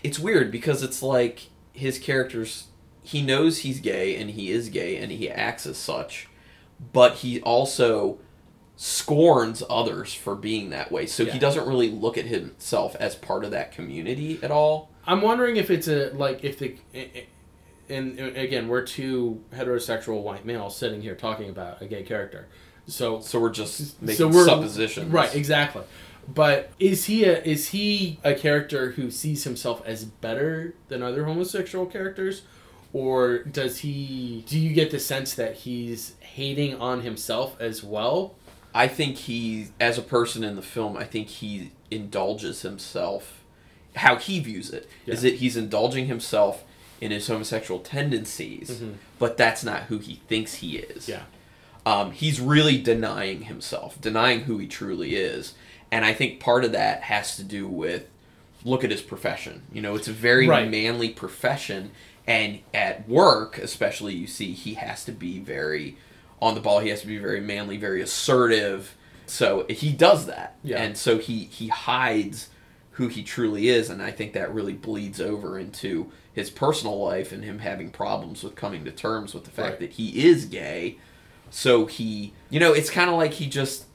it's 0.03 0.19
weird 0.19 0.51
because 0.51 0.83
it's 0.83 1.01
like 1.01 1.49
his 1.71 1.97
characters. 1.97 2.67
He 3.01 3.21
knows 3.21 3.59
he's 3.59 3.79
gay 3.79 4.15
and 4.15 4.29
he 4.31 4.51
is 4.51 4.69
gay 4.69 4.97
and 4.97 5.11
he 5.11 5.29
acts 5.29 5.65
as 5.65 5.77
such, 5.77 6.27
but 6.93 7.15
he 7.15 7.41
also 7.41 8.19
scorns 8.75 9.61
others 9.69 10.13
for 10.13 10.35
being 10.35 10.69
that 10.71 10.91
way. 10.91 11.05
So 11.05 11.23
Yeah. 11.23 11.33
he 11.33 11.39
doesn't 11.39 11.67
really 11.67 11.89
look 11.91 12.17
at 12.17 12.25
himself 12.25 12.95
as 12.99 13.15
part 13.15 13.43
of 13.45 13.51
that 13.51 13.71
community 13.71 14.39
at 14.41 14.51
all. 14.51 14.89
I'm 15.05 15.21
wondering 15.21 15.57
if 15.57 15.69
it's 15.69 15.87
a 15.87 16.09
like 16.13 16.43
if 16.43 16.59
the 16.59 16.75
and 17.89 18.19
again 18.19 18.67
we're 18.67 18.81
two 18.83 19.43
heterosexual 19.53 20.21
white 20.23 20.45
males 20.45 20.75
sitting 20.75 21.01
here 21.01 21.15
talking 21.15 21.49
about 21.49 21.81
a 21.81 21.85
gay 21.85 22.03
character, 22.03 22.47
so 22.87 23.19
So 23.19 23.39
we're 23.39 23.49
just 23.51 24.01
making 24.01 24.17
so 24.17 24.27
we're 24.27 24.45
suppositions, 24.45 25.11
right 25.11 25.33
exactly. 25.35 25.83
But 26.33 26.71
is 26.79 27.05
he 27.05 27.25
a 27.25 27.41
is 27.43 27.69
he 27.69 28.17
a 28.23 28.33
character 28.33 28.91
who 28.91 29.11
sees 29.11 29.43
himself 29.43 29.81
as 29.85 30.05
better 30.05 30.73
than 30.87 31.03
other 31.03 31.25
homosexual 31.25 31.85
characters, 31.85 32.43
or 32.93 33.39
does 33.39 33.79
he? 33.79 34.45
Do 34.47 34.57
you 34.57 34.73
get 34.73 34.89
the 34.91 34.99
sense 34.99 35.33
that 35.35 35.55
he's 35.57 36.13
hating 36.21 36.75
on 36.75 37.01
himself 37.01 37.59
as 37.59 37.83
well? 37.83 38.35
I 38.73 38.87
think 38.87 39.17
he, 39.17 39.67
as 39.79 39.97
a 39.97 40.01
person 40.01 40.43
in 40.43 40.55
the 40.55 40.61
film, 40.61 40.97
I 40.97 41.03
think 41.03 41.27
he 41.27 41.71
indulges 41.91 42.61
himself. 42.63 43.43
How 43.95 44.15
he 44.15 44.39
views 44.39 44.71
it 44.71 44.89
is 45.05 45.23
Yeah. 45.23 45.29
that 45.29 45.37
he's 45.39 45.55
indulging 45.55 46.07
himself 46.07 46.63
in 46.99 47.11
his 47.11 47.27
homosexual 47.27 47.79
tendencies, 47.81 48.71
Mhm. 48.71 48.93
but 49.19 49.37
that's 49.37 49.63
not 49.63 49.83
who 49.83 49.99
he 49.99 50.21
thinks 50.27 50.55
he 50.55 50.77
is. 50.77 51.07
Yeah. 51.07 51.23
Um, 51.85 52.11
he's 52.13 52.39
really 52.39 52.77
denying 52.81 53.43
himself, 53.43 53.99
denying 54.01 54.41
who 54.41 54.57
he 54.57 54.67
truly 54.67 55.15
is, 55.15 55.53
and 55.91 56.05
I 56.05 56.13
think 56.13 56.39
part 56.39 56.63
of 56.63 56.71
that 56.71 57.03
has 57.03 57.35
to 57.35 57.43
do 57.43 57.67
with 57.67 58.05
look 58.63 58.85
at 58.85 58.91
his 58.91 59.01
profession. 59.01 59.63
You 59.73 59.81
know, 59.81 59.95
it's 59.95 60.07
a 60.07 60.13
very 60.13 60.47
Right. 60.47 60.69
manly 60.71 61.09
profession, 61.09 61.91
and 62.25 62.59
at 62.73 63.07
work, 63.09 63.57
especially, 63.57 64.13
you 64.15 64.25
see 64.25 64.53
he 64.53 64.75
has 64.75 65.03
to 65.03 65.11
be 65.11 65.39
very 65.39 65.97
on 66.43 66.55
the 66.55 66.61
ball. 66.61 66.79
He 66.79 66.89
has 66.89 67.01
to 67.01 67.07
be 67.07 67.17
very 67.17 67.41
manly, 67.41 67.77
very 67.77 68.01
assertive. 68.01 68.95
So 69.25 69.65
he 69.69 69.91
does 69.91 70.25
that, 70.27 70.55
Yeah. 70.63 70.81
and 70.83 70.97
so 70.97 71.17
he 71.17 71.45
he 71.45 71.69
hides 71.69 72.49
who 72.91 73.07
he 73.07 73.23
truly 73.23 73.69
is, 73.69 73.89
and 73.89 74.01
I 74.01 74.11
think 74.11 74.33
that 74.33 74.53
really 74.53 74.73
bleeds 74.73 75.19
over 75.19 75.57
into 75.57 76.11
his 76.31 76.49
personal 76.49 76.99
life 77.03 77.31
and 77.31 77.43
him 77.43 77.59
having 77.59 77.89
problems 77.89 78.43
with 78.43 78.55
coming 78.55 78.83
to 78.85 78.91
terms 78.91 79.33
with 79.33 79.45
the 79.45 79.49
fact 79.51 79.69
Right. 79.71 79.79
that 79.79 79.91
he 79.93 80.25
is 80.27 80.45
gay. 80.45 80.97
So 81.49 81.85
he, 81.85 82.33
you 82.49 82.59
know, 82.59 82.73
it's 82.73 82.89
kind 82.89 83.09
of 83.09 83.15
like 83.15 83.33
he 83.33 83.47
just 83.47 83.85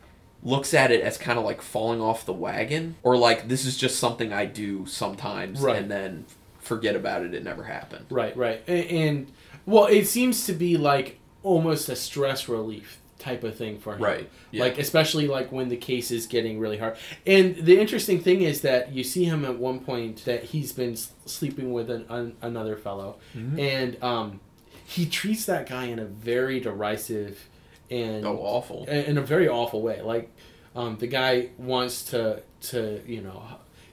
looks 0.43 0.73
at 0.73 0.91
it 0.91 1.01
as 1.03 1.19
kind 1.19 1.39
of 1.39 1.45
like 1.45 1.61
falling 1.61 2.01
off 2.01 2.25
the 2.25 2.33
wagon, 2.33 2.95
or 3.03 3.17
like 3.17 3.49
this 3.49 3.65
is 3.65 3.77
just 3.77 3.99
something 3.99 4.33
I 4.33 4.47
do 4.47 4.87
sometimes, 4.87 5.61
Right. 5.61 5.77
and 5.77 5.91
then 5.91 6.25
forget 6.59 6.97
about 6.97 7.23
it. 7.23 7.35
It 7.35 7.45
never 7.45 7.65
happened. 7.65 8.07
Right, 8.11 8.37
right, 8.37 8.63
and, 8.67 8.85
and 8.91 9.33
well, 9.67 9.87
it 9.87 10.07
seems 10.07 10.47
to 10.47 10.53
be 10.53 10.77
like 10.77 11.18
almost 11.43 11.89
a 11.89 11.97
stress 11.97 12.49
relief 12.49 12.99
type 13.19 13.43
of 13.43 13.57
thing 13.57 13.79
for 13.79 13.95
him. 13.97 14.03
Right, 14.03 14.31
yeah. 14.53 14.63
Like 14.65 14.79
especially 14.79 15.27
like 15.27 15.51
when 15.51 15.69
the 15.69 15.77
case 15.77 16.11
is 16.13 16.27
getting 16.27 16.59
really 16.61 16.79
hard. 16.79 16.97
And 17.27 17.57
the 17.57 17.79
interesting 17.81 18.21
thing 18.21 18.43
is 18.43 18.61
that 18.61 18.93
you 18.93 19.03
see 19.03 19.25
him 19.25 19.45
at 19.45 19.59
one 19.59 19.81
point 19.81 20.25
that 20.25 20.45
he's 20.45 20.73
been 20.73 20.97
sleeping 21.27 21.73
with 21.73 21.91
an, 21.91 22.07
an, 22.09 22.37
another 22.43 22.77
fellow, 22.77 23.17
Mm-hmm. 23.37 23.59
and 23.59 24.03
um, 24.05 24.41
he 24.87 25.05
treats 25.07 25.47
that 25.47 25.69
guy 25.69 25.87
in 25.87 25.99
a 25.99 26.05
very 26.05 26.61
derisive 26.61 27.49
and 27.91 28.25
Oh, 28.25 28.37
awful. 28.39 28.85
in 28.87 29.19
a 29.19 29.23
very 29.23 29.49
awful 29.49 29.83
way. 29.83 30.01
Like 30.01 30.31
um, 30.77 30.97
the 30.99 31.07
guy 31.09 31.51
wants 31.59 32.05
to 32.11 32.43
to 32.61 33.01
you 33.07 33.21
know 33.23 33.43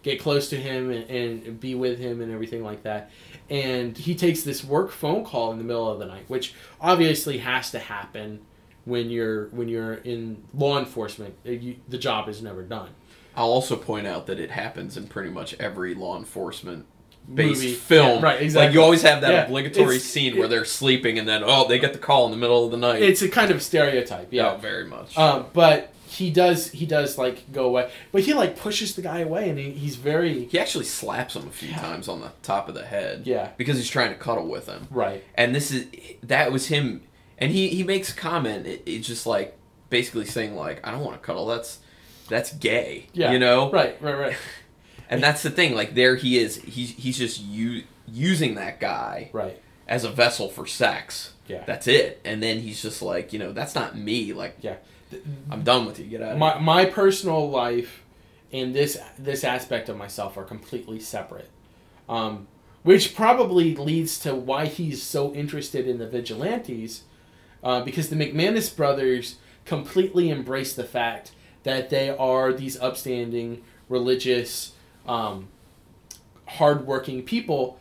get 0.06 0.20
close 0.20 0.50
to 0.50 0.56
him 0.56 0.92
and, 0.92 1.10
and 1.10 1.60
be 1.60 1.74
with 1.74 1.98
him 1.98 2.22
and 2.22 2.32
everything 2.32 2.64
like 2.64 2.84
that. 2.84 3.10
And 3.50 3.98
he 3.98 4.14
takes 4.14 4.44
this 4.44 4.64
work 4.64 4.92
phone 4.92 5.26
call 5.26 5.52
in 5.52 5.58
the 5.58 5.64
middle 5.64 5.90
of 5.92 5.98
the 5.98 6.06
night, 6.06 6.26
which 6.28 6.54
obviously 6.80 7.40
has 7.40 7.72
to 7.72 7.80
happen 7.80 8.40
when 8.86 9.10
you're 9.10 9.48
when 9.48 9.68
you're 9.68 9.96
in 9.96 10.44
law 10.54 10.78
enforcement. 10.78 11.34
Uh, 11.46 11.50
You, 11.52 11.76
the 11.90 11.98
job 11.98 12.30
is 12.30 12.42
never 12.44 12.62
done. 12.62 12.90
I'll 13.36 13.50
also 13.50 13.76
point 13.76 14.06
out 14.06 14.28
that 14.28 14.40
it 14.40 14.52
happens 14.52 14.96
in 14.96 15.08
pretty 15.08 15.32
much 15.32 15.56
every 15.60 15.96
law 15.96 16.18
enforcement 16.18 16.86
based 17.34 17.64
Movie. 17.64 17.74
film. 17.74 18.20
Yeah, 18.20 18.26
right, 18.26 18.42
exactly. 18.44 18.68
Like 18.68 18.74
you 18.76 18.82
always 18.84 19.02
have 19.02 19.22
that 19.22 19.32
Yeah, 19.32 19.46
obligatory 19.46 19.98
scene 19.98 20.36
where 20.36 20.46
it- 20.46 20.50
they're 20.50 20.66
sleeping 20.66 21.18
and 21.18 21.28
then 21.28 21.42
oh 21.44 21.68
they 21.68 21.80
get 21.80 21.94
the 21.94 22.00
call 22.00 22.26
in 22.26 22.32
the 22.32 22.38
middle 22.38 22.64
of 22.64 22.70
the 22.70 22.78
night. 22.78 23.02
It's 23.02 23.24
a 23.24 23.28
kind 23.30 23.50
of 23.50 23.64
stereotype, 23.64 24.32
yeah. 24.32 24.52
Oh, 24.54 24.58
very 24.58 24.86
much. 24.86 25.18
Um, 25.18 25.48
but 25.52 25.92
he 26.16 26.30
does 26.32 26.72
he 26.72 26.86
does 26.86 27.18
like 27.18 27.52
go 27.52 27.66
away, 27.66 27.92
but 28.12 28.22
he 28.24 28.34
like 28.34 28.58
pushes 28.58 28.96
the 28.96 29.02
guy 29.02 29.20
away, 29.20 29.50
and 29.50 29.58
he, 29.60 29.72
he's 29.72 29.96
very 29.96 30.46
he 30.46 30.60
actually 30.60 30.86
slaps 30.86 31.36
him 31.36 31.48
a 31.48 31.52
few 31.52 31.70
Yeah. 31.70 31.80
times 31.80 32.08
on 32.08 32.22
the 32.22 32.32
top 32.44 32.68
of 32.70 32.76
the 32.76 32.86
head. 32.86 33.24
Yeah. 33.26 33.52
Because 33.58 33.78
he's 33.78 33.90
trying 33.90 34.10
to 34.10 34.16
cuddle 34.18 34.48
with 34.48 34.68
him. 34.68 34.88
right. 34.90 35.24
And 35.36 35.54
this 35.56 35.72
is 35.72 35.88
that 36.24 36.52
was 36.52 36.68
him 36.68 37.02
and 37.38 37.52
he 37.52 37.70
he 37.70 37.84
makes 37.84 38.12
a 38.12 38.16
comment 38.16 38.66
it, 38.66 38.82
it's 38.86 39.08
just 39.08 39.26
like 39.28 39.58
basically 39.90 40.26
saying 40.26 40.56
like 40.56 40.86
I 40.88 40.92
don't 40.92 41.04
want 41.04 41.20
to 41.22 41.26
cuddle 41.26 41.46
that's 41.48 41.80
that's 42.30 42.54
gay. 42.54 43.08
Yeah. 43.14 43.32
You 43.32 43.40
know? 43.40 43.70
Right. 43.72 44.02
Right. 44.02 44.18
Right. 44.18 44.38
And 45.08 45.22
that's 45.22 45.44
the 45.44 45.52
thing 45.52 45.76
like 45.76 45.94
there 45.94 46.16
he 46.16 46.40
is 46.40 46.56
he's 46.64 46.90
he's 46.92 47.18
just 47.20 47.40
u- 47.40 47.84
using 48.12 48.56
that 48.56 48.80
guy 48.80 49.30
Right. 49.34 49.62
as 49.88 50.04
a 50.04 50.10
vessel 50.10 50.50
for 50.50 50.66
sex. 50.66 51.34
Yeah. 51.48 51.64
That's 51.68 51.86
it. 51.88 52.20
And 52.26 52.42
then 52.42 52.60
he's 52.62 52.82
just 52.82 53.04
like, 53.04 53.32
you 53.32 53.38
know, 53.38 53.52
that's 53.54 53.76
not 53.76 53.96
me. 53.96 54.34
Like 54.34 54.58
Yeah. 54.62 54.78
I'm 55.50 55.64
done 55.64 55.86
with 55.86 56.00
you. 56.00 56.06
Get 56.06 56.22
out 56.22 56.34
of 56.34 56.38
my 56.38 56.54
here. 56.54 56.62
my 56.62 56.86
personal 56.86 57.50
life 57.50 58.04
and 58.52 58.74
this 58.76 58.98
this 59.18 59.44
aspect 59.44 59.90
of 59.90 59.98
myself 59.98 60.38
are 60.38 60.44
completely 60.44 61.00
separate 61.00 61.50
um, 62.08 62.48
which 62.84 63.16
probably 63.16 63.76
leads 63.76 64.20
to 64.20 64.36
why 64.36 64.68
he's 64.68 65.02
so 65.02 65.34
interested 65.34 65.88
in 65.88 65.98
the 65.98 66.08
vigilantes 66.08 67.04
uh, 67.64 67.82
because 67.82 68.10
the 68.10 68.16
mcmanus 68.16 68.76
brothers 68.76 69.38
completely 69.66 70.30
embrace 70.30 70.74
the 70.74 70.84
fact 70.84 71.32
that 71.64 71.90
they 71.90 72.10
are 72.10 72.54
these 72.54 72.80
upstanding, 72.80 73.64
religious, 73.90 74.74
um, 75.08 75.48
hardworking 76.48 77.24
people, 77.24 77.80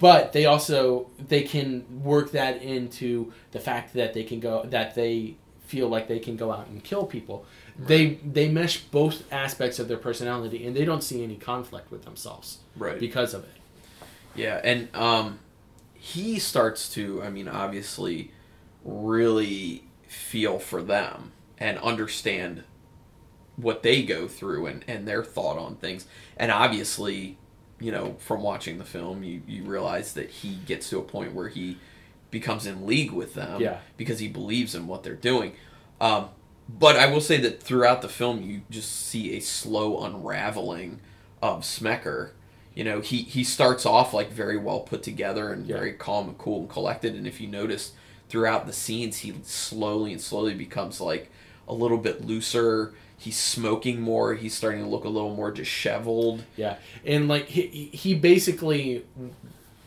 but 0.00 0.32
they 0.32 0.44
also 0.44 1.08
they 1.28 1.42
can 1.42 1.84
work 2.02 2.32
that 2.32 2.60
into 2.62 3.32
the 3.52 3.60
fact 3.60 3.94
that 3.94 4.12
they 4.12 4.24
can 4.24 4.40
go 4.40 4.64
that 4.66 4.94
they 4.94 5.36
feel 5.66 5.88
like 5.88 6.08
they 6.08 6.18
can 6.18 6.36
go 6.36 6.52
out 6.52 6.68
and 6.68 6.82
kill 6.82 7.04
people. 7.06 7.44
They 7.78 8.14
they 8.24 8.48
mesh 8.48 8.78
both 8.78 9.30
aspects 9.32 9.78
of 9.78 9.88
their 9.88 9.96
personality, 9.98 10.66
and 10.66 10.74
they 10.74 10.84
don't 10.84 11.02
see 11.02 11.22
any 11.22 11.36
conflict 11.36 11.90
with 11.90 12.04
themselves 12.04 12.58
Right. 12.76 12.98
because 12.98 13.34
of 13.34 13.44
it. 13.44 13.50
Yeah, 14.34 14.60
and 14.62 14.94
um, 14.94 15.38
he 15.94 16.38
starts 16.38 16.92
to, 16.94 17.22
I 17.22 17.30
mean, 17.30 17.48
obviously, 17.48 18.30
really 18.84 19.84
feel 20.06 20.58
for 20.58 20.82
them 20.82 21.32
and 21.58 21.78
understand 21.78 22.64
what 23.56 23.82
they 23.82 24.02
go 24.02 24.28
through 24.28 24.66
and, 24.66 24.84
and 24.86 25.08
their 25.08 25.24
thought 25.24 25.58
on 25.58 25.76
things. 25.76 26.06
And 26.36 26.52
obviously, 26.52 27.38
you 27.80 27.90
know, 27.90 28.16
from 28.18 28.42
watching 28.42 28.76
the 28.78 28.84
film, 28.84 29.22
you, 29.22 29.40
you 29.46 29.64
realize 29.64 30.12
that 30.14 30.28
he 30.28 30.56
gets 30.66 30.90
to 30.90 30.98
a 30.98 31.02
point 31.02 31.32
where 31.32 31.48
he 31.48 31.78
becomes 32.30 32.66
in 32.66 32.86
league 32.86 33.12
with 33.12 33.34
them 33.34 33.60
Yeah. 33.60 33.78
because 33.96 34.18
he 34.18 34.28
believes 34.28 34.74
in 34.74 34.86
what 34.86 35.02
they're 35.02 35.14
doing. 35.14 35.52
Um, 36.00 36.28
but 36.68 36.96
I 36.96 37.06
will 37.06 37.20
say 37.20 37.36
that 37.38 37.62
throughout 37.62 38.02
the 38.02 38.08
film, 38.08 38.42
you 38.42 38.62
just 38.70 38.90
see 38.90 39.36
a 39.36 39.40
slow 39.40 40.02
unraveling 40.04 41.00
of 41.42 41.62
Smecker. 41.62 42.30
You 42.74 42.84
know, 42.84 43.00
he, 43.00 43.18
he 43.22 43.44
starts 43.44 43.86
off 43.86 44.12
like 44.12 44.30
very 44.30 44.56
well 44.56 44.80
put 44.80 45.02
together 45.02 45.52
and 45.52 45.66
Yeah. 45.66 45.76
very 45.76 45.92
calm 45.92 46.28
and 46.28 46.36
cool 46.38 46.60
and 46.60 46.68
collected. 46.68 47.14
And 47.14 47.26
if 47.26 47.40
you 47.40 47.46
notice 47.48 47.92
throughout 48.28 48.66
the 48.66 48.72
scenes, 48.72 49.18
he 49.18 49.32
slowly 49.44 50.12
and 50.12 50.20
slowly 50.20 50.54
becomes 50.54 51.00
like 51.00 51.30
a 51.68 51.72
little 51.74 51.98
bit 51.98 52.24
looser. 52.26 52.92
He's 53.18 53.36
smoking 53.38 54.00
more. 54.00 54.34
He's 54.34 54.52
starting 54.54 54.82
to 54.82 54.88
look 54.88 55.04
a 55.04 55.08
little 55.08 55.34
more 55.34 55.50
disheveled. 55.50 56.44
Yeah, 56.56 56.76
and 57.04 57.28
like 57.28 57.46
he 57.46 57.62
he 57.92 58.14
basically, 58.14 59.06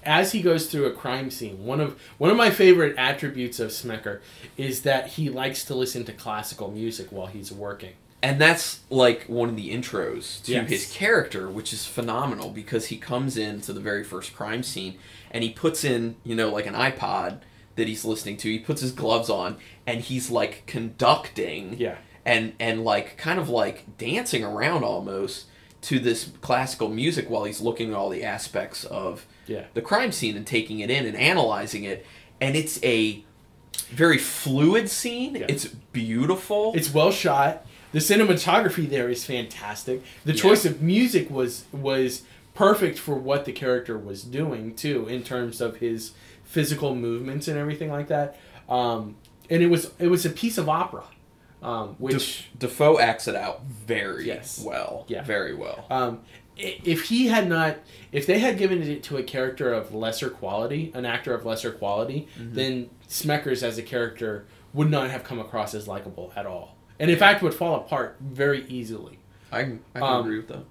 as 0.09 0.31
he 0.31 0.41
goes 0.41 0.65
through 0.65 0.87
a 0.87 0.91
crime 0.91 1.29
scene, 1.29 1.63
one 1.65 1.79
of 1.79 1.97
one 2.17 2.31
of 2.31 2.35
my 2.37 2.49
favorite 2.49 2.97
attributes 2.97 3.59
of 3.59 3.69
Smecker 3.69 4.19
is 4.57 4.81
that 4.81 5.07
he 5.09 5.29
likes 5.29 5.63
to 5.65 5.75
listen 5.75 6.03
to 6.05 6.11
classical 6.11 6.71
music 6.71 7.11
while 7.11 7.27
he's 7.27 7.51
working. 7.51 7.93
And 8.21 8.41
that's 8.41 8.79
like 8.89 9.23
one 9.27 9.47
of 9.49 9.55
the 9.55 9.71
intros 9.73 10.43
to 10.43 10.51
Yes. 10.51 10.69
his 10.69 10.91
character, 10.91 11.47
which 11.49 11.71
is 11.71 11.85
phenomenal 11.85 12.49
because 12.49 12.87
he 12.87 12.97
comes 12.97 13.37
into 13.37 13.71
the 13.71 13.79
very 13.79 14.03
first 14.03 14.35
crime 14.35 14.61
scene 14.63 14.95
and 15.31 15.41
he 15.43 15.51
puts 15.51 15.85
in, 15.85 16.15
you 16.25 16.35
know, 16.35 16.49
like 16.49 16.65
an 16.65 16.73
iPod 16.73 17.39
that 17.75 17.87
he's 17.87 18.03
listening 18.03 18.35
to. 18.37 18.49
He 18.49 18.59
puts 18.59 18.81
his 18.81 18.91
gloves 18.91 19.29
on 19.29 19.55
and 19.87 20.01
he's 20.01 20.29
like 20.29 20.63
conducting 20.65 21.75
Yeah. 21.77 21.95
and 22.25 22.53
and 22.59 22.83
like 22.83 23.15
kind 23.17 23.39
of 23.39 23.47
like 23.47 23.97
dancing 23.97 24.43
around 24.43 24.83
almost 24.83 25.45
to 25.81 25.99
this 25.99 26.29
classical 26.41 26.89
music 26.89 27.29
while 27.29 27.45
he's 27.45 27.61
looking 27.61 27.89
at 27.89 27.95
all 27.95 28.09
the 28.09 28.23
aspects 28.23 28.83
of 28.85 29.25
Yeah. 29.47 29.65
the 29.73 29.81
crime 29.81 30.11
scene 30.11 30.35
and 30.35 30.45
taking 30.45 30.79
it 30.79 30.89
in 30.89 31.05
and 31.05 31.15
analyzing 31.15 31.83
it 31.83 32.05
and 32.41 32.55
it's 32.55 32.81
a 32.83 33.23
very 33.89 34.17
fluid 34.17 34.89
scene. 34.89 35.35
Yeah. 35.35 35.45
It's 35.49 35.65
beautiful. 35.93 36.73
It's 36.75 36.93
well 36.93 37.11
shot. 37.11 37.65
The 37.91 37.99
cinematography 37.99 38.87
there 38.89 39.09
is 39.09 39.25
fantastic. 39.25 40.03
The 40.25 40.33
Yeah. 40.33 40.41
choice 40.41 40.65
of 40.65 40.81
music 40.81 41.29
was 41.29 41.63
was 41.71 42.23
perfect 42.53 42.99
for 42.99 43.15
what 43.15 43.45
the 43.45 43.51
character 43.53 43.97
was 43.97 44.21
doing 44.23 44.75
too, 44.75 45.07
in 45.07 45.23
terms 45.23 45.61
of 45.61 45.77
his 45.77 46.11
physical 46.43 46.93
movements 46.95 47.47
and 47.47 47.57
everything 47.57 47.89
like 47.91 48.07
that. 48.09 48.37
Um, 48.67 49.15
and 49.49 49.63
it 49.63 49.67
was 49.67 49.91
it 49.99 50.07
was 50.07 50.25
a 50.25 50.29
piece 50.29 50.57
of 50.57 50.67
opera, 50.69 51.03
um, 51.61 51.95
which 51.99 52.49
Def- 52.57 52.69
Dafoe 52.71 52.99
acts 52.99 53.27
it 53.27 53.35
out 53.35 53.63
very 53.65 54.25
Yes. 54.27 54.61
well. 54.65 55.05
Yeah. 55.07 55.23
Very 55.23 55.53
well. 55.55 55.85
Um, 55.89 56.21
if 56.57 57.05
he 57.05 57.27
had 57.27 57.47
not, 57.47 57.77
if 58.11 58.25
they 58.25 58.39
had 58.39 58.57
given 58.57 58.81
it 58.81 59.01
to 59.03 59.17
a 59.17 59.23
character 59.23 59.71
of 59.73 59.93
lesser 59.93 60.29
quality, 60.29 60.91
an 60.93 61.05
actor 61.05 61.33
of 61.33 61.45
lesser 61.45 61.71
quality, 61.71 62.27
Mm-hmm. 62.37 62.55
then 62.55 62.89
Smeckers 63.07 63.63
as 63.63 63.77
a 63.77 63.81
character 63.83 64.45
would 64.73 64.89
not 64.91 65.09
have 65.09 65.23
come 65.23 65.39
across 65.39 65.73
as 65.73 65.87
likable 65.87 66.31
at 66.35 66.45
all, 66.45 66.75
and 66.99 67.09
in 67.09 67.17
fact 67.17 67.41
would 67.41 67.53
fall 67.53 67.75
apart 67.75 68.17
very 68.21 68.65
easily. 68.67 69.17
I, 69.51 69.59
I 69.59 69.63
can 69.63 69.81
um, 70.03 70.25
agree 70.25 70.37
with 70.37 70.47
that. 70.49 70.63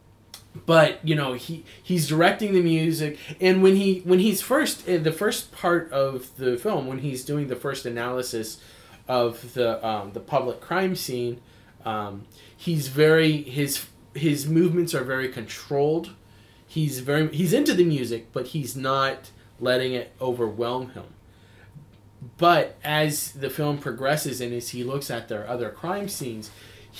But 0.66 0.98
you 1.07 1.14
know 1.14 1.33
he 1.35 1.64
he's 1.83 2.07
directing 2.09 2.53
the 2.53 2.62
music, 2.62 3.18
and 3.40 3.62
when 3.62 3.77
he 3.77 4.01
when 4.01 4.18
he's 4.18 4.40
first 4.42 4.87
the 4.87 5.12
first 5.12 5.53
part 5.53 5.90
of 5.92 6.37
the 6.37 6.57
film, 6.57 6.87
when 6.87 6.98
he's 6.98 7.24
doing 7.24 7.48
the 7.48 7.57
first 7.57 7.87
analysis 7.87 8.61
of 9.09 9.55
the 9.55 9.85
um, 9.87 10.12
the 10.12 10.21
public 10.21 10.61
crime 10.61 10.94
scene, 10.94 11.40
um, 11.85 12.27
he's 12.57 12.88
very 12.88 13.42
his 13.42 13.87
his 14.14 14.47
movements 14.47 14.94
are 14.94 15.05
very 15.05 15.29
controlled. 15.29 16.14
He's 16.66 17.01
very 17.01 17.35
he's 17.35 17.53
into 17.53 17.75
the 17.75 17.85
music, 17.85 18.29
but 18.33 18.49
he's 18.49 18.77
not 18.77 19.31
letting 19.59 19.94
it 19.94 20.12
overwhelm 20.21 20.90
him. 20.90 21.05
But 22.37 22.77
as 22.85 23.33
the 23.33 23.51
film 23.51 23.79
progresses 23.79 24.40
and 24.40 24.53
as 24.53 24.71
he 24.71 24.85
looks 24.85 25.11
at 25.11 25.29
their 25.29 25.49
other 25.49 25.71
crime 25.71 26.09
scenes, 26.09 26.51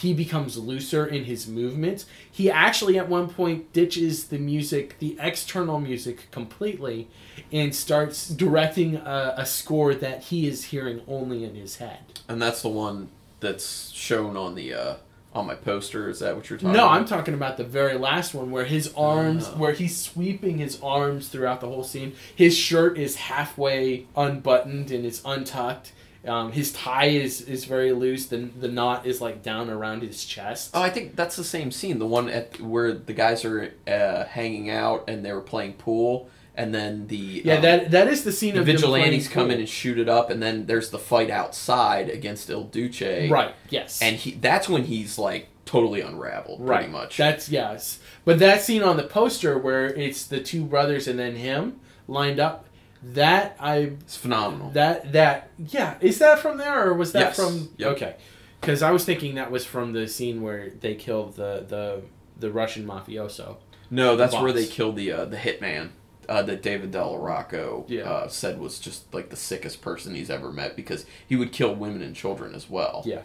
he 0.01 0.15
becomes 0.15 0.57
looser 0.57 1.05
in 1.07 1.25
his 1.25 1.49
movements. 1.49 2.07
He 2.31 2.51
actually, 2.51 2.99
at 2.99 3.09
one 3.09 3.29
point, 3.29 3.73
ditches 3.73 4.25
the 4.29 4.39
music, 4.39 4.97
the 4.99 5.17
external 5.21 5.81
music, 5.81 6.31
completely 6.31 7.09
and 7.51 7.75
starts 7.75 8.29
directing 8.29 8.97
a, 8.97 9.35
a 9.39 9.47
score 9.47 9.95
that 9.95 10.25
he 10.25 10.47
is 10.47 10.65
hearing 10.65 11.01
only 11.09 11.45
in 11.45 11.55
his 11.55 11.77
head. 11.77 11.99
And 12.29 12.41
that's 12.41 12.63
the 12.63 12.69
one 12.69 13.09
that's 13.41 13.91
shown 13.91 14.37
on 14.37 14.55
the 14.55 14.75
uh, 14.75 14.95
on 15.35 15.47
my 15.47 15.55
poster. 15.55 16.09
Is 16.09 16.21
that 16.21 16.37
what 16.37 16.49
you're 16.49 16.59
talking 16.59 16.71
about? 16.71 16.77
No, 16.81 16.87
about? 16.87 17.01
I'm 17.01 17.05
talking 17.07 17.35
about 17.35 17.57
the 17.57 17.65
very 17.65 17.97
last 17.99 18.35
one 18.35 18.51
where 18.51 18.65
his 18.65 18.93
arms, 18.97 19.49
Oh. 19.49 19.57
where 19.59 19.73
he's 19.73 19.97
sweeping 19.97 20.59
his 20.59 20.81
arms 20.83 21.29
throughout 21.29 21.61
the 21.61 21.69
whole 21.69 21.85
scene. 21.85 22.13
His 22.35 22.57
shirt 22.57 22.99
is 22.99 23.17
halfway 23.17 24.07
unbuttoned 24.17 24.91
and 24.91 25.05
it's 25.05 25.23
untucked. 25.25 25.93
Um, 26.29 26.53
his 26.53 26.73
tie 26.73 27.07
is, 27.07 27.41
is 27.41 27.65
very 27.65 27.93
loose. 27.93 28.27
The, 28.27 28.37
the 28.37 28.69
knot 28.69 29.07
is 29.07 29.21
like 29.21 29.43
down 29.43 29.71
around 29.71 30.03
his 30.03 30.25
chest. 30.25 30.71
Oh, 30.75 30.83
I 30.83 30.91
think 30.91 31.17
that's 31.17 31.37
the 31.37 31.45
same 31.45 31.71
scene. 31.71 31.99
The 31.99 32.07
one 32.07 32.29
at 32.29 32.61
where 32.61 32.93
the 32.93 33.13
guys 33.13 33.45
are 33.45 33.73
uh, 33.87 34.25
hanging 34.25 34.71
out 34.71 35.05
and 35.09 35.25
they 35.25 35.33
were 35.33 35.41
playing 35.41 35.75
pool, 35.75 36.29
and 36.55 36.75
then 36.75 37.07
the 37.07 37.43
yeah, 37.45 37.55
um, 37.57 37.63
that 37.63 37.91
that 37.93 38.09
is 38.09 38.25
the 38.25 38.33
scene 38.33 38.55
the 38.55 38.61
of 38.61 38.67
vigilantes 38.67 39.29
come 39.29 39.51
in 39.51 39.59
and 39.59 39.69
shoot 39.69 39.99
it 39.99 40.09
up, 40.09 40.29
and 40.31 40.43
then 40.43 40.67
there's 40.67 40.91
the 40.91 40.99
fight 40.99 41.31
outside 41.31 42.11
against 42.11 42.51
Il 42.51 42.65
Duce. 42.65 43.31
right. 43.31 43.55
Yes, 43.71 44.03
And 44.03 44.17
he 44.17 44.33
that's 44.33 44.69
when 44.69 44.85
he's 44.85 45.19
like 45.19 45.49
totally 45.65 46.01
unraveled, 46.01 46.61
right. 46.61 46.79
pretty 46.79 46.93
much. 46.93 47.17
That's 47.17 47.49
yes, 47.49 48.01
but 48.25 48.39
that 48.41 48.61
scene 48.63 48.83
on 48.83 48.97
the 48.97 49.05
poster 49.05 49.57
where 49.57 49.87
it's 49.87 50.25
the 50.25 50.41
two 50.41 50.65
brothers 50.65 51.07
and 51.07 51.19
then 51.19 51.37
him 51.37 51.81
lined 52.07 52.41
up. 52.41 52.65
That 53.03 53.57
I 53.61 53.77
it's 54.01 54.17
phenomenal. 54.17 54.71
That 54.71 55.13
that 55.13 55.51
yeah, 55.59 55.95
is 56.01 56.19
that 56.19 56.41
from 56.41 56.59
there 56.59 56.89
or 56.89 56.95
was 56.95 57.13
that 57.13 57.21
Yes. 57.21 57.37
from? 57.37 57.69
Yep. 57.77 57.93
Okay, 57.93 58.17
because 58.61 58.83
I 58.83 58.91
was 58.91 59.05
thinking 59.05 59.37
that 59.37 59.51
was 59.51 59.65
from 59.65 59.93
the 59.93 60.09
scene 60.09 60.43
where 60.43 60.71
they 60.81 60.95
killed 60.95 61.37
the 61.37 61.65
the 61.69 62.03
the 62.39 62.51
Russian 62.51 62.87
mafioso. 62.87 63.57
No, 63.91 64.17
that's 64.17 64.35
boss. 64.35 64.43
where 64.43 64.53
they 64.53 64.67
killed 64.67 64.97
the 64.97 65.13
uh, 65.13 65.25
the 65.27 65.37
hitman 65.37 65.91
uh, 66.29 66.43
that 66.43 66.61
David 66.63 66.91
Del 66.91 67.17
Rocco 67.19 67.85
Yeah. 67.89 68.03
uh, 68.03 68.29
said 68.29 68.59
was 68.59 68.79
just 68.81 69.15
like 69.15 69.31
the 69.31 69.37
sickest 69.37 69.81
person 69.81 70.15
he's 70.15 70.29
ever 70.31 70.51
met 70.53 70.75
because 70.77 71.07
he 71.27 71.37
would 71.37 71.53
kill 71.53 71.75
women 71.75 72.03
and 72.03 72.15
children 72.17 72.55
as 72.55 72.69
well. 72.69 73.03
Yeah, 73.07 73.23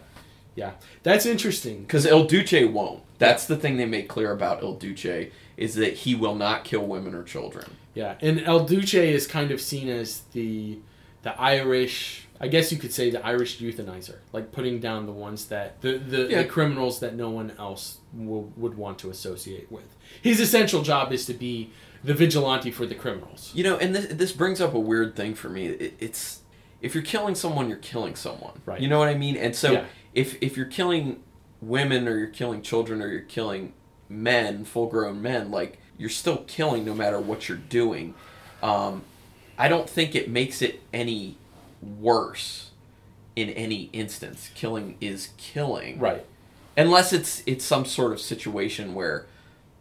yeah, 0.54 0.72
that's 1.02 1.26
interesting. 1.26 1.80
Because 1.82 2.06
El 2.06 2.24
Duce 2.24 2.64
won't. 2.70 3.02
That's 3.18 3.44
the 3.46 3.56
thing 3.56 3.76
they 3.76 3.86
make 3.86 4.08
clear 4.08 4.30
about 4.32 4.62
El 4.62 4.74
Duce 4.74 5.30
is 5.56 5.74
that 5.74 5.94
he 5.94 6.14
will 6.14 6.34
not 6.36 6.62
kill 6.64 6.86
women 6.86 7.14
or 7.14 7.24
children. 7.24 7.72
Yeah, 7.94 8.16
and 8.20 8.40
El 8.40 8.64
Duce 8.64 8.94
is 8.94 9.26
kind 9.26 9.50
of 9.50 9.60
seen 9.60 9.88
as 9.88 10.22
the 10.32 10.78
the 11.22 11.38
Irish. 11.40 12.26
I 12.40 12.48
guess 12.48 12.72
you 12.72 12.78
could 12.78 12.92
say 12.92 13.10
the 13.10 13.24
Irish 13.24 13.60
euthanizer, 13.60 14.16
like 14.32 14.50
putting 14.52 14.80
down 14.80 15.06
the 15.06 15.12
ones 15.12 15.46
that 15.46 15.80
the 15.80 15.98
the, 15.98 16.26
Yeah. 16.28 16.42
the 16.42 16.48
criminals 16.48 17.00
that 17.00 17.14
no 17.14 17.30
one 17.30 17.52
else 17.58 17.98
will, 18.12 18.52
would 18.56 18.76
want 18.76 18.98
to 19.00 19.10
associate 19.10 19.70
with. 19.70 19.94
His 20.20 20.40
essential 20.40 20.82
job 20.82 21.12
is 21.12 21.24
to 21.26 21.34
be 21.34 21.70
the 22.02 22.12
vigilante 22.12 22.70
for 22.70 22.84
the 22.86 22.94
criminals. 22.94 23.52
You 23.54 23.64
know, 23.64 23.76
and 23.78 23.94
this 23.94 24.06
this 24.06 24.32
brings 24.32 24.60
up 24.60 24.74
a 24.74 24.80
weird 24.80 25.14
thing 25.16 25.34
for 25.34 25.48
me. 25.48 25.66
It, 25.68 25.94
it's 26.00 26.40
if 26.82 26.94
you're 26.94 27.04
killing 27.04 27.34
someone, 27.34 27.68
you're 27.68 27.78
killing 27.78 28.16
someone. 28.16 28.60
Right. 28.66 28.80
You 28.80 28.88
know 28.88 28.98
what 28.98 29.08
I 29.08 29.14
mean? 29.14 29.36
And 29.36 29.54
so 29.56 29.72
Yeah. 29.72 29.84
if 30.12 30.36
if 30.42 30.56
you're 30.56 30.66
killing 30.66 31.22
women 31.62 32.06
or 32.08 32.18
you're 32.18 32.26
killing 32.26 32.60
children 32.60 33.00
or 33.00 33.08
you're 33.08 33.20
killing 33.22 33.72
men, 34.08 34.64
full 34.64 34.86
grown 34.88 35.22
men, 35.22 35.50
like 35.50 35.78
you're 35.98 36.10
still 36.10 36.38
killing 36.46 36.84
no 36.84 36.94
matter 36.94 37.18
what 37.20 37.48
you're 37.48 37.58
doing. 37.58 38.14
Um, 38.62 39.02
I 39.58 39.68
don't 39.68 39.88
think 39.88 40.14
it 40.14 40.28
makes 40.28 40.62
it 40.62 40.80
any 40.92 41.36
worse 41.82 42.70
in 43.36 43.50
any 43.50 43.90
instance. 43.92 44.50
Killing 44.54 44.96
is 45.00 45.30
killing 45.36 45.98
Right. 45.98 46.24
unless 46.76 47.12
it's 47.12 47.42
it's 47.46 47.64
some 47.64 47.84
sort 47.84 48.12
of 48.12 48.20
situation 48.20 48.94
where 48.94 49.26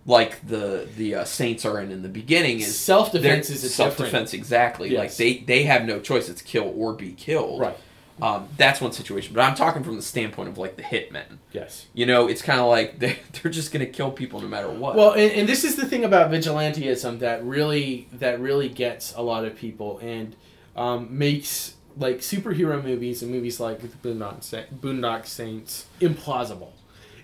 like 0.05 0.45
the 0.47 0.87
the 0.97 1.15
uh, 1.15 1.23
saints 1.23 1.65
are 1.65 1.79
in 1.79 1.91
in 1.91 2.01
the 2.03 2.09
beginning 2.09 2.59
is 2.59 2.77
Self-defense 2.77 3.49
is 3.49 3.73
self-defense 3.73 4.33
exactly 4.33 4.89
like 4.89 5.15
they 5.15 5.37
they 5.37 5.63
have 5.63 5.85
no 5.85 5.99
choice 6.01 6.27
it's 6.27 6.41
kill 6.41 6.73
or 6.75 6.93
be 6.93 7.13
killed 7.13 7.61
Right. 7.61 7.77
Um, 8.23 8.47
that's 8.57 8.79
one 8.79 8.91
situation, 8.93 9.33
but 9.33 9.41
I'm 9.41 9.53
talking 9.55 9.83
from 9.83 9.95
the 9.97 10.01
standpoint 10.01 10.47
of 10.49 10.57
like 10.57 10.77
the 10.77 10.83
hitmen. 10.83 11.39
Yes. 11.51 11.87
You 11.93 12.05
know, 12.05 12.27
it's 12.27 12.41
kind 12.41 12.59
of 12.59 12.67
like 12.67 12.99
they 13.03 13.19
they're 13.33 13.51
just 13.51 13.71
gonna 13.73 13.85
kill 13.85 14.11
people 14.11 14.39
no 14.41 14.47
matter 14.47 14.69
what. 14.69 14.95
Well, 14.95 15.11
and, 15.11 15.31
and 15.31 15.49
this 15.49 15.63
is 15.63 15.75
the 15.75 15.85
thing 15.85 16.05
about 16.05 16.31
vigilanteism 16.31 17.19
that 17.19 17.43
really 17.43 18.07
that 18.13 18.39
really 18.39 18.69
gets 18.69 19.13
a 19.15 19.21
lot 19.21 19.45
of 19.45 19.55
people 19.55 19.99
and 19.99 20.35
um, 20.75 21.17
makes 21.17 21.75
like 21.97 22.17
superhero 22.19 22.83
movies 22.83 23.21
and 23.21 23.29
movies 23.31 23.59
like 23.59 23.79
Boondock, 24.01 24.41
Sa- 24.43 24.63
Boondock 24.81 25.25
Saints 25.27 25.85
implausible. 25.99 26.71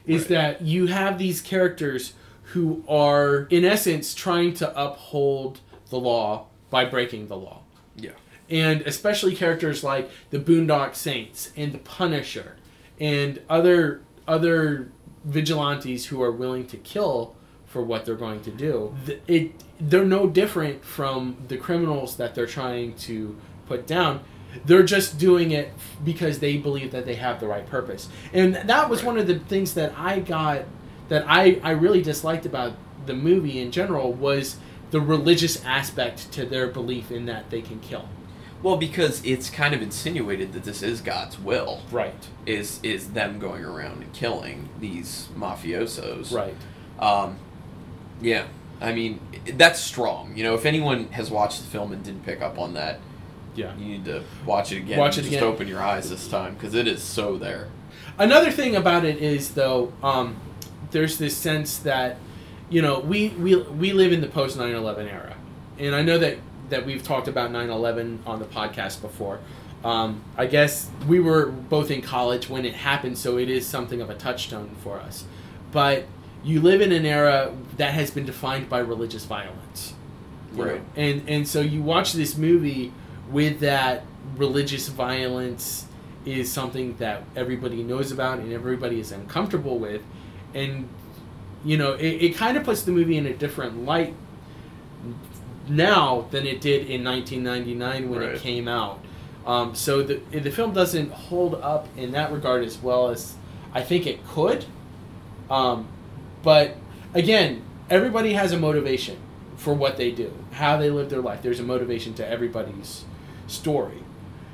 Is 0.06 0.24
Right. 0.24 0.30
that 0.30 0.62
you 0.64 0.88
have 0.88 1.18
these 1.18 1.40
characters 1.42 2.14
who 2.54 2.84
are 2.88 3.44
in 3.52 3.64
essence 3.64 4.14
trying 4.16 4.54
to 4.56 4.70
uphold 4.80 5.60
the 5.92 5.98
law 6.00 6.48
by 6.70 6.84
breaking 6.86 7.28
the 7.28 7.38
law. 7.38 7.62
yeah, 7.96 8.12
and 8.50 8.82
especially 8.82 9.36
characters 9.36 9.84
like 9.84 10.10
the 10.32 10.40
Boondock 10.40 10.96
Saints 10.96 11.52
and 11.56 11.72
the 11.74 11.78
Punisher 11.80 12.56
and 13.00 13.42
other 13.50 14.02
other 14.28 14.92
vigilantes 15.26 16.08
who 16.08 16.22
are 16.22 16.32
willing 16.32 16.66
to 16.68 16.78
kill 16.78 17.36
for 17.66 17.84
what 17.84 18.06
they're 18.06 18.16
going 18.16 18.42
to 18.42 18.52
do. 18.52 18.96
It 19.28 19.54
they're 19.80 20.06
no 20.06 20.28
different 20.28 20.84
from 20.84 21.38
the 21.48 21.58
criminals 21.58 22.18
that 22.18 22.36
they're 22.36 22.48
trying 22.48 22.96
to 22.96 23.38
put 23.68 23.86
down. 23.88 24.22
They're 24.66 24.84
just 24.84 25.20
doing 25.20 25.52
it 25.52 25.72
because 26.04 26.40
they 26.40 26.58
believe 26.58 26.92
that 26.92 27.06
they 27.06 27.16
have 27.16 27.40
the 27.40 27.48
right 27.48 27.66
purpose. 27.68 28.10
And 28.34 28.56
that 28.56 28.90
was 28.90 29.00
Right. 29.02 29.08
one 29.08 29.18
of 29.20 29.28
the 29.28 29.38
things 29.40 29.76
that 29.76 29.94
I 29.96 30.20
got 30.20 30.64
that 31.10 31.24
I, 31.28 31.60
I 31.64 31.72
really 31.72 32.02
disliked 32.02 32.46
about 32.46 32.74
the 33.06 33.14
movie 33.14 33.60
in 33.60 33.72
general 33.72 34.12
was 34.12 34.58
the 34.92 35.00
religious 35.00 35.64
aspect 35.64 36.32
to 36.34 36.46
their 36.46 36.68
belief 36.68 37.12
in 37.12 37.26
that 37.28 37.50
they 37.52 37.62
can 37.62 37.80
kill. 37.80 38.08
Well, 38.62 38.78
because 38.78 39.24
it's 39.26 39.50
kind 39.50 39.74
of 39.74 39.82
insinuated 39.82 40.54
that 40.54 40.64
this 40.64 40.82
is 40.84 41.02
God's 41.02 41.40
will. 41.40 41.82
Right. 41.92 42.28
Is 42.46 42.80
is 42.84 43.12
them 43.12 43.40
going 43.40 43.64
around 43.64 44.04
and 44.04 44.14
killing 44.14 44.70
these 44.80 45.30
mafiosos? 45.38 46.34
Right. 46.34 46.56
Um, 47.00 47.38
yeah, 48.22 48.48
I 48.82 48.92
mean 48.94 49.20
that's 49.54 49.80
strong. 49.80 50.36
You 50.36 50.44
know, 50.44 50.56
if 50.56 50.66
anyone 50.66 51.08
has 51.12 51.32
watched 51.32 51.62
the 51.62 51.68
film 51.68 51.92
and 51.94 52.04
didn't 52.04 52.26
pick 52.26 52.42
up 52.42 52.58
on 52.60 52.74
that, 52.74 53.00
Yeah. 53.56 53.76
you 53.78 53.86
need 53.86 54.06
to 54.06 54.24
watch 54.46 54.72
it 54.72 54.78
again. 54.80 55.00
Watch 55.00 55.18
it 55.18 55.22
Just 55.22 55.34
again. 55.36 55.44
open 55.44 55.68
your 55.68 55.82
eyes 55.82 56.10
this 56.10 56.28
time 56.28 56.56
because 56.56 56.74
it 56.76 56.88
is 56.88 57.02
so 57.02 57.38
there. 57.38 57.70
Another 58.18 58.52
thing 58.52 58.76
about 58.76 59.06
it 59.06 59.18
is 59.22 59.52
though, 59.54 59.94
um, 60.04 60.36
there's 60.92 61.18
this 61.18 61.38
sense 61.38 61.78
that, 61.78 62.18
you 62.70 62.82
know, 62.82 63.00
we, 63.00 63.30
we 63.30 63.56
we 63.56 63.94
live 63.94 64.12
in 64.12 64.20
the 64.22 64.28
post 64.28 64.58
9/11 64.58 65.10
era, 65.10 65.36
and 65.78 65.96
I 65.96 66.02
know 66.02 66.18
that 66.18 66.38
that 66.70 66.86
we've 66.86 67.04
talked 67.04 67.28
about 67.28 67.52
9/11 67.52 68.20
on 68.26 68.40
the 68.40 68.46
podcast 68.46 69.02
before. 69.02 69.40
Um, 69.84 70.22
I 70.38 70.46
guess 70.46 70.90
we 71.08 71.20
were 71.20 71.46
both 71.48 71.90
in 71.90 72.02
college 72.02 72.50
when 72.50 72.66
it 72.66 72.74
happened, 72.74 73.18
so 73.18 73.38
it 73.38 73.50
is 73.50 73.66
something 73.66 74.02
of 74.02 74.10
a 74.10 74.16
touchstone 74.16 74.76
for 74.84 74.98
us. 75.00 75.24
But 75.72 76.06
you 76.44 76.62
live 76.62 76.82
in 76.82 76.92
an 76.92 77.06
era 77.06 77.54
that 77.78 77.94
has 77.94 78.12
been 78.12 78.26
defined 78.26 78.70
by 78.70 78.80
religious 78.80 79.26
violence. 79.26 79.94
you 80.54 80.58
know? 80.66 80.72
Right. 80.72 80.82
And 80.96 81.24
and 81.28 81.48
so 81.48 81.62
you 81.62 81.82
watch 81.82 82.14
this 82.14 82.38
movie 82.38 82.92
with 83.32 83.60
that 83.62 84.04
religious 84.36 84.88
violence 84.90 85.86
is 86.26 86.52
something 86.52 86.96
that 86.98 87.24
everybody 87.36 87.82
knows 87.84 88.12
about 88.12 88.40
and 88.40 88.52
everybody 88.52 89.00
is 89.00 89.12
uncomfortable 89.12 89.80
with, 89.80 90.02
and 90.54 90.90
you 91.64 91.78
know 91.78 91.94
it, 91.94 92.08
it 92.22 92.36
kind 92.36 92.58
of 92.58 92.64
puts 92.64 92.82
the 92.84 92.92
movie 92.92 93.18
in 93.18 93.26
a 93.26 93.34
different 93.34 93.86
light 93.86 94.14
now 95.70 96.28
than 96.32 96.46
it 96.46 96.62
did 96.62 96.90
in 96.90 97.04
1999 97.04 98.10
when 98.10 98.22
it 98.24 98.40
came 98.40 98.68
out. 98.68 99.00
Um, 99.46 99.74
so 99.74 100.04
the 100.04 100.16
the 100.32 100.52
film 100.52 100.74
doesn't 100.74 101.12
hold 101.12 101.56
up 101.56 101.88
in 101.98 102.12
that 102.12 102.32
regard 102.32 102.64
as 102.64 102.78
well 102.78 103.10
as 103.10 103.36
I 103.74 103.82
think 103.82 104.06
it 104.06 104.26
could. 104.28 104.66
Um, 105.50 105.88
but 106.44 106.76
again, 107.14 107.64
everybody 107.90 108.34
has 108.34 108.52
a 108.52 108.58
motivation 108.60 109.18
for 109.56 109.74
what 109.74 109.98
they 109.98 110.12
do, 110.12 110.32
how 110.52 110.78
they 110.78 110.90
live 110.90 111.10
their 111.10 111.22
life. 111.22 111.42
There's 111.42 111.60
a 111.60 111.64
motivation 111.64 112.14
to 112.16 112.28
everybody's 112.28 113.04
story, 113.48 114.04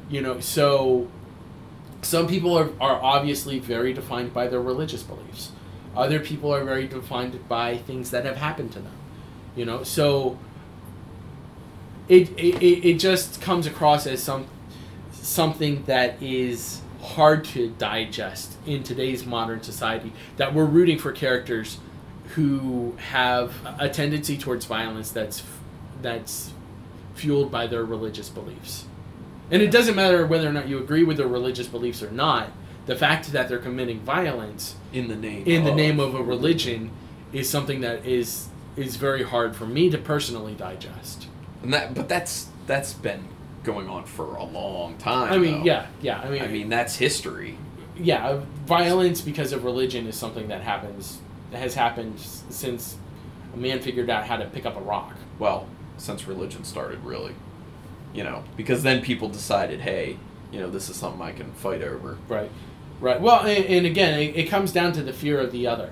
you 0.10 0.22
know. 0.22 0.40
So 0.40 1.10
some 2.02 2.28
people 2.28 2.58
are, 2.58 2.70
are 2.80 3.02
obviously 3.02 3.60
very 3.60 3.94
defined 3.94 4.34
by 4.34 4.48
their 4.48 4.62
religious 4.62 5.04
beliefs. 5.04 5.52
Other 5.96 6.20
people 6.20 6.54
are 6.54 6.64
very 6.64 6.88
defined 6.88 7.48
by 7.48 7.78
things 7.78 8.12
that 8.12 8.26
have 8.26 8.38
happened 8.38 8.72
to 8.74 8.80
them, 8.80 8.94
you 9.56 9.66
know. 9.66 9.84
So 9.84 10.40
it 12.08 12.30
it, 12.38 12.86
it, 12.86 13.00
just 13.00 13.42
comes 13.42 13.66
across 13.66 14.06
as 14.08 14.22
some 14.22 14.48
something 15.12 15.84
that 15.86 16.22
is 16.22 16.82
hard 17.02 17.46
to 17.46 17.70
digest 17.72 18.58
in 18.66 18.84
today's 18.84 19.26
modern 19.26 19.62
society 19.62 20.12
that 20.38 20.54
we're 20.54 20.66
rooting 20.66 20.98
for 20.98 21.12
characters 21.12 21.78
who 22.36 22.96
have 23.12 23.54
a 23.80 23.88
tendency 23.90 24.38
towards 24.38 24.66
violence 24.66 25.12
that's 25.12 25.44
that's 26.02 26.52
fueled 27.14 27.52
by 27.52 27.68
their 27.68 27.86
religious 27.86 28.30
beliefs. 28.30 28.86
And 29.52 29.62
it 29.62 29.72
doesn't 29.72 29.96
matter 29.96 30.26
whether 30.26 30.50
or 30.50 30.52
not 30.52 30.68
you 30.68 30.80
agree 30.80 31.04
with 31.04 31.18
their 31.18 31.28
religious 31.28 31.68
beliefs 31.68 32.02
or 32.02 32.12
not. 32.12 32.50
The 32.88 32.96
fact 32.96 33.32
that 33.32 33.48
they're 33.48 33.60
committing 33.60 34.00
violence 34.02 34.76
In 34.92 35.08
the 35.08 35.16
name. 35.16 35.44
in 35.46 35.64
the 35.64 35.72
of- 35.72 35.76
name 35.78 36.00
of 36.00 36.14
a 36.16 36.22
religion 36.22 36.92
is 37.32 37.50
something 37.50 37.82
that 37.82 38.06
is 38.06 38.48
is 38.76 38.98
very 38.98 39.24
hard 39.24 39.56
for 39.56 39.66
me 39.66 39.90
to 39.90 39.98
personally 39.98 40.54
digest. 40.54 41.28
And 41.64 41.74
that, 41.74 41.94
but 41.94 42.08
that's 42.10 42.48
that's 42.68 42.94
been 42.94 43.28
going 43.64 43.90
on 43.90 44.06
for 44.06 44.36
a 44.36 44.44
long 44.44 44.98
time. 44.98 45.32
I 45.32 45.38
mean, 45.38 45.60
though. 45.60 45.66
yeah, 45.66 45.88
yeah. 46.02 46.20
I 46.20 46.30
mean, 46.30 46.42
I 46.44 46.48
mean 46.48 46.70
that's 46.70 46.96
history. 46.96 47.58
yeah, 47.98 48.28
uh, 48.28 48.42
violence 48.66 49.22
because 49.22 49.52
of 49.52 49.64
religion 49.64 50.08
is 50.08 50.16
something 50.16 50.48
that 50.50 50.62
happens 50.62 51.20
that 51.52 51.60
has 51.60 51.76
happened 51.76 52.20
since 52.20 52.98
a 53.54 53.58
man 53.58 53.80
figured 53.80 54.10
out 54.10 54.26
how 54.26 54.38
to 54.38 54.46
pick 54.46 54.66
up 54.66 54.76
a 54.76 54.82
rock. 54.82 55.16
Well, 55.40 55.68
since 55.98 56.28
religion 56.28 56.64
started, 56.64 57.04
really. 57.04 57.34
You 58.14 58.24
know, 58.24 58.44
because 58.56 58.84
then 58.84 59.02
people 59.02 59.28
decided, 59.30 59.82
hey, 59.82 60.18
you 60.52 60.60
know, 60.60 60.70
this 60.70 60.90
is 60.90 60.96
something 60.96 61.22
I 61.22 61.32
can 61.34 61.52
fight 61.54 61.82
over. 61.82 62.18
Right. 62.30 62.50
Right. 63.02 63.20
Well, 63.20 63.42
and, 63.42 63.66
and 63.66 63.86
again, 63.86 64.20
it, 64.20 64.36
it 64.38 64.44
comes 64.50 64.72
down 64.72 64.94
to 64.94 65.04
the 65.04 65.12
fear 65.12 65.40
of 65.40 65.52
the 65.52 65.68
other. 65.68 65.92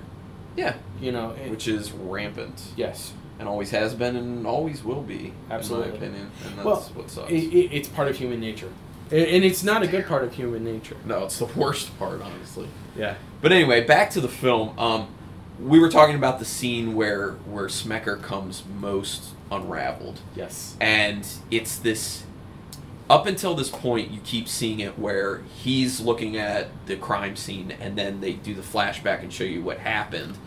Yeah, 0.56 0.76
You 1.02 1.12
know. 1.12 1.32
It, 1.32 1.50
which 1.50 1.68
is 1.68 1.92
rampant 1.92 2.62
yes. 2.78 3.12
And 3.44 3.50
always 3.50 3.72
has 3.72 3.94
been 3.94 4.16
and 4.16 4.48
always 4.48 4.84
will 4.86 5.02
be. 5.02 5.34
Absolutely. 5.52 5.88
in 5.90 5.92
my 5.92 5.98
opinion, 5.98 6.32
and 6.46 6.56
that's 6.56 6.66
Well, 6.66 6.80
what 6.96 7.10
sucks. 7.10 7.30
It, 7.30 7.36
it, 7.36 7.74
it's 7.76 7.90
part 7.90 8.08
of 8.08 8.16
human 8.18 8.40
nature, 8.40 8.70
and, 9.12 9.44
it's 9.44 9.64
not 9.64 9.84
a 9.84 9.88
good 9.88 10.06
part 10.08 10.24
of 10.24 10.34
human 10.34 10.64
nature. 10.64 10.96
no, 11.06 11.26
it's 11.26 11.38
the 11.40 11.46
worst 11.46 11.98
part, 12.00 12.22
honestly. 12.22 12.68
Yeah. 12.98 13.16
But 13.42 13.52
anyway, 13.52 13.84
back 13.86 14.10
to 14.12 14.22
the 14.22 14.30
film. 14.30 14.78
Um, 14.80 15.08
we 15.60 15.78
were 15.80 15.90
talking 15.90 16.16
about 16.16 16.40
the 16.40 16.46
scene 16.46 16.96
where 16.96 17.32
where 17.46 17.68
Smecker 17.68 18.22
comes 18.22 18.64
most 18.80 19.32
unraveled, 19.52 20.22
Yes. 20.36 20.78
and 20.80 21.28
it's 21.52 21.76
this. 21.78 22.24
Up 23.10 23.26
until 23.28 23.54
this 23.54 23.70
point, 23.70 24.12
you 24.12 24.22
keep 24.24 24.48
seeing 24.48 24.80
it 24.80 24.98
where 24.98 25.42
he's 25.62 26.00
looking 26.00 26.38
at 26.38 26.70
the 26.86 26.96
crime 26.96 27.36
scene, 27.36 27.72
and 27.82 27.98
then 27.98 28.22
they 28.22 28.32
do 28.34 28.54
the 28.56 28.62
flashback 28.62 29.22
and 29.22 29.32
show 29.32 29.44
you 29.44 29.62
what 29.62 29.80
happened. 29.80 30.38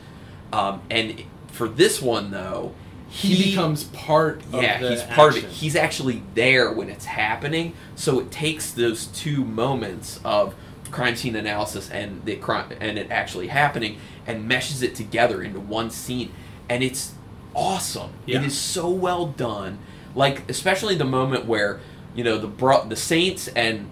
Um, 0.55 0.81
and 0.91 1.23
for 1.49 1.69
this 1.69 2.01
one, 2.01 2.31
though, 2.31 2.73
He, 3.09 3.51
becomes 3.51 3.85
part 3.85 4.43
of 4.53 4.63
yeah, 4.63 4.79
he's 4.79 5.03
part 5.03 5.37
of 5.37 5.45
it. 5.45 5.51
He's 5.51 5.77
actually 5.77 6.23
there 6.35 6.71
when 6.73 6.91
it's 6.91 7.05
happening, 7.05 7.75
so 7.95 8.21
it 8.21 8.31
takes 8.31 8.71
those 8.73 9.07
two 9.07 9.45
moments 9.45 10.21
of 10.25 10.55
crime 10.91 11.17
scene 11.17 11.35
analysis 11.37 11.91
and 11.91 12.25
the 12.25 12.37
crime 12.37 12.73
and 12.81 12.99
it 12.99 13.11
actually 13.11 13.49
happening 13.49 13.99
and 14.27 14.47
meshes 14.47 14.83
it 14.83 14.95
together 14.95 15.43
into 15.43 15.61
one 15.61 15.91
scene, 15.91 16.33
and 16.69 16.83
it's 16.83 17.13
awesome. 17.55 18.11
Yeah. 18.27 18.39
It 18.41 18.47
is 18.47 18.59
so 18.59 18.89
well 18.91 19.27
done. 19.27 19.79
Like 20.15 20.49
especially 20.51 20.95
the 20.97 21.05
moment 21.05 21.47
where 21.47 21.81
you 22.15 22.25
know 22.25 22.39
the 22.39 22.49
bro- 22.49 22.87
the 22.89 22.97
Saints 22.97 23.49
and 23.49 23.89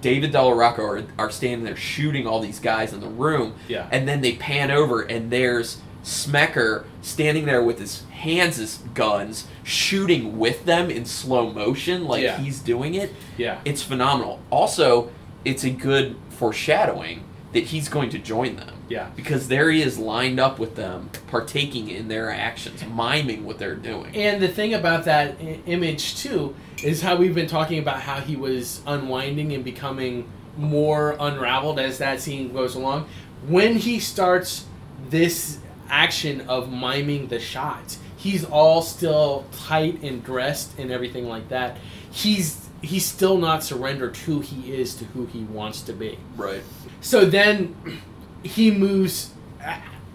David 0.00 0.30
Della 0.30 0.54
Rocco 0.54 0.82
are, 0.84 1.04
are 1.18 1.30
standing 1.30 1.64
there 1.64 1.76
shooting 1.76 2.26
all 2.26 2.40
these 2.40 2.60
guys 2.60 2.92
in 2.92 3.00
the 3.00 3.08
room, 3.08 3.54
Yeah. 3.66 3.88
and 3.90 4.06
then 4.06 4.20
they 4.20 4.34
pan 4.36 4.70
over 4.70 5.02
and 5.02 5.30
there's 5.30 5.78
Smecker 6.04 6.84
standing 7.02 7.44
there 7.46 7.62
with 7.62 7.78
his 7.78 8.04
hands 8.10 8.58
as 8.58 8.78
guns, 8.94 9.46
shooting 9.62 10.38
with 10.38 10.64
them 10.64 10.90
in 10.90 11.04
slow 11.04 11.52
motion, 11.52 12.04
like 12.06 12.22
Yeah. 12.22 12.38
he's 12.38 12.60
doing 12.60 12.94
it. 12.94 13.14
Yeah. 13.36 13.58
It's 13.64 13.82
phenomenal. 13.82 14.40
Also, 14.50 15.10
it's 15.44 15.64
a 15.64 15.70
good 15.70 16.16
foreshadowing 16.30 17.24
that 17.52 17.64
he's 17.64 17.88
going 17.88 18.10
to 18.10 18.18
join 18.18 18.56
them. 18.56 18.74
Yeah. 18.88 19.08
Because 19.16 19.48
there 19.48 19.70
he 19.70 19.82
is 19.82 19.98
lined 19.98 20.40
up 20.40 20.58
with 20.58 20.76
them, 20.76 21.10
partaking 21.30 21.88
in 21.90 22.08
their 22.08 22.30
actions, 22.30 22.82
miming 22.84 23.44
what 23.44 23.58
they're 23.58 23.74
doing. 23.74 24.14
And 24.16 24.40
the 24.40 24.48
thing 24.48 24.72
about 24.74 25.04
that 25.04 25.36
I- 25.40 25.58
image 25.66 26.16
too 26.16 26.54
is 26.82 27.02
how 27.02 27.16
we've 27.16 27.34
been 27.34 27.46
talking 27.48 27.78
about 27.78 28.00
how 28.00 28.20
he 28.20 28.36
was 28.36 28.80
unwinding 28.86 29.52
and 29.52 29.62
becoming 29.64 30.26
more 30.56 31.16
unraveled 31.20 31.78
as 31.78 31.98
that 31.98 32.20
scene 32.20 32.52
goes 32.52 32.74
along. 32.74 33.06
When 33.46 33.76
he 33.76 33.98
starts 34.00 34.64
this 35.10 35.58
action 35.88 36.42
of 36.42 36.70
miming 36.70 37.28
the 37.28 37.40
shots, 37.40 37.98
he's 38.16 38.44
all 38.44 38.82
still 38.82 39.46
tight 39.52 40.02
and 40.02 40.22
dressed 40.22 40.78
and 40.78 40.90
everything 40.90 41.28
like 41.28 41.48
that. 41.48 41.76
He's 42.10 42.68
he's 42.82 43.04
still 43.04 43.38
not 43.38 43.64
surrendered 43.64 44.16
who 44.18 44.40
he 44.40 44.72
is 44.72 44.94
to 44.96 45.04
who 45.06 45.26
he 45.26 45.44
wants 45.44 45.82
to 45.82 45.92
be. 45.92 46.18
Right. 46.36 46.62
So 47.00 47.24
then 47.24 48.00
he 48.42 48.70
moves 48.70 49.32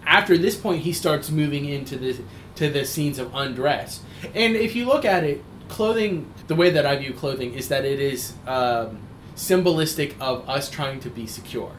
after 0.06 0.36
this 0.36 0.56
point 0.56 0.82
he 0.82 0.92
starts 0.92 1.30
moving 1.30 1.66
into 1.66 1.96
the 1.96 2.18
to 2.56 2.70
the 2.70 2.84
scenes 2.84 3.18
of 3.18 3.34
undress. 3.34 4.00
And 4.34 4.54
if 4.54 4.76
you 4.76 4.86
look 4.86 5.04
at 5.04 5.24
it, 5.24 5.42
clothing 5.68 6.32
the 6.46 6.54
way 6.54 6.70
that 6.70 6.86
I 6.86 6.96
view 6.96 7.12
clothing 7.12 7.54
is 7.54 7.68
that 7.68 7.84
it 7.84 8.00
is 8.00 8.34
um, 8.46 9.00
symbolistic 9.34 10.14
of 10.20 10.48
us 10.48 10.70
trying 10.70 11.00
to 11.00 11.10
be 11.10 11.26
secure. 11.26 11.72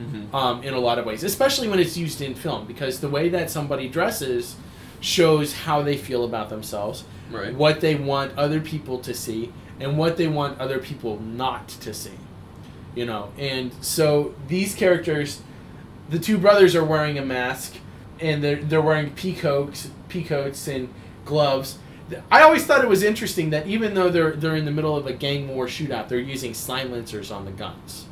Mm-hmm. 0.00 0.34
Um, 0.36 0.62
in 0.62 0.74
a 0.74 0.78
lot 0.78 0.98
of 0.98 1.06
ways, 1.06 1.24
especially 1.24 1.68
when 1.68 1.78
it's 1.78 1.96
used 1.96 2.20
in 2.20 2.34
film, 2.34 2.66
because 2.66 3.00
the 3.00 3.08
way 3.08 3.30
that 3.30 3.50
somebody 3.50 3.88
dresses 3.88 4.56
shows 5.00 5.54
how 5.54 5.82
they 5.82 5.96
feel 5.96 6.24
about 6.24 6.50
themselves, 6.50 7.04
Right. 7.30 7.54
what 7.54 7.80
they 7.80 7.94
want 7.94 8.36
other 8.36 8.60
people 8.60 8.98
to 8.98 9.14
see, 9.14 9.52
and 9.80 9.96
what 9.98 10.16
they 10.16 10.26
want 10.28 10.60
other 10.60 10.78
people 10.78 11.18
not 11.20 11.68
to 11.68 11.92
see. 11.94 12.12
You 12.94 13.04
know, 13.06 13.30
and 13.38 13.72
so 13.82 14.34
these 14.48 14.74
characters, 14.74 15.42
the 16.08 16.18
two 16.18 16.38
brothers 16.38 16.74
are 16.74 16.84
wearing 16.84 17.18
a 17.18 17.24
mask, 17.24 17.74
and 18.20 18.42
they're 18.42 18.56
they're 18.56 18.80
wearing 18.82 19.10
peacoats, 19.10 19.90
peacoats 20.08 20.66
and 20.68 20.88
gloves. 21.26 21.78
I 22.30 22.40
always 22.42 22.64
thought 22.64 22.82
it 22.84 22.88
was 22.88 23.02
interesting 23.02 23.50
that 23.50 23.66
even 23.66 23.92
though 23.94 24.08
they're 24.08 24.32
they're 24.32 24.56
in 24.56 24.64
the 24.64 24.70
middle 24.70 24.96
of 24.96 25.06
a 25.06 25.12
gang 25.12 25.48
war 25.54 25.66
shootout, 25.66 26.08
they're 26.08 26.18
using 26.18 26.54
silencers 26.54 27.30
on 27.30 27.44
the 27.44 27.50
guns, 27.50 28.05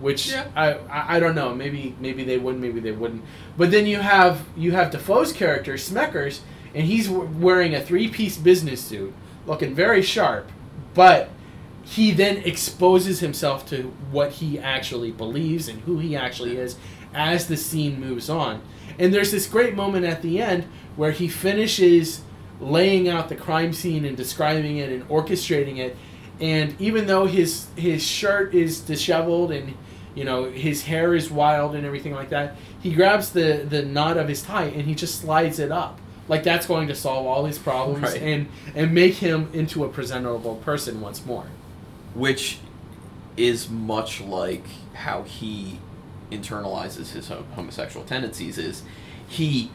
which 0.00 0.30
Yeah. 0.30 0.46
I, 0.54 0.72
I 0.74 1.16
I 1.16 1.20
don't 1.20 1.34
know. 1.34 1.54
Maybe 1.54 1.94
maybe 2.00 2.24
they 2.24 2.38
would, 2.38 2.58
maybe 2.58 2.80
they 2.80 2.92
wouldn't. 2.92 3.22
But 3.56 3.70
then 3.70 3.86
you 3.86 3.98
have 3.98 4.44
you 4.56 4.72
have 4.72 4.90
Dafoe's 4.90 5.32
character 5.32 5.74
Smeckers, 5.74 6.40
and 6.74 6.84
he's 6.86 7.08
w- 7.08 7.28
wearing 7.38 7.74
a 7.74 7.80
three 7.80 8.08
piece 8.08 8.36
business 8.36 8.80
suit, 8.80 9.12
looking 9.46 9.74
very 9.74 10.02
sharp, 10.02 10.50
but 10.94 11.30
he 11.84 12.10
then 12.10 12.36
exposes 12.38 13.20
himself 13.20 13.66
to 13.70 13.94
what 14.10 14.32
he 14.32 14.58
actually 14.58 15.10
believes 15.10 15.68
and 15.68 15.80
who 15.82 15.98
he 15.98 16.14
actually 16.14 16.56
is 16.58 16.76
as 17.14 17.48
the 17.48 17.56
scene 17.56 17.98
moves 17.98 18.28
on. 18.28 18.60
And 18.98 19.14
there's 19.14 19.30
this 19.30 19.46
great 19.46 19.74
moment 19.74 20.04
at 20.04 20.20
the 20.20 20.40
end 20.40 20.64
where 20.96 21.12
he 21.12 21.28
finishes 21.28 22.20
laying 22.60 23.08
out 23.08 23.28
the 23.28 23.36
crime 23.36 23.72
scene 23.72 24.04
and 24.04 24.16
describing 24.16 24.76
it 24.78 24.90
and 24.90 25.08
orchestrating 25.08 25.78
it. 25.78 25.96
And 26.40 26.74
even 26.80 27.06
though 27.06 27.26
his 27.26 27.68
his 27.76 28.04
shirt 28.04 28.54
is 28.54 28.80
disheveled 28.80 29.50
and 29.50 29.74
you 30.18 30.24
know 30.28 30.38
his 30.66 30.78
hair 30.90 31.08
is 31.20 31.26
wild 31.42 31.70
and 31.76 31.84
everything 31.86 32.14
like 32.20 32.30
that, 32.36 32.48
he 32.84 32.90
grabs 32.98 33.26
the 33.38 33.48
the 33.74 33.82
knot 33.96 34.16
of 34.22 34.26
his 34.28 34.40
tie 34.42 34.68
and 34.76 34.82
he 34.90 34.94
just 34.94 35.14
slides 35.22 35.58
it 35.66 35.70
up. 35.84 35.94
Like 36.32 36.42
that's 36.50 36.66
going 36.66 36.88
to 36.88 36.94
solve 36.94 37.24
all 37.26 37.44
his 37.52 37.58
problems 37.58 38.02
Right. 38.02 38.22
and 38.32 38.40
and 38.78 38.86
make 39.02 39.14
him 39.26 39.48
into 39.60 39.84
a 39.84 39.88
presentable 39.88 40.56
person 40.70 41.00
once 41.08 41.20
more. 41.32 41.46
which 42.14 42.58
is 43.36 43.68
much 43.70 44.20
like 44.20 44.66
how 45.06 45.22
he 45.22 45.78
internalizes 46.32 47.12
his 47.12 47.28
homosexual 47.54 48.04
tendencies 48.04 48.58
is 48.58 48.82
he 49.28 49.70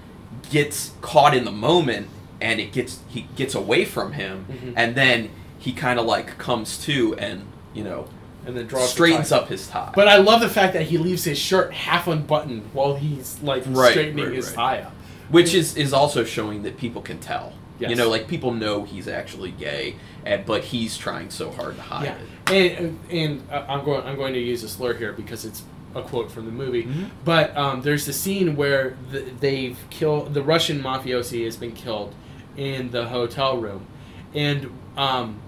gets 0.51 0.91
caught 1.01 1.33
in 1.35 1.45
the 1.45 1.51
moment 1.69 2.07
and 2.41 2.59
it 2.59 2.71
gets 2.71 2.99
he 3.07 3.21
gets 3.35 3.55
away 3.55 3.85
from 3.85 4.13
him 4.13 4.45
Mhm. 4.49 4.73
and 4.75 4.95
then 4.95 5.29
he 5.57 5.71
kind 5.71 5.97
of 5.99 6.05
like 6.05 6.37
comes 6.37 6.77
to 6.85 7.15
and 7.17 7.37
you 7.73 7.83
know 7.83 8.05
And 8.45 8.57
then 8.57 8.67
draws 8.67 8.83
the 8.83 8.87
straightens 8.89 9.29
tie. 9.29 9.37
up 9.37 9.47
his 9.49 9.67
tie 9.67 9.91
But 9.95 10.07
I 10.07 10.17
love 10.17 10.41
the 10.41 10.49
fact 10.49 10.73
that 10.73 10.83
he 10.83 10.97
leaves 10.97 11.23
his 11.23 11.37
shirt 11.37 11.73
half 11.73 12.07
unbuttoned 12.07 12.63
while 12.73 12.95
he's 12.95 13.39
like 13.41 13.63
Right, 13.67 13.91
straightening 13.91 14.25
right, 14.25 14.33
his 14.35 14.47
right. 14.47 14.55
tie 14.55 14.79
up. 14.81 14.93
which 15.29 15.53
is 15.53 15.77
is 15.77 15.93
also 15.93 16.23
showing 16.23 16.63
that 16.63 16.77
people 16.77 17.01
can 17.01 17.19
tell 17.19 17.53
you 17.79 17.95
know 17.95 18.07
like 18.09 18.27
people 18.29 18.53
know 18.53 18.83
he's 18.85 19.07
actually 19.09 19.51
gay 19.51 19.95
and 20.25 20.45
but 20.45 20.63
he's 20.63 20.97
trying 20.97 21.29
so 21.29 21.51
hard 21.51 21.75
to 21.75 21.81
hide 21.81 22.05
Yeah, 22.05 22.53
it 22.55 22.79
and 22.79 22.99
and 23.11 23.51
uh, 23.51 23.65
I'm 23.67 23.83
going 23.83 24.05
I'm 24.05 24.15
going 24.15 24.33
to 24.33 24.39
use 24.39 24.63
a 24.63 24.69
slur 24.69 24.93
here 24.93 25.11
because 25.11 25.43
it's 25.43 25.63
a 25.95 26.01
quote 26.01 26.31
from 26.31 26.45
the 26.45 26.51
movie. 26.51 26.85
Mhm. 26.85 27.09
But 27.25 27.55
um, 27.57 27.81
there's 27.83 28.05
the 28.07 28.13
scene 28.13 28.55
where 28.55 28.95
the, 29.11 29.19
they've 29.39 29.77
killed 29.91 30.33
the 30.33 30.41
Russian 30.41 30.81
mafiosi 30.81 31.43
has 31.45 31.55
been 31.55 31.73
killed 31.73 32.15
in 32.57 32.89
the 32.91 33.07
hotel 33.09 33.57
room, 33.57 33.85
and 34.33 34.71
um, 34.97 35.39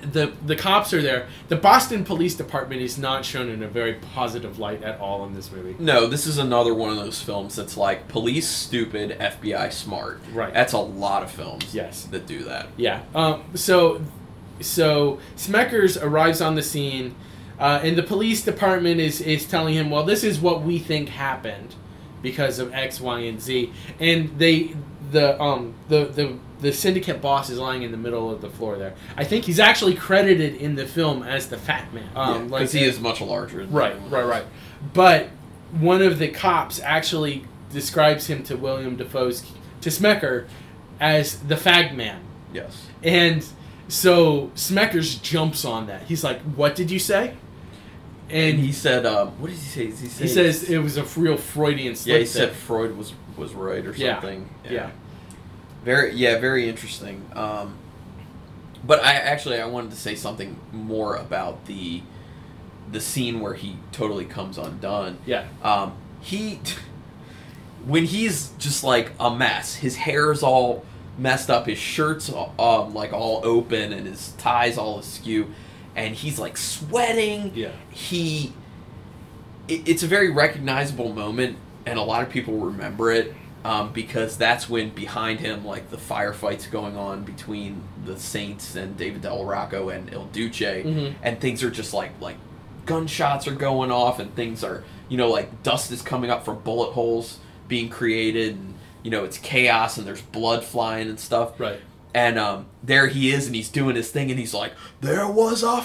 the 0.00 0.32
the 0.44 0.56
cops 0.56 0.92
are 0.92 1.02
there. 1.02 1.28
The 1.48 1.56
Boston 1.56 2.04
Police 2.04 2.34
Department 2.34 2.80
is 2.80 2.98
not 2.98 3.24
shown 3.24 3.48
in 3.48 3.62
a 3.62 3.68
very 3.68 3.94
positive 3.94 4.58
light 4.58 4.82
at 4.82 4.98
all 5.00 5.24
in 5.24 5.34
this 5.34 5.50
movie. 5.52 5.76
No, 5.78 6.06
this 6.06 6.26
is 6.26 6.38
another 6.38 6.74
one 6.74 6.90
of 6.90 6.96
those 6.96 7.20
films 7.20 7.56
that's 7.56 7.76
like 7.76 8.08
police 8.08 8.48
stupid, 8.48 9.18
FBI 9.18 9.72
smart. 9.72 10.20
Right. 10.32 10.52
That's 10.52 10.72
a 10.72 10.78
lot 10.78 11.22
of 11.22 11.30
films. 11.30 11.74
Yes. 11.74 12.04
That 12.04 12.26
do 12.26 12.44
that. 12.44 12.68
Yeah. 12.76 13.02
Um, 13.14 13.44
so, 13.54 14.02
so 14.60 15.18
Smeckers 15.36 16.02
arrives 16.02 16.40
on 16.40 16.54
the 16.54 16.62
scene, 16.62 17.14
uh, 17.58 17.80
and 17.82 17.96
the 17.96 18.02
police 18.02 18.42
department 18.42 19.00
is 19.00 19.20
is 19.20 19.46
telling 19.46 19.74
him, 19.74 19.90
"Well, 19.90 20.04
this 20.04 20.24
is 20.24 20.40
what 20.40 20.62
we 20.62 20.78
think 20.78 21.10
happened 21.10 21.74
because 22.22 22.58
of 22.58 22.72
X, 22.72 23.00
Y, 23.00 23.20
and 23.20 23.40
Z." 23.40 23.72
And 23.98 24.38
they, 24.38 24.74
the 25.10 25.40
um, 25.40 25.74
the 25.88 26.06
the 26.06 26.38
the 26.60 26.72
syndicate 26.72 27.20
boss 27.22 27.48
is 27.50 27.58
lying 27.58 27.82
in 27.82 27.90
the 27.90 27.96
middle 27.96 28.30
of 28.30 28.40
the 28.40 28.50
floor 28.50 28.76
there. 28.76 28.94
I 29.16 29.24
think 29.24 29.44
he's 29.44 29.60
actually 29.60 29.94
credited 29.94 30.56
in 30.56 30.74
the 30.74 30.86
film 30.86 31.22
as 31.22 31.48
the 31.48 31.56
Fat 31.56 31.92
Man. 31.94 32.08
Um, 32.14 32.48
Because 32.48 32.72
he 32.72 32.84
is 32.84 33.00
much 33.00 33.20
larger. 33.20 33.58
Than 33.64 33.72
Right, 33.72 33.96
right, 34.10 34.26
right. 34.26 34.44
But 34.92 35.28
one 35.78 36.02
of 36.02 36.18
the 36.18 36.28
cops 36.28 36.80
actually 36.80 37.44
describes 37.72 38.26
him 38.26 38.42
to 38.44 38.56
William 38.56 38.96
Dafoe's 38.96 39.44
to 39.80 39.90
Smecker 39.90 40.46
as 41.00 41.38
the 41.38 41.54
Fag 41.54 41.94
Man. 41.94 42.20
Yes. 42.52 42.86
And 43.02 43.46
so 43.88 44.50
Smeckers 44.54 45.20
jumps 45.22 45.64
on 45.64 45.86
that. 45.86 46.02
He's 46.02 46.22
like, 46.24 46.40
"What 46.42 46.74
did 46.74 46.90
you 46.90 46.98
say?" 46.98 47.34
And 48.28 48.56
And 48.56 48.60
he 48.60 48.72
said, 48.72 49.06
um, 49.06 49.28
"What 49.40 49.48
did 49.50 49.58
he 49.58 49.64
say? 49.66 49.86
Did 49.86 49.98
he, 49.98 50.06
say 50.06 50.22
he 50.24 50.28
says 50.28 50.62
it 50.70 50.78
was 50.78 50.96
a 50.96 51.04
real 51.18 51.36
Freudian 51.36 51.96
slip. 51.96 52.12
yeah, 52.12 52.18
he 52.20 52.26
said. 52.26 52.52
Freud 52.52 52.96
was 52.96 53.14
was 53.36 53.54
right 53.54 53.84
or 53.86 53.92
Yeah. 53.92 54.14
something. 54.20 54.48
Yeah. 54.68 54.90
Very, 55.84 56.14
yeah, 56.14 56.38
very 56.38 56.68
interesting. 56.68 57.26
Um, 57.34 57.76
but 58.84 59.02
I 59.02 59.14
actually 59.14 59.60
I 59.60 59.66
wanted 59.66 59.90
to 59.90 59.96
say 59.96 60.14
something 60.14 60.58
more 60.72 61.16
about 61.16 61.66
the 61.66 62.02
the 62.90 63.00
scene 63.00 63.40
where 63.40 63.54
he 63.54 63.76
totally 63.92 64.24
comes 64.24 64.58
undone. 64.58 65.18
Yeah. 65.24 65.46
Um, 65.62 65.94
he, 66.20 66.60
when 67.84 68.04
he's 68.04 68.48
just 68.58 68.82
like 68.82 69.12
a 69.20 69.34
mess, 69.34 69.76
his 69.76 69.96
hair's 69.96 70.42
all 70.42 70.84
messed 71.16 71.50
up, 71.50 71.66
his 71.66 71.78
shirt's 71.78 72.30
um 72.58 72.94
like 72.94 73.12
all 73.12 73.40
open, 73.44 73.92
and 73.92 74.06
his 74.06 74.32
tie's 74.38 74.76
all 74.76 74.98
askew, 74.98 75.52
and 75.94 76.14
he's 76.14 76.38
like 76.38 76.56
sweating. 76.56 77.52
Yeah. 77.54 77.72
He, 77.90 78.52
it, 79.68 79.88
it's 79.88 80.02
a 80.02 80.08
very 80.08 80.30
recognizable 80.30 81.12
moment, 81.12 81.58
and 81.86 81.98
a 81.98 82.02
lot 82.02 82.22
of 82.22 82.30
people 82.30 82.56
remember 82.56 83.12
it. 83.12 83.34
Um, 83.62 83.92
because 83.92 84.38
that's 84.38 84.70
when 84.70 84.88
behind 84.90 85.40
him, 85.40 85.66
like 85.66 85.90
the 85.90 85.98
firefights 85.98 86.70
going 86.70 86.96
on 86.96 87.24
between 87.24 87.82
the 88.06 88.18
Saints 88.18 88.74
and 88.74 88.96
David 88.96 89.20
Del 89.20 89.44
Rocco 89.44 89.90
and 89.90 90.10
Il 90.12 90.24
Duce, 90.26 90.60
Mhm. 90.60 91.14
and 91.22 91.38
things 91.40 91.62
are 91.62 91.70
just 91.70 91.92
like 91.92 92.12
like 92.22 92.36
gunshots 92.86 93.46
are 93.46 93.54
going 93.54 93.90
off 93.92 94.18
and 94.18 94.34
things 94.34 94.64
are 94.64 94.82
you 95.10 95.18
know 95.18 95.28
like 95.28 95.62
dust 95.62 95.92
is 95.92 96.00
coming 96.00 96.30
up 96.30 96.44
from 96.44 96.58
bullet 96.60 96.92
holes 96.92 97.38
being 97.68 97.88
created 97.90 98.54
and 98.54 98.74
you 99.02 99.10
know 99.10 99.24
it's 99.24 99.36
chaos 99.38 99.98
and 99.98 100.06
there's 100.06 100.22
blood 100.22 100.64
flying 100.64 101.08
and 101.08 101.20
stuff 101.20 101.60
Right. 101.60 101.78
and 102.14 102.38
um, 102.38 102.66
there 102.82 103.06
he 103.08 103.30
is 103.30 103.46
and 103.46 103.54
he's 103.54 103.68
doing 103.68 103.94
his 103.94 104.10
thing 104.10 104.30
and 104.30 104.40
he's 104.40 104.54
like 104.54 104.72
there 105.02 105.28
was 105.28 105.62
a 105.62 105.82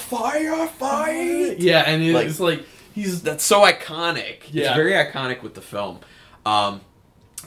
firefight 0.59 1.55
Yeah, 1.59 1.83
and 1.85 2.01
it's 2.01 2.39
Like- 2.39 2.57
like, 2.59 2.65
he's 2.93 3.21
that's 3.21 3.43
so 3.43 3.61
iconic 3.61 4.37
it's 4.47 4.51
Yeah. 4.53 4.75
very 4.75 4.93
iconic 4.93 5.41
with 5.43 5.53
the 5.55 5.61
film 5.61 5.99
um, 6.45 6.81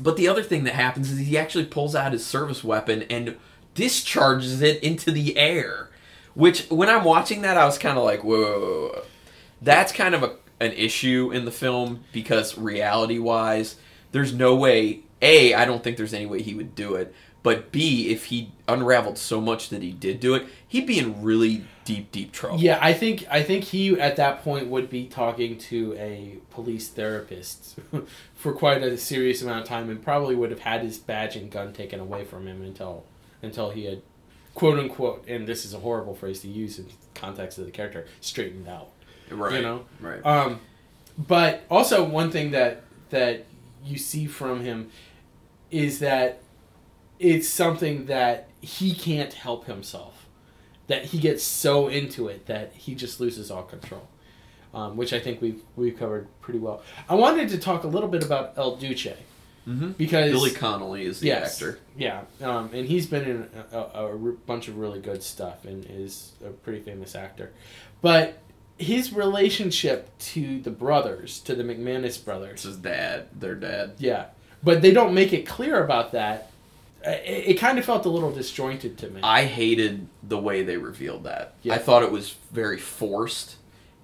but 0.00 0.16
the 0.16 0.28
other 0.28 0.42
thing 0.42 0.64
that 0.64 0.74
happens 0.74 1.10
is 1.10 1.18
he 1.18 1.38
actually 1.38 1.66
pulls 1.66 1.94
out 1.94 2.12
his 2.12 2.24
service 2.24 2.62
weapon 2.62 3.02
and 3.04 3.36
discharges 3.74 4.62
it 4.62 4.82
into 4.82 5.10
the 5.10 5.36
air. 5.36 5.90
Which 6.34 6.68
when 6.68 6.88
i'm 6.88 7.02
watching 7.02 7.42
that 7.42 7.56
i 7.56 7.64
was 7.64 7.78
kind 7.78 7.98
of 7.98 8.04
like 8.04 8.22
whoa, 8.22 9.02
that's 9.60 9.90
kind 9.90 10.14
of 10.14 10.22
a, 10.22 10.36
an 10.60 10.72
issue 10.72 11.32
in 11.32 11.44
the 11.44 11.50
film 11.50 12.04
because 12.12 12.56
reality 12.56 13.18
wise 13.18 13.74
there's 14.12 14.32
no 14.32 14.54
way 14.54 15.00
a 15.20 15.54
i 15.54 15.64
don't 15.64 15.82
think 15.82 15.96
there's 15.96 16.14
any 16.14 16.26
way 16.26 16.40
he 16.40 16.54
would 16.54 16.76
do 16.76 16.94
it 16.94 17.12
but 17.42 17.72
b 17.72 18.10
if 18.10 18.26
he 18.26 18.52
unraveled 18.68 19.18
so 19.18 19.40
much 19.40 19.68
that 19.70 19.82
he 19.82 19.90
did 19.90 20.20
do 20.20 20.34
it 20.34 20.46
he'd 20.68 20.86
be 20.86 21.00
in 21.00 21.22
really 21.22 21.64
deep 21.88 22.12
deep 22.12 22.32
trouble. 22.32 22.60
Yeah, 22.60 22.78
I 22.82 22.92
think 22.92 23.26
I 23.30 23.42
think 23.42 23.64
he 23.64 23.98
at 23.98 24.16
that 24.16 24.44
point 24.44 24.68
would 24.68 24.90
be 24.90 25.06
talking 25.06 25.56
to 25.56 25.94
a 25.98 26.36
police 26.50 26.88
therapist 26.88 27.78
for 28.38 28.52
quite 28.52 28.82
a 28.84 28.96
serious 28.96 29.42
amount 29.42 29.62
of 29.62 29.68
time, 29.68 29.90
and 29.90 30.00
probably 30.00 30.36
would 30.36 30.50
have 30.50 30.60
had 30.60 30.82
his 30.82 30.96
badge 30.96 31.34
and 31.34 31.50
gun 31.50 31.72
taken 31.72 31.98
away 31.98 32.24
from 32.24 32.46
him 32.46 32.62
until 32.62 33.04
until 33.42 33.70
he 33.70 33.84
had 33.84 34.00
quote 34.54 34.78
unquote, 34.78 35.24
and 35.28 35.46
this 35.46 35.64
is 35.64 35.74
a 35.74 35.78
horrible 35.80 36.14
phrase 36.14 36.40
to 36.40 36.48
use 36.48 36.78
in 36.78 36.86
context 37.14 37.58
of 37.58 37.64
the 37.66 37.70
character, 37.72 38.06
straightened 38.20 38.68
out. 38.68 38.88
right 39.28 39.54
You 39.54 39.62
know? 39.62 39.84
right 40.00 40.24
Um, 40.24 40.60
but 41.18 41.62
also 41.68 42.04
one 42.04 42.30
thing 42.30 42.52
that 42.52 42.84
that 43.10 43.44
you 43.84 43.98
see 43.98 44.26
from 44.26 44.60
him 44.60 44.90
is 45.70 45.98
that 45.98 46.40
it's 47.18 47.48
something 47.48 48.06
that 48.06 48.48
he 48.60 48.94
can't 48.94 49.32
help 49.32 49.66
himself. 49.66 50.14
that 50.86 51.06
he 51.06 51.18
gets 51.18 51.42
so 51.42 51.88
into 51.88 52.28
it 52.28 52.46
that 52.46 52.72
he 52.74 52.94
just 52.94 53.20
loses 53.20 53.50
all 53.50 53.62
control. 53.64 54.08
Um, 54.74 54.96
which 54.98 55.12
I 55.14 55.18
think 55.18 55.40
we've 55.40 55.62
we've 55.76 55.98
covered 55.98 56.26
pretty 56.42 56.58
well. 56.60 56.82
I 57.08 57.14
wanted 57.14 57.48
to 57.50 57.58
talk 57.58 57.84
a 57.84 57.88
little 57.88 58.08
bit 58.08 58.22
about 58.24 58.52
El 58.56 58.76
Duce 58.76 59.08
Mm-hmm. 59.66 59.92
because 59.92 60.30
Billy 60.32 60.50
Connolly 60.50 61.04
is 61.04 61.20
the 61.20 61.26
Yes. 61.26 61.54
actor. 61.60 61.78
Yeah, 61.96 62.22
um, 62.42 62.70
and 62.72 62.86
he's 62.86 63.06
been 63.06 63.24
in 63.24 63.48
a 63.72 64.16
bunch 64.46 64.68
of 64.68 64.78
really 64.78 64.98
good 64.98 65.22
stuff 65.22 65.66
and 65.66 65.84
is 65.90 66.32
a 66.42 66.48
pretty 66.48 66.80
famous 66.80 67.14
actor. 67.14 67.52
But 68.00 68.38
his 68.78 69.12
relationship 69.12 70.08
to 70.18 70.60
the 70.60 70.70
brothers, 70.70 71.40
to 71.40 71.54
the 71.54 71.64
McManus 71.64 72.04
It's 72.04 72.16
brothers, 72.16 72.62
his 72.62 72.76
dad, 72.76 73.26
their 73.38 73.54
dad. 73.54 73.92
yeah, 73.98 74.26
but 74.62 74.80
they 74.80 74.90
don't 74.90 75.12
make 75.12 75.34
it 75.34 75.46
clear 75.46 75.84
about 75.84 76.12
that. 76.12 76.50
It, 77.04 77.50
it 77.50 77.54
kind 77.54 77.78
of 77.78 77.84
felt 77.84 78.06
a 78.06 78.08
little 78.08 78.32
disjointed 78.32 78.96
to 78.98 79.10
me. 79.10 79.20
I 79.22 79.44
hated 79.44 80.06
the 80.22 80.38
way 80.38 80.62
they 80.62 80.78
revealed 80.78 81.24
that. 81.24 81.52
Yeah. 81.62 81.74
I 81.74 81.78
thought 81.78 82.02
it 82.02 82.10
was 82.10 82.34
very 82.52 82.78
forced, 82.78 83.56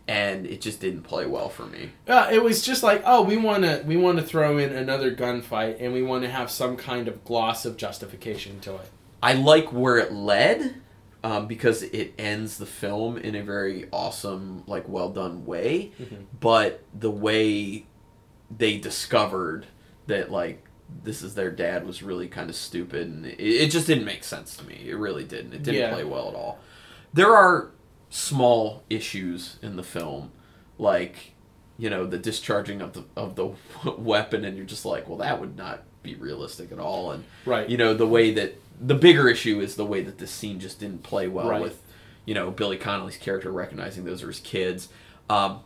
and 0.07 0.47
it 0.47 0.61
just 0.61 0.81
didn't 0.81 1.03
play 1.03 1.25
well 1.27 1.49
for 1.49 1.65
me. 1.67 1.91
Uh, 2.07 2.29
it 2.31 2.43
was 2.43 2.63
just 2.63 2.83
like, 2.83 3.03
oh, 3.07 3.23
we 3.23 3.37
want 3.37 3.65
to 3.65 3.83
we 3.87 3.97
want 3.97 4.19
to 4.19 4.25
throw 4.25 4.59
in 4.59 4.73
another 4.73 5.15
gunfight, 5.15 5.77
and 5.81 5.93
we 5.93 6.03
want 6.03 6.23
to 6.25 6.31
have 6.31 6.51
some 6.51 6.77
kind 6.77 7.09
of 7.09 7.25
gloss 7.25 7.65
of 7.65 7.77
justification 7.77 8.61
to 8.61 8.75
it. 8.77 8.91
I 9.23 9.33
like 9.33 9.73
where 9.73 9.97
it 9.97 10.13
led 10.13 10.75
um, 11.23 11.47
because 11.47 11.83
it 11.85 12.13
ends 12.19 12.59
the 12.59 12.67
film 12.67 13.17
in 13.17 13.35
a 13.35 13.43
very 13.43 13.89
awesome, 13.93 14.63
like 14.67 14.87
well 14.89 15.09
done 15.09 15.47
way. 15.47 15.93
Mhm. 16.01 16.25
But 16.39 16.83
the 16.93 17.11
way 17.11 17.87
they 18.55 18.77
discovered 18.77 19.67
that 20.07 20.31
like 20.31 20.63
this 21.03 21.23
is 21.23 21.35
their 21.35 21.51
dad 21.51 21.87
was 21.87 22.03
really 22.03 22.29
kind 22.29 22.51
of 22.51 22.55
stupid, 22.57 23.09
and 23.09 23.25
it, 23.25 23.41
it 23.41 23.71
just 23.71 23.87
didn't 23.87 24.05
make 24.05 24.23
sense 24.23 24.55
to 24.59 24.65
me. 24.67 24.85
It 24.87 24.97
really 24.97 25.25
didn't. 25.25 25.55
It 25.55 25.63
didn't 25.63 25.81
Yeah. 25.81 25.93
play 25.95 26.05
well 26.05 26.29
at 26.29 26.35
all. 26.35 26.59
There 27.15 27.35
are 27.35 27.71
small 28.15 28.85
issues 28.89 29.57
in 29.61 29.75
the 29.75 29.83
film, 29.83 30.31
like 30.79 31.33
you 31.77 31.91
know 31.91 32.07
the 32.07 32.19
discharging 32.19 32.81
of 32.81 32.93
the 32.93 33.05
of 33.17 33.35
the 33.35 33.51
weapon, 33.99 34.45
and 34.45 34.57
you're 34.57 34.65
just 34.67 34.85
like, 34.85 35.09
well, 35.09 35.19
that 35.19 35.41
would 35.41 35.57
not 35.57 35.83
be 36.05 36.15
realistic 36.15 36.71
at 36.71 36.79
all, 36.79 37.11
and 37.11 37.25
Right. 37.45 37.69
you 37.69 37.77
know 37.77 37.93
the 37.93 38.07
way 38.07 38.33
that 38.35 38.55
the 38.81 38.95
bigger 38.95 39.29
issue 39.29 39.61
is 39.61 39.75
the 39.75 39.85
way 39.87 40.01
that 40.03 40.19
this 40.19 40.31
scene 40.31 40.61
just 40.61 40.79
didn't 40.79 41.03
play 41.03 41.27
well 41.27 41.49
Right. 41.49 41.61
with 41.63 41.83
you 42.25 42.35
know 42.35 42.51
Billy 42.53 42.77
Connolly's 42.77 43.17
character 43.17 43.51
recognizing 43.51 44.05
those 44.05 44.23
are 44.23 44.29
his 44.29 44.41
kids 44.41 44.89
um, 45.29 45.61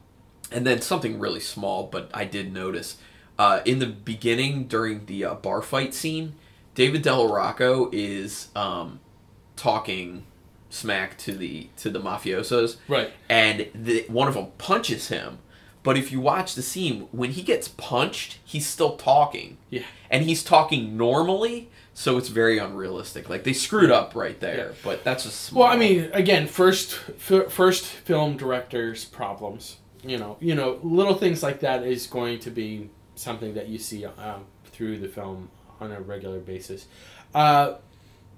and 0.51 0.67
then 0.67 0.81
something 0.81 1.19
really 1.19 1.41
small 1.41 1.85
but 1.87 2.11
I 2.15 2.25
did 2.25 2.53
notice 2.53 2.97
uh, 3.39 3.61
in 3.65 3.79
the 3.79 3.87
beginning 3.87 4.67
during 4.69 5.07
the 5.07 5.25
uh, 5.25 5.35
bar 5.35 5.61
fight 5.63 5.93
scene 5.95 6.35
David 6.75 7.03
Del 7.03 7.29
Rocco 7.33 7.89
is 7.93 8.49
um, 8.57 9.01
talking 9.57 10.25
smack 10.71 11.17
to 11.19 11.33
the 11.33 11.69
to 11.77 11.89
the 11.91 12.01
mafiosos 12.01 12.77
Right. 12.89 13.11
and 13.29 13.69
the, 13.75 14.05
one 14.09 14.29
of 14.29 14.35
them 14.35 14.49
punches 14.59 15.09
him 15.09 15.39
but 15.83 15.97
if 15.97 16.13
you 16.13 16.21
watch 16.21 16.55
the 16.55 16.63
scene 16.63 17.09
when 17.13 17.31
he 17.31 17.43
gets 17.43 17.69
punched 17.69 18.39
he's 18.45 18.67
still 18.67 18.97
talking 18.97 19.57
Yeah. 19.71 19.85
and 20.11 20.25
he's 20.25 20.43
talking 20.45 20.97
normally 20.97 21.71
so 21.95 22.19
it's 22.19 22.29
very 22.29 22.59
unrealistic 22.59 23.29
like 23.31 23.45
they 23.45 23.53
screwed 23.55 23.91
up 23.91 24.15
right 24.15 24.39
there 24.41 24.57
Yeah. 24.69 24.73
but 24.85 25.05
that's 25.05 25.25
just 25.25 25.41
small. 25.41 25.65
Well, 25.65 25.73
I 25.73 25.77
mean, 25.77 26.11
again, 26.13 26.47
first 26.47 26.99
f- 27.09 27.51
first 27.51 27.85
film 27.87 28.37
directors' 28.37 29.05
problems. 29.05 29.79
You 30.05 30.17
know, 30.17 30.37
you 30.39 30.55
know, 30.55 30.79
little 30.85 31.15
things 31.17 31.43
like 31.43 31.59
that 31.61 31.83
is 31.83 32.07
going 32.07 32.39
to 32.41 32.51
be 32.51 32.91
something 33.17 33.55
that 33.55 33.67
you 33.69 33.79
see 33.79 34.05
um, 34.07 34.45
through 34.67 34.99
the 34.99 35.09
film 35.09 35.51
on 35.81 35.91
a 35.91 36.01
regular 36.01 36.39
basis. 36.39 36.87
Uh, 37.35 37.75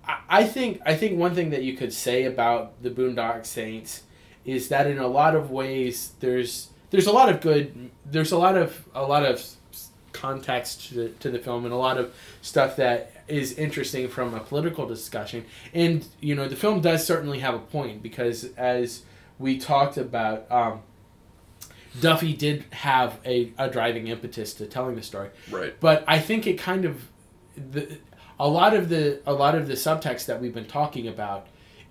I, 0.06 0.18
I 0.28 0.44
think 0.44 0.80
I 0.84 0.94
think 0.94 1.18
one 1.18 1.34
thing 1.34 1.50
that 1.50 1.62
you 1.62 1.76
could 1.76 1.92
say 1.92 2.24
about 2.24 2.82
the 2.82 2.90
Boondock 2.90 3.46
Saints 3.46 4.02
is 4.44 4.68
that 4.68 4.86
in 4.86 4.98
a 4.98 5.06
lot 5.06 5.34
of 5.34 5.50
ways 5.50 6.12
there's 6.20 6.70
there's 6.90 7.06
a 7.06 7.12
lot 7.12 7.28
of 7.28 7.40
good 7.40 7.90
there's 8.04 8.32
a 8.32 8.38
lot 8.38 8.56
of 8.56 8.88
a 8.94 9.02
lot 9.02 9.24
of 9.24 9.44
context 10.12 10.88
to 10.88 10.94
the, 10.94 11.08
to 11.10 11.30
the 11.30 11.38
film 11.38 11.64
and 11.64 11.72
a 11.72 11.76
lot 11.76 11.96
of 11.96 12.12
stuff 12.42 12.76
that 12.76 13.12
is 13.28 13.52
interesting 13.52 14.08
from 14.08 14.34
a 14.34 14.40
political 14.40 14.86
discussion. 14.86 15.44
And 15.72 16.06
you 16.20 16.34
know 16.34 16.48
the 16.48 16.56
film 16.56 16.80
does 16.80 17.06
certainly 17.06 17.40
have 17.40 17.54
a 17.54 17.60
point 17.60 18.02
because 18.02 18.44
as 18.56 19.02
we 19.38 19.58
talked 19.58 19.96
about 19.96 20.50
um, 20.50 20.82
Duffy 21.98 22.34
did 22.34 22.64
have 22.70 23.18
a, 23.24 23.52
a 23.58 23.68
driving 23.68 24.08
impetus 24.08 24.54
to 24.54 24.66
telling 24.66 24.94
the 24.94 25.02
story. 25.02 25.30
Right. 25.50 25.74
But 25.80 26.04
I 26.06 26.18
think 26.20 26.46
it 26.46 26.58
kind 26.58 26.84
of 26.84 27.08
the 27.56 27.98
a 28.40 28.48
lot 28.48 28.74
of 28.74 28.88
the 28.88 29.20
a 29.26 29.32
lot 29.32 29.54
of 29.54 29.68
the 29.68 29.74
subtext 29.74 30.26
that 30.26 30.40
we've 30.40 30.54
been 30.54 30.66
talking 30.80 31.06
about 31.06 31.46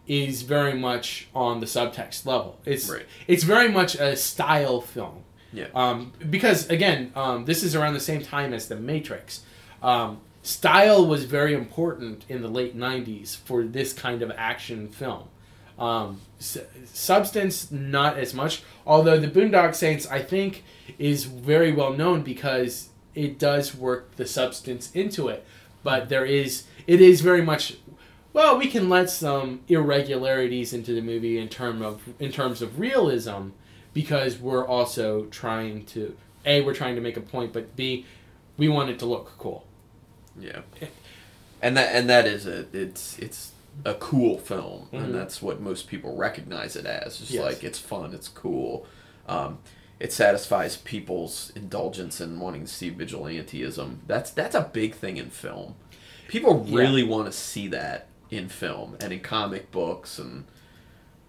is 0.08 0.42
very 0.42 0.74
much 0.74 1.28
on 1.36 1.60
the 1.60 1.66
subtext 1.68 2.26
level. 2.26 2.60
It's 2.66 2.90
Right. 2.90 3.06
it's 3.28 3.44
very 3.44 3.70
much 3.70 3.96
a 3.96 4.16
style 4.16 4.82
film. 4.82 5.24
Yeah. 5.54 5.68
Um, 5.74 6.12
because 6.30 6.70
again, 6.70 7.12
um, 7.16 7.46
this 7.46 7.64
is 7.64 7.76
around 7.76 7.94
the 7.94 8.00
same 8.12 8.22
time 8.22 8.54
as 8.54 8.68
the 8.68 8.76
Matrix. 8.76 9.42
Um, 9.82 10.20
style 10.44 11.06
was 11.06 11.26
very 11.26 11.54
important 11.54 12.26
in 12.30 12.42
the 12.42 12.48
late 12.50 12.76
'90s 12.76 13.36
for 13.36 13.64
this 13.64 13.94
kind 13.94 14.22
of 14.22 14.32
action 14.36 14.88
film. 14.90 15.24
Um, 15.78 16.20
s- 16.40 16.58
substance, 16.94 17.72
not 17.72 18.18
as 18.18 18.34
much. 18.34 18.64
Although 18.86 19.20
the 19.20 19.28
Boondock 19.28 19.74
Saints, 19.76 20.06
I 20.08 20.22
think, 20.22 20.64
is 20.98 21.24
very 21.26 21.72
well 21.72 21.94
known 21.94 22.22
because 22.22 22.90
it 23.16 23.40
does 23.40 23.74
work 23.76 24.16
the 24.18 24.26
substance 24.26 24.92
into 24.94 25.28
it. 25.30 25.46
But 25.84 26.10
there 26.10 26.26
is, 26.26 26.64
it 26.88 27.02
is 27.02 27.22
very 27.22 27.42
much. 27.42 27.78
Well, 28.34 28.58
we 28.58 28.68
can 28.68 28.90
let 28.90 29.10
some 29.10 29.62
irregularities 29.68 30.74
into 30.74 30.94
the 30.94 31.02
movie 31.02 31.38
in 31.38 31.50
term 31.50 31.82
of 31.82 32.02
in 32.20 32.32
terms 32.32 32.62
of 32.62 32.80
realism, 32.80 33.50
because 33.94 34.38
we're 34.38 34.66
also 34.66 35.26
trying 35.26 35.86
to 35.88 36.16
a 36.46 36.62
we're 36.62 36.74
trying 36.76 36.96
to 36.96 37.02
make 37.02 37.18
a 37.18 37.22
point, 37.22 37.54
but 37.54 37.76
b 37.76 38.06
we 38.58 38.68
want 38.70 38.90
it 38.90 39.00
to 39.00 39.06
look 39.06 39.38
cool. 39.38 39.66
yeah 40.40 40.62
and 41.62 41.76
that 41.76 41.94
and 41.96 42.10
that 42.10 42.26
is 42.28 42.46
it 42.46 42.74
it's 42.74 43.18
it's 43.20 43.52
a 43.86 43.94
cool 43.96 44.38
film 44.38 44.88
Mhm. 44.94 45.04
and 45.06 45.16
that's 45.16 45.42
what 45.42 45.60
most 45.60 45.88
people 45.88 46.16
recognize 46.16 46.76
it 46.76 46.86
as 46.86 47.18
just 47.18 47.32
Yes. 47.32 47.44
like 47.44 47.64
it's 47.64 47.80
fun 47.80 48.14
it's 48.14 48.28
cool 48.28 48.86
um, 49.28 49.58
it 50.00 50.14
satisfies 50.14 50.78
people's 50.78 51.52
indulgence 51.56 52.22
in 52.22 52.40
wanting 52.40 52.62
to 52.62 52.72
see 52.72 52.90
vigilanteism 52.92 53.98
that's 54.08 54.32
that's 54.32 54.56
a 54.56 54.62
big 54.74 54.94
thing 54.96 55.18
in 55.18 55.30
film 55.30 55.76
people 56.28 56.64
Yeah. 56.68 56.78
really 56.80 57.04
want 57.04 57.26
to 57.26 57.32
see 57.32 57.68
that 57.70 58.08
in 58.30 58.48
film 58.50 58.96
and 59.02 59.12
in 59.12 59.20
comic 59.20 59.72
books 59.72 60.20
and 60.20 60.46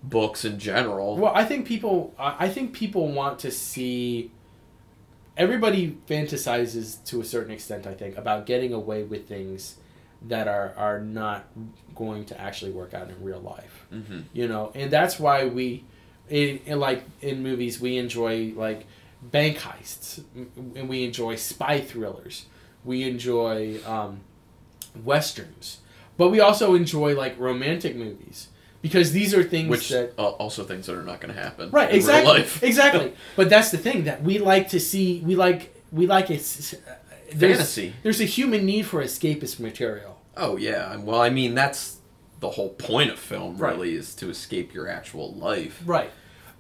books 0.02 0.44
in 0.44 0.58
general 0.58 1.16
Well, 1.16 1.32
I 1.34 1.44
think 1.44 1.66
people. 1.66 2.14
I 2.18 2.48
think 2.48 2.72
people 2.72 3.08
want 3.12 3.38
to 3.40 3.50
see. 3.50 4.30
Everybody 5.36 5.96
fantasizes 6.08 7.02
to 7.06 7.20
a 7.20 7.24
certain 7.24 7.52
extent. 7.52 7.86
I 7.86 7.94
think 7.94 8.16
about 8.18 8.44
getting 8.46 8.72
away 8.72 9.02
with 9.04 9.26
things 9.28 9.76
that 10.28 10.48
are 10.48 10.74
are 10.76 11.00
not 11.00 11.46
going 11.94 12.24
to 12.26 12.38
actually 12.40 12.72
work 12.72 12.92
out 12.94 13.08
in 13.08 13.22
real 13.22 13.40
life. 13.40 13.86
hmm 13.90 14.20
You 14.32 14.48
know, 14.48 14.72
and 14.74 14.90
that's 14.90 15.18
why 15.18 15.46
we, 15.46 15.84
in, 16.30 16.60
in 16.66 16.80
like 16.80 17.02
in 17.20 17.42
movies, 17.42 17.80
we 17.80 17.96
enjoy 17.98 18.52
like 18.56 18.86
bank 19.22 19.58
heists, 19.58 20.22
and 20.74 20.88
we 20.88 21.04
enjoy 21.04 21.36
spy 21.36 21.80
thrillers. 21.80 22.46
We 22.84 23.02
enjoy 23.02 23.78
um, 23.84 24.20
westerns, 25.04 25.78
but 26.16 26.28
we 26.30 26.40
also 26.40 26.74
enjoy 26.74 27.14
like 27.16 27.38
romantic 27.38 27.96
movies 27.96 28.48
because 28.82 29.12
these 29.12 29.34
are 29.34 29.42
things 29.44 29.68
which 29.68 29.88
that 29.90 30.12
uh, 30.18 30.28
also 30.30 30.64
things 30.64 30.86
that 30.86 30.96
are 30.96 31.02
not 31.02 31.20
going 31.20 31.34
to 31.34 31.38
happen 31.40 31.70
right 31.70 31.90
in 31.90 31.96
real 31.96 31.98
exactly 31.98 32.32
life. 32.32 32.62
exactly 32.70 33.12
but 33.36 33.50
that's 33.50 33.70
the 33.70 33.76
thing 33.76 34.04
that 34.04 34.22
we 34.22 34.38
like 34.38 34.70
to 34.70 34.80
see 34.80 35.20
we 35.20 35.36
like 35.36 35.76
we 35.92 36.06
like 36.06 36.30
it 36.30 36.38
there's, 37.34 37.56
Fantasy. 37.58 37.92
there's 38.02 38.20
a 38.22 38.24
human 38.24 38.64
need 38.64 38.86
for 38.86 39.02
escapist 39.02 39.60
material 39.60 40.18
Oh 40.36 40.56
yeah, 40.56 40.96
well 40.96 41.20
I 41.20 41.28
mean 41.28 41.54
that's 41.54 41.98
the 42.40 42.48
whole 42.50 42.70
point 42.70 43.10
of 43.10 43.18
film 43.18 43.58
Right. 43.58 43.74
really 43.74 43.94
is 43.94 44.14
to 44.14 44.30
escape 44.30 44.72
your 44.72 44.88
actual 44.88 45.34
life. 45.34 45.82
right 45.84 46.10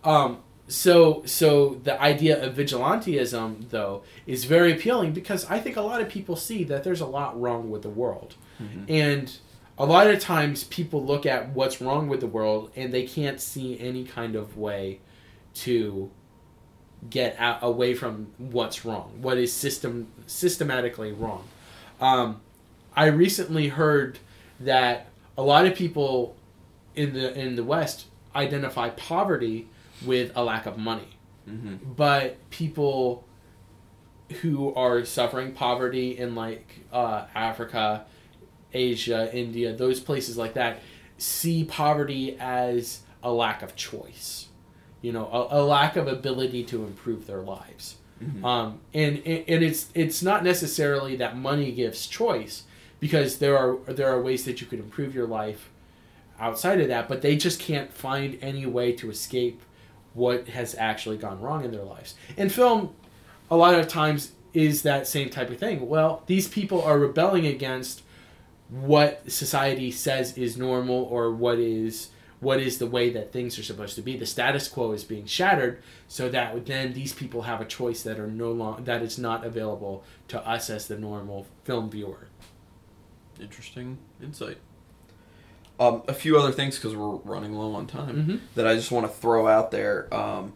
um 0.04 0.38
so 0.68 1.22
so 1.26 1.80
the 1.82 2.00
idea 2.00 2.40
of 2.44 2.54
vigilantism 2.54 3.68
though 3.70 4.02
is 4.26 4.44
very 4.44 4.72
appealing 4.72 5.12
because 5.12 5.44
i 5.50 5.58
think 5.58 5.76
a 5.76 5.80
lot 5.80 6.00
of 6.00 6.08
people 6.08 6.36
see 6.36 6.62
that 6.64 6.84
there's 6.84 7.00
a 7.00 7.06
lot 7.06 7.38
wrong 7.40 7.70
with 7.70 7.82
the 7.82 7.88
world 7.88 8.34
and 8.88 9.38
a 9.78 9.86
lot 9.86 10.06
of 10.06 10.20
times 10.20 10.64
people 10.64 11.02
look 11.04 11.24
at 11.24 11.48
what's 11.54 11.80
wrong 11.80 12.06
with 12.06 12.20
the 12.20 12.26
world 12.26 12.70
and 12.76 12.92
they 12.92 13.04
can't 13.06 13.40
see 13.40 13.80
any 13.80 14.04
kind 14.04 14.36
of 14.36 14.58
way 14.58 15.00
to 15.54 16.10
get 17.08 17.34
out 17.38 17.60
away 17.62 17.94
from 17.94 18.26
what's 18.36 18.84
wrong, 18.84 19.10
what 19.22 19.38
is 19.38 19.52
system 19.52 20.08
systematically 20.26 21.12
wrong. 21.12 21.48
Um, 21.98 22.42
I 22.94 23.06
recently 23.06 23.68
heard 23.68 24.18
that 24.60 25.06
a 25.38 25.42
lot 25.42 25.64
of 25.66 25.74
people 25.74 26.36
in 26.94 27.14
the 27.14 27.32
in 27.38 27.56
the 27.56 27.64
West 27.64 28.04
identify 28.34 28.90
poverty 28.90 29.68
with 30.04 30.32
a 30.36 30.44
lack 30.44 30.66
of 30.66 30.78
money, 30.78 31.08
hmm 31.46 31.76
but 31.96 32.36
people 32.50 33.24
who 34.42 34.72
are 34.74 35.04
suffering 35.04 35.52
poverty 35.52 36.16
in 36.16 36.34
like 36.34 36.80
uh, 36.92 37.26
Africa, 37.34 38.04
Asia, 38.72 39.34
India, 39.36 39.72
those 39.74 39.98
places 40.00 40.36
like 40.36 40.54
that, 40.54 40.80
see 41.18 41.64
poverty 41.64 42.36
as 42.38 43.00
a 43.22 43.32
lack 43.32 43.62
of 43.62 43.74
choice, 43.74 44.48
you 45.02 45.12
know, 45.12 45.26
a, 45.26 45.60
a 45.60 45.62
lack 45.64 45.96
of 45.96 46.06
ability 46.06 46.62
to 46.64 46.84
improve 46.84 47.26
their 47.26 47.42
lives. 47.42 47.96
Um, 48.44 48.80
and, 48.92 49.16
and 49.26 49.64
it's 49.64 49.88
it's 49.94 50.22
not 50.22 50.44
necessarily 50.44 51.16
that 51.16 51.38
money 51.38 51.72
gives 51.72 52.06
choice 52.06 52.64
because 53.00 53.38
there 53.38 53.56
are 53.56 53.76
there 53.92 54.10
are 54.10 54.20
ways 54.20 54.44
that 54.44 54.60
you 54.60 54.66
could 54.66 54.78
improve 54.78 55.14
your 55.14 55.26
life 55.26 55.70
outside 56.38 56.80
of 56.82 56.88
that, 56.88 57.08
but 57.08 57.22
they 57.22 57.34
just 57.36 57.58
can't 57.58 57.92
find 57.92 58.38
any 58.42 58.66
way 58.66 58.92
to 58.92 59.10
escape 59.10 59.62
what 60.14 60.48
has 60.48 60.74
actually 60.76 61.16
gone 61.16 61.40
wrong 61.40 61.64
in 61.64 61.70
their 61.70 61.84
lives. 61.84 62.14
And 62.36 62.52
film, 62.52 62.94
a 63.50 63.56
lot 63.56 63.74
of 63.74 63.88
times, 63.88 64.32
is 64.52 64.82
that 64.82 65.06
same 65.06 65.30
type 65.30 65.50
of 65.50 65.58
thing. 65.58 65.88
Well, 65.88 66.22
these 66.26 66.48
people 66.48 66.82
are 66.82 66.98
rebelling 66.98 67.46
against 67.46 68.02
what 68.68 69.30
society 69.30 69.90
says 69.90 70.36
is 70.36 70.56
normal 70.56 71.04
or 71.04 71.32
what 71.32 71.58
is 71.58 72.10
what 72.40 72.58
is 72.58 72.78
the 72.78 72.86
way 72.86 73.10
that 73.10 73.32
things 73.32 73.58
are 73.58 73.62
supposed 73.62 73.94
to 73.96 74.02
be. 74.02 74.16
The 74.16 74.24
status 74.24 74.66
quo 74.66 74.92
is 74.92 75.04
being 75.04 75.26
shattered, 75.26 75.82
so 76.08 76.30
that 76.30 76.64
then 76.64 76.94
these 76.94 77.12
people 77.12 77.42
have 77.42 77.60
a 77.60 77.66
choice 77.66 78.02
that 78.02 78.18
are 78.18 78.26
no 78.26 78.50
long 78.50 78.84
that 78.84 79.02
is 79.02 79.18
not 79.18 79.44
available 79.44 80.04
to 80.28 80.40
us 80.48 80.70
as 80.70 80.88
the 80.88 80.98
normal 80.98 81.46
film 81.64 81.90
viewer. 81.90 82.28
Interesting 83.38 83.98
insight. 84.22 84.56
Um, 85.80 86.02
a 86.06 86.12
few 86.12 86.38
other 86.38 86.52
things 86.52 86.76
because 86.76 86.94
we're 86.94 87.16
running 87.24 87.54
low 87.54 87.74
on 87.74 87.86
time 87.86 88.16
Mhm. 88.26 88.40
that 88.54 88.66
I 88.66 88.74
just 88.74 88.92
want 88.92 89.06
to 89.06 89.12
throw 89.12 89.48
out 89.48 89.70
there. 89.70 90.12
Um, 90.14 90.52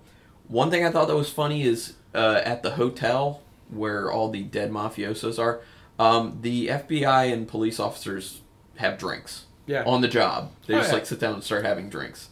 one 0.48 0.70
thing 0.70 0.84
I 0.84 0.90
thought 0.90 1.08
that 1.08 1.16
was 1.16 1.30
funny 1.30 1.62
is 1.62 1.94
uh, 2.14 2.42
at 2.44 2.62
the 2.62 2.72
hotel 2.72 3.40
where 3.70 4.12
all 4.12 4.28
the 4.28 4.42
dead 4.42 4.70
mafiosos 4.70 5.38
are, 5.38 5.62
um, 5.98 6.38
the 6.42 6.68
FBI 6.68 7.24
and 7.32 7.48
police 7.48 7.80
officers 7.80 8.42
have 8.76 8.98
drinks 8.98 9.46
Yeah. 9.66 9.82
on 9.86 10.00
the 10.02 10.08
job. 10.08 10.50
They 10.66 10.74
Oh, 10.74 10.78
just 10.78 10.90
yeah. 10.90 10.94
like 10.94 11.06
sit 11.06 11.18
down 11.20 11.34
and 11.34 11.42
start 11.42 11.64
having 11.64 11.88
drinks. 11.88 12.28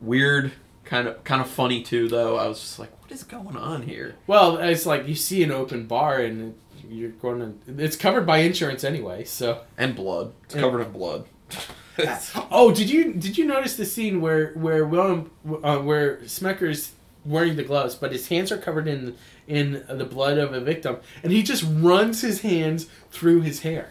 Weird, 0.00 0.52
kind 0.84 1.06
of 1.06 1.22
kind 1.24 1.40
of 1.42 1.48
funny 1.48 1.82
too. 1.82 2.08
Though 2.08 2.36
I 2.38 2.48
was 2.48 2.58
just 2.60 2.78
like, 2.78 2.90
what 3.02 3.12
is 3.12 3.22
going 3.24 3.56
on 3.56 3.82
here? 3.82 4.16
Well, 4.26 4.56
it's 4.56 4.86
like 4.86 5.06
you 5.06 5.14
see 5.14 5.42
an 5.44 5.50
open 5.52 5.86
bar 5.86 6.16
and 6.18 6.54
you're 6.90 7.10
going 7.10 7.60
to. 7.66 7.84
It's 7.84 7.94
covered 7.96 8.26
by 8.26 8.38
insurance 8.38 8.82
anyway, 8.84 9.22
so. 9.24 9.60
And 9.78 9.94
blood. 9.94 10.32
It's 10.44 10.54
Yeah. 10.56 10.62
covered 10.62 10.80
in 10.80 10.92
blood. 10.92 11.26
Oh, 12.50 12.72
did 12.72 12.88
you 12.90 13.12
did 13.12 13.36
you 13.38 13.44
notice 13.46 13.76
the 13.76 13.84
scene 13.84 14.20
where 14.20 14.52
where 14.54 14.84
William 14.86 15.30
uh, 15.62 15.78
where 15.78 16.18
Smecker's 16.26 16.92
wearing 17.24 17.56
the 17.56 17.62
gloves, 17.62 17.94
but 17.94 18.12
his 18.12 18.28
hands 18.28 18.50
are 18.50 18.58
covered 18.58 18.88
in 18.88 19.16
in 19.46 19.84
the 19.88 20.04
blood 20.04 20.38
of 20.38 20.52
a 20.52 20.60
victim, 20.60 20.96
and 21.22 21.32
he 21.32 21.42
just 21.42 21.64
runs 21.68 22.20
his 22.22 22.40
hands 22.42 22.86
through 23.10 23.42
his 23.42 23.60
hair. 23.60 23.90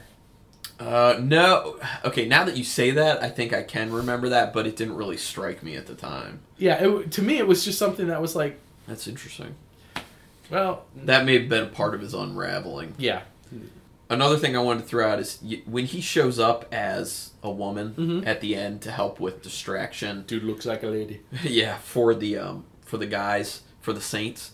Uh, 0.79 1.19
no. 1.21 1.77
Okay, 2.03 2.25
now 2.27 2.43
that 2.43 2.57
you 2.57 2.63
say 2.63 2.89
that, 2.89 3.21
I 3.21 3.29
think 3.29 3.53
I 3.53 3.61
can 3.61 3.91
remember 3.91 4.29
that, 4.29 4.51
but 4.51 4.65
it 4.65 4.75
didn't 4.75 4.95
really 4.95 5.17
strike 5.17 5.61
me 5.61 5.75
at 5.75 5.85
the 5.85 5.93
time. 5.93 6.39
Yeah, 6.57 6.83
it, 6.83 7.11
to 7.11 7.21
me, 7.21 7.37
it 7.37 7.45
was 7.47 7.63
just 7.63 7.77
something 7.77 8.07
that 8.07 8.19
was 8.19 8.35
like, 8.35 8.59
That's 8.87 9.07
interesting. 9.07 9.53
well, 10.49 10.85
That 10.95 11.23
may 11.25 11.37
have 11.37 11.47
been 11.49 11.65
a 11.65 11.67
part 11.67 11.93
of 11.93 12.01
his 12.01 12.15
unraveling. 12.15 12.95
yeah, 12.97 13.21
Another 14.11 14.37
thing 14.37 14.55
I 14.57 14.59
wanted 14.59 14.81
to 14.83 14.87
throw 14.87 15.07
out 15.09 15.19
is 15.19 15.39
y- 15.41 15.61
when 15.65 15.85
he 15.85 16.01
shows 16.01 16.37
up 16.37 16.65
as 16.73 17.31
a 17.41 17.49
woman 17.49 17.93
Mhm. 17.97 18.27
at 18.27 18.41
the 18.41 18.55
end 18.55 18.81
to 18.81 18.91
help 18.91 19.19
with 19.19 19.41
distraction. 19.41 20.23
dude 20.27 20.43
looks 20.43 20.65
like 20.65 20.83
a 20.83 20.87
lady. 20.87 21.21
yeah, 21.43 21.77
for 21.77 22.13
the 22.13 22.37
um 22.37 22.65
for 22.85 22.97
the 22.97 23.07
guys 23.07 23.61
for 23.79 23.93
the 23.93 24.01
Saints, 24.01 24.51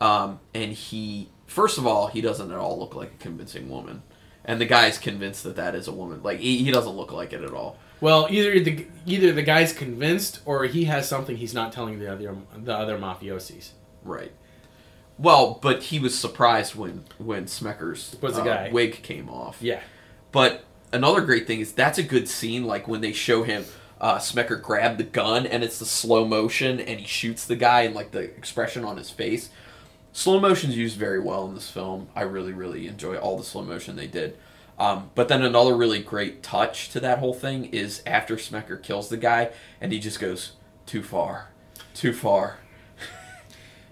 um, 0.00 0.38
and 0.54 0.72
he 0.72 1.28
first 1.46 1.76
of 1.76 1.86
all 1.86 2.06
he 2.06 2.20
doesn't 2.20 2.50
at 2.52 2.56
all 2.58 2.78
look 2.78 2.94
like 2.94 3.12
a 3.14 3.22
convincing 3.22 3.68
woman, 3.68 4.02
and 4.44 4.60
the 4.60 4.64
guy's 4.66 4.96
convinced 4.96 5.42
that 5.44 5.56
that 5.56 5.74
is 5.74 5.88
a 5.88 5.92
woman. 5.92 6.22
Like 6.22 6.38
he, 6.40 6.58
he 6.64 6.70
doesn't 6.70 6.96
look 6.96 7.12
like 7.12 7.32
it 7.32 7.42
at 7.42 7.52
all. 7.52 7.76
Well, 8.00 8.28
either 8.30 8.58
the 8.60 8.86
either 9.06 9.32
the 9.32 9.42
guy's 9.42 9.72
convinced 9.72 10.40
or 10.46 10.64
he 10.64 10.84
has 10.84 11.08
something 11.08 11.36
he's 11.36 11.52
not 11.52 11.72
telling 11.72 11.98
the 11.98 12.10
other 12.12 12.34
the 12.56 12.72
other 12.74 12.96
mafiosis. 12.96 13.70
Right. 14.04 14.32
Well, 15.20 15.58
but 15.60 15.82
he 15.84 15.98
was 15.98 16.18
surprised 16.18 16.74
when 16.74 17.04
when 17.18 17.44
Smecker's 17.44 18.16
Was 18.22 18.38
a 18.38 18.40
uh, 18.40 18.44
guy. 18.44 18.70
wig 18.72 19.02
came 19.02 19.28
off. 19.28 19.58
Yeah, 19.60 19.80
But 20.32 20.64
another 20.92 21.20
great 21.20 21.46
thing 21.46 21.60
is 21.60 21.72
that's 21.72 21.98
a 21.98 22.02
good 22.02 22.26
scene. 22.26 22.64
Like 22.64 22.88
when 22.88 23.02
they 23.02 23.12
show 23.12 23.42
him 23.42 23.66
uh, 24.00 24.16
Smecker 24.16 24.60
grab 24.60 24.96
the 24.96 25.04
gun 25.04 25.46
and 25.46 25.62
it's 25.62 25.78
the 25.78 25.84
slow 25.84 26.24
motion 26.24 26.80
and 26.80 27.00
he 27.00 27.06
shoots 27.06 27.44
the 27.44 27.56
guy 27.56 27.82
and 27.82 27.94
like 27.94 28.12
the 28.12 28.20
expression 28.20 28.82
on 28.82 28.96
his 28.96 29.10
face. 29.10 29.50
Slow 30.12 30.40
motion's 30.40 30.76
used 30.76 30.96
very 30.96 31.20
well 31.20 31.46
in 31.46 31.54
this 31.54 31.70
film. 31.70 32.08
I 32.16 32.22
really 32.22 32.52
really 32.52 32.86
enjoy 32.86 33.16
all 33.18 33.36
the 33.36 33.44
slow 33.44 33.62
motion 33.62 33.96
they 33.96 34.06
did. 34.06 34.38
Um, 34.78 35.10
but 35.14 35.28
then 35.28 35.42
another 35.42 35.76
really 35.76 36.00
great 36.00 36.42
touch 36.42 36.88
to 36.90 37.00
that 37.00 37.18
whole 37.18 37.34
thing 37.34 37.66
is 37.66 38.02
after 38.06 38.36
Smecker 38.36 38.82
kills 38.82 39.10
the 39.10 39.18
guy 39.18 39.50
and 39.82 39.92
he 39.92 39.98
just 39.98 40.18
goes 40.18 40.52
too 40.86 41.02
far, 41.02 41.50
too 41.92 42.14
far. 42.14 42.60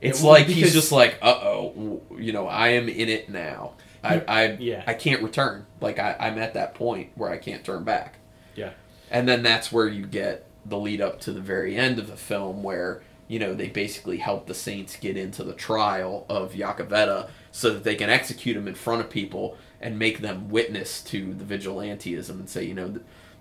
It's 0.00 0.22
Yeah, 0.22 0.28
like 0.30 0.46
because- 0.46 0.62
he's 0.62 0.72
just 0.74 0.92
like, 0.92 1.18
uh 1.22 1.26
oh, 1.42 2.02
you 2.16 2.32
know, 2.32 2.46
I 2.46 2.68
am 2.68 2.88
in 2.88 3.08
it 3.08 3.28
now. 3.28 3.72
I, 4.04 4.22
I, 4.28 4.56
Yeah. 4.60 4.84
I 4.86 4.94
can't 4.94 5.22
return. 5.22 5.66
Like 5.80 5.98
I, 5.98 6.16
I'm 6.20 6.38
at 6.38 6.54
that 6.54 6.74
point 6.74 7.10
where 7.16 7.30
I 7.30 7.36
can't 7.36 7.64
turn 7.64 7.82
back. 7.84 8.16
yeah, 8.54 8.70
And 9.10 9.28
then 9.28 9.42
that's 9.42 9.72
where 9.72 9.88
you 9.88 10.06
get 10.06 10.44
the 10.64 10.78
lead 10.78 11.00
up 11.00 11.20
to 11.22 11.32
the 11.32 11.40
very 11.40 11.76
end 11.76 11.98
of 11.98 12.06
the 12.06 12.16
film 12.16 12.62
where, 12.62 13.02
you 13.26 13.38
know, 13.38 13.54
they 13.54 13.68
basically 13.68 14.18
help 14.18 14.46
the 14.46 14.54
Saints 14.54 14.96
get 14.96 15.16
into 15.16 15.42
the 15.42 15.52
trial 15.52 16.26
of 16.28 16.52
Yakavetta 16.54 17.28
so 17.50 17.70
that 17.70 17.82
they 17.84 17.94
can 17.96 18.08
execute 18.10 18.56
him 18.56 18.68
in 18.68 18.74
front 18.74 19.00
of 19.00 19.10
people 19.10 19.56
and 19.80 19.98
make 19.98 20.20
them 20.20 20.48
witness 20.48 21.02
to 21.02 21.34
the 21.34 21.44
vigilantism 21.44 22.30
and 22.30 22.48
say, 22.48 22.64
you 22.64 22.74
know, 22.74 23.00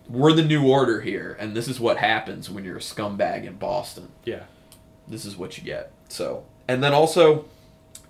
we're 0.09 0.33
the 0.33 0.43
new 0.43 0.65
order 0.67 1.01
here 1.01 1.35
and 1.39 1.55
this 1.55 1.67
is 1.67 1.79
what 1.79 1.97
happens 1.97 2.49
when 2.49 2.63
you're 2.63 2.77
a 2.77 2.79
scumbag 2.79 3.45
in 3.45 3.55
Boston 3.57 4.07
yeah. 4.25 4.43
This 5.07 5.25
is 5.25 5.37
what 5.37 5.57
you 5.57 5.63
get. 5.63 5.91
So, 6.09 6.43
and 6.67 6.83
then 6.83 6.93
also 6.93 7.45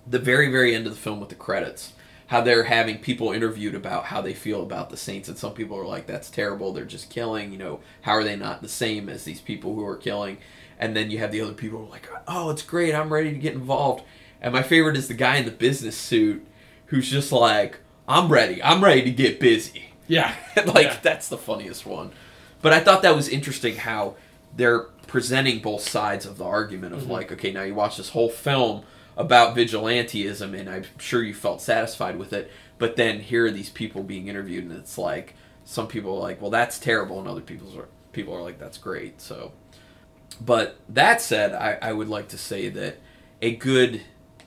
the 0.06 0.18
very 0.18 0.50
very 0.50 0.74
end 0.74 0.86
of 0.86 0.92
the 0.94 0.98
film 0.98 1.20
with 1.20 1.28
the 1.28 1.34
credits, 1.34 1.92
how 2.28 2.40
they're 2.40 2.64
having 2.64 2.98
people 2.98 3.32
interviewed 3.32 3.74
about 3.74 4.06
how 4.06 4.20
they 4.20 4.34
feel 4.34 4.62
about 4.62 4.90
the 4.90 4.96
Saints, 4.96 5.28
and 5.28 5.36
some 5.38 5.52
people 5.54 5.76
are 5.78 5.86
like, 5.86 6.06
"That's 6.06 6.30
terrible. 6.30 6.72
They're 6.72 6.84
just 6.84 7.10
killing. 7.10 7.52
You 7.52 7.58
know, 7.58 7.80
how 8.02 8.12
are 8.12 8.24
they 8.24 8.36
not 8.36 8.62
the 8.62 8.68
same 8.68 9.08
as 9.08 9.24
these 9.24 9.40
people 9.40 9.74
who 9.74 9.84
are 9.86 9.96
killing?" 9.96 10.38
And 10.80 10.94
then 10.96 11.10
you 11.10 11.18
have 11.18 11.32
the 11.32 11.40
other 11.40 11.54
people 11.54 11.80
who 11.80 11.86
are 11.86 11.90
like, 11.90 12.08
"Oh, 12.28 12.50
it's 12.50 12.62
great. 12.62 12.94
I'm 12.94 13.12
ready 13.12 13.30
to 13.32 13.38
get 13.38 13.54
involved." 13.54 14.04
And 14.40 14.52
my 14.54 14.62
favorite 14.62 14.96
is 14.96 15.08
the 15.08 15.14
guy 15.14 15.36
in 15.36 15.44
the 15.44 15.50
business 15.50 15.96
suit 15.96 16.46
who's 16.86 17.10
just 17.10 17.32
like, 17.32 17.80
"I'm 18.06 18.28
ready. 18.30 18.62
I'm 18.62 18.82
ready 18.84 19.02
to 19.02 19.10
get 19.10 19.40
busy." 19.40 19.84
Yeah, 20.06 20.34
like 20.66 20.86
Yeah. 20.86 20.96
that's 21.02 21.28
the 21.28 21.36
funniest 21.38 21.84
one. 21.84 22.12
But 22.62 22.72
I 22.72 22.80
thought 22.80 23.02
that 23.02 23.14
was 23.16 23.28
interesting 23.28 23.76
how 23.76 24.14
they're 24.56 24.86
presenting 25.08 25.58
both 25.58 25.80
sides 25.80 26.24
of 26.24 26.38
the 26.38 26.44
argument 26.44 26.94
of 26.94 27.08
like, 27.10 27.32
okay, 27.32 27.50
now 27.50 27.62
you 27.62 27.74
watch 27.74 27.96
this 27.96 28.10
whole 28.10 28.28
film 28.28 28.84
about 29.16 29.56
vigilantism, 29.56 30.56
and 30.56 30.70
I'm 30.70 30.84
sure 30.98 31.22
you 31.24 31.34
felt 31.34 31.60
satisfied 31.60 32.16
with 32.16 32.32
it. 32.32 32.52
But 32.78 32.94
then 32.94 33.18
here 33.18 33.46
are 33.46 33.50
these 33.50 33.70
people 33.70 34.04
being 34.04 34.28
interviewed, 34.28 34.64
and 34.64 34.78
it's 34.78 34.96
like 34.96 35.34
some 35.64 35.88
people 35.88 36.14
are 36.14 36.20
like, 36.20 36.40
well, 36.40 36.52
that's 36.52 36.78
terrible, 36.78 37.18
and 37.18 37.26
other 37.26 37.40
people's 37.40 37.76
are, 37.76 37.88
people 38.12 38.32
are 38.34 38.42
like, 38.42 38.60
that's 38.60 38.78
great. 38.78 39.20
So, 39.20 39.52
but 40.40 40.78
that 40.88 41.20
said, 41.20 41.52
I, 41.52 41.78
I 41.82 41.92
would 41.92 42.08
like 42.08 42.28
to 42.28 42.38
say 42.38 42.68
that 42.68 42.98
a 43.42 43.56
good 43.56 44.02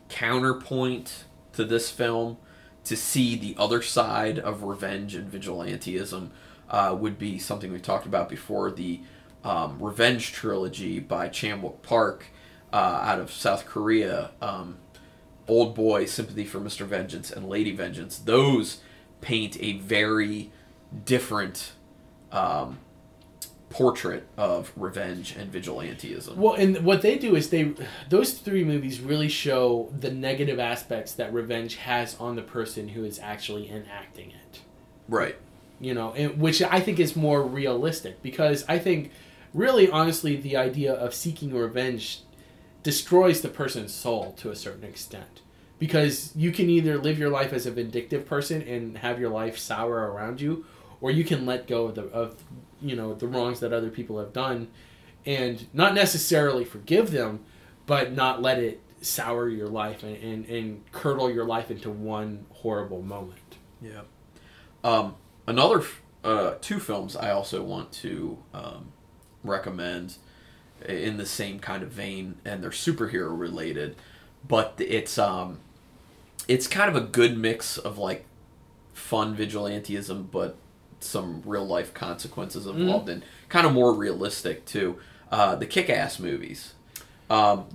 counterpoint 0.07 1.25
to 1.53 1.65
this 1.65 1.89
film 1.89 2.37
to 2.83 2.95
see 2.95 3.35
the 3.35 3.55
other 3.57 3.81
side 3.81 4.39
of 4.39 4.63
revenge 4.63 5.15
and 5.15 5.31
vigilantism 5.31 6.29
uh, 6.69 6.95
would 6.97 7.17
be 7.17 7.37
something 7.37 7.71
we 7.71 7.79
talked 7.79 8.05
about 8.05 8.29
before 8.29 8.71
the 8.71 9.01
um, 9.43 9.77
Revenge 9.79 10.31
trilogy 10.31 10.99
by 10.99 11.27
Chan 11.29 11.61
Wook 11.61 11.81
Park 11.81 12.25
uh, 12.71 12.75
out 12.75 13.19
of 13.19 13.31
South 13.31 13.65
Korea. 13.65 14.31
Um, 14.41 14.77
Old 15.47 15.75
Boy, 15.75 16.05
Sympathy 16.05 16.45
for 16.45 16.59
Mr. 16.59 16.85
Vengeance, 16.85 17.31
and 17.31 17.49
Lady 17.49 17.75
Vengeance. 17.75 18.17
Those 18.17 18.79
paint 19.19 19.61
a 19.61 19.73
very 19.79 20.51
different 21.05 21.73
um, 22.31 22.79
portrait 23.69 24.27
of 24.37 24.71
revenge 24.75 25.35
and 25.35 25.51
vigilantism. 25.51 26.35
Well, 26.35 26.53
and 26.53 26.83
what 26.85 27.01
they 27.01 27.17
do 27.17 27.35
is 27.35 27.49
they 27.49 27.73
those 28.09 28.33
three 28.33 28.63
movies 28.63 28.99
really 28.99 29.29
show 29.29 29.91
the 29.97 30.11
negative 30.11 30.59
aspects 30.59 31.13
that 31.13 31.33
revenge 31.33 31.75
has 31.75 32.15
on 32.19 32.35
the 32.35 32.41
person 32.41 32.89
who 32.89 33.03
is 33.03 33.19
actually 33.19 33.69
enacting 33.69 34.31
it. 34.31 34.59
Right. 35.07 35.37
You 35.79 35.93
know, 35.93 36.13
and, 36.13 36.39
which 36.39 36.61
I 36.61 36.79
think 36.79 36.99
is 36.99 37.15
more 37.15 37.43
realistic 37.43 38.21
because 38.21 38.63
I 38.67 38.77
think, 38.77 39.11
really, 39.53 39.89
honestly, 39.89 40.35
the 40.35 40.57
idea 40.57 40.93
of 40.93 41.13
seeking 41.13 41.53
revenge 41.53 42.21
destroys 42.83 43.41
the 43.41 43.49
person's 43.49 43.93
soul 43.93 44.33
to 44.33 44.49
a 44.49 44.55
certain 44.55 44.83
extent. 44.83 45.41
Because 45.79 46.31
you 46.35 46.51
can 46.51 46.69
either 46.69 46.97
live 46.97 47.17
your 47.17 47.29
life 47.29 47.53
as 47.53 47.65
a 47.65 47.71
vindictive 47.71 48.25
person 48.25 48.61
and 48.61 48.99
have 48.99 49.19
your 49.19 49.29
life 49.31 49.57
sour 49.57 50.11
around 50.11 50.39
you, 50.39 50.65
or 50.99 51.09
you 51.09 51.23
can 51.23 51.45
let 51.45 51.67
go 51.67 51.85
of 51.85 51.95
the 51.95 52.03
of 52.03 52.35
you 52.79 52.95
know 52.95 53.15
the 53.15 53.27
wrongs 53.27 53.59
that 53.61 53.73
other 53.73 53.89
people 53.89 54.19
have 54.19 54.31
done, 54.31 54.67
and 55.25 55.65
not 55.73 55.95
necessarily 55.95 56.65
forgive 56.65 57.09
them, 57.09 57.43
but 57.87 58.13
not 58.13 58.43
let 58.43 58.59
it 58.59 58.79
sour 59.01 59.49
your 59.49 59.67
life 59.67 60.03
and, 60.03 60.15
and, 60.17 60.45
and 60.45 60.91
curdle 60.91 61.31
your 61.31 61.45
life 61.45 61.71
into 61.71 61.89
one 61.89 62.45
horrible 62.51 63.01
moment. 63.01 63.57
Yeah. 63.81 64.01
Um, 64.83 65.15
another 65.47 65.83
uh, 66.23 66.55
two 66.61 66.79
films 66.79 67.15
I 67.15 67.31
also 67.31 67.63
want 67.63 67.91
to 67.93 68.37
um, 68.53 68.93
recommend 69.43 70.15
in 70.87 71.17
the 71.17 71.25
same 71.25 71.59
kind 71.59 71.83
of 71.83 71.89
vein, 71.89 72.35
and 72.45 72.63
they're 72.63 72.69
superhero 72.71 73.37
related, 73.37 73.95
but 74.47 74.73
it's 74.79 75.17
um, 75.17 75.59
it's 76.47 76.67
kind 76.67 76.89
of 76.89 76.95
a 76.95 77.05
good 77.05 77.37
mix 77.37 77.77
of 77.77 77.97
like 77.97 78.25
fun 78.93 79.35
vigilantism, 79.35 80.29
but 80.31 80.55
some 80.99 81.41
real 81.45 81.65
life 81.65 81.93
consequences 81.93 82.65
involved, 82.67 83.09
and 83.09 83.23
kind 83.49 83.65
of 83.67 83.73
more 83.73 83.93
realistic 83.93 84.65
too. 84.65 84.97
Uh, 85.31 85.55
the 85.55 85.65
Kick 85.65 85.89
Ass 85.89 86.19
movies, 86.19 86.73
um, 87.29 87.65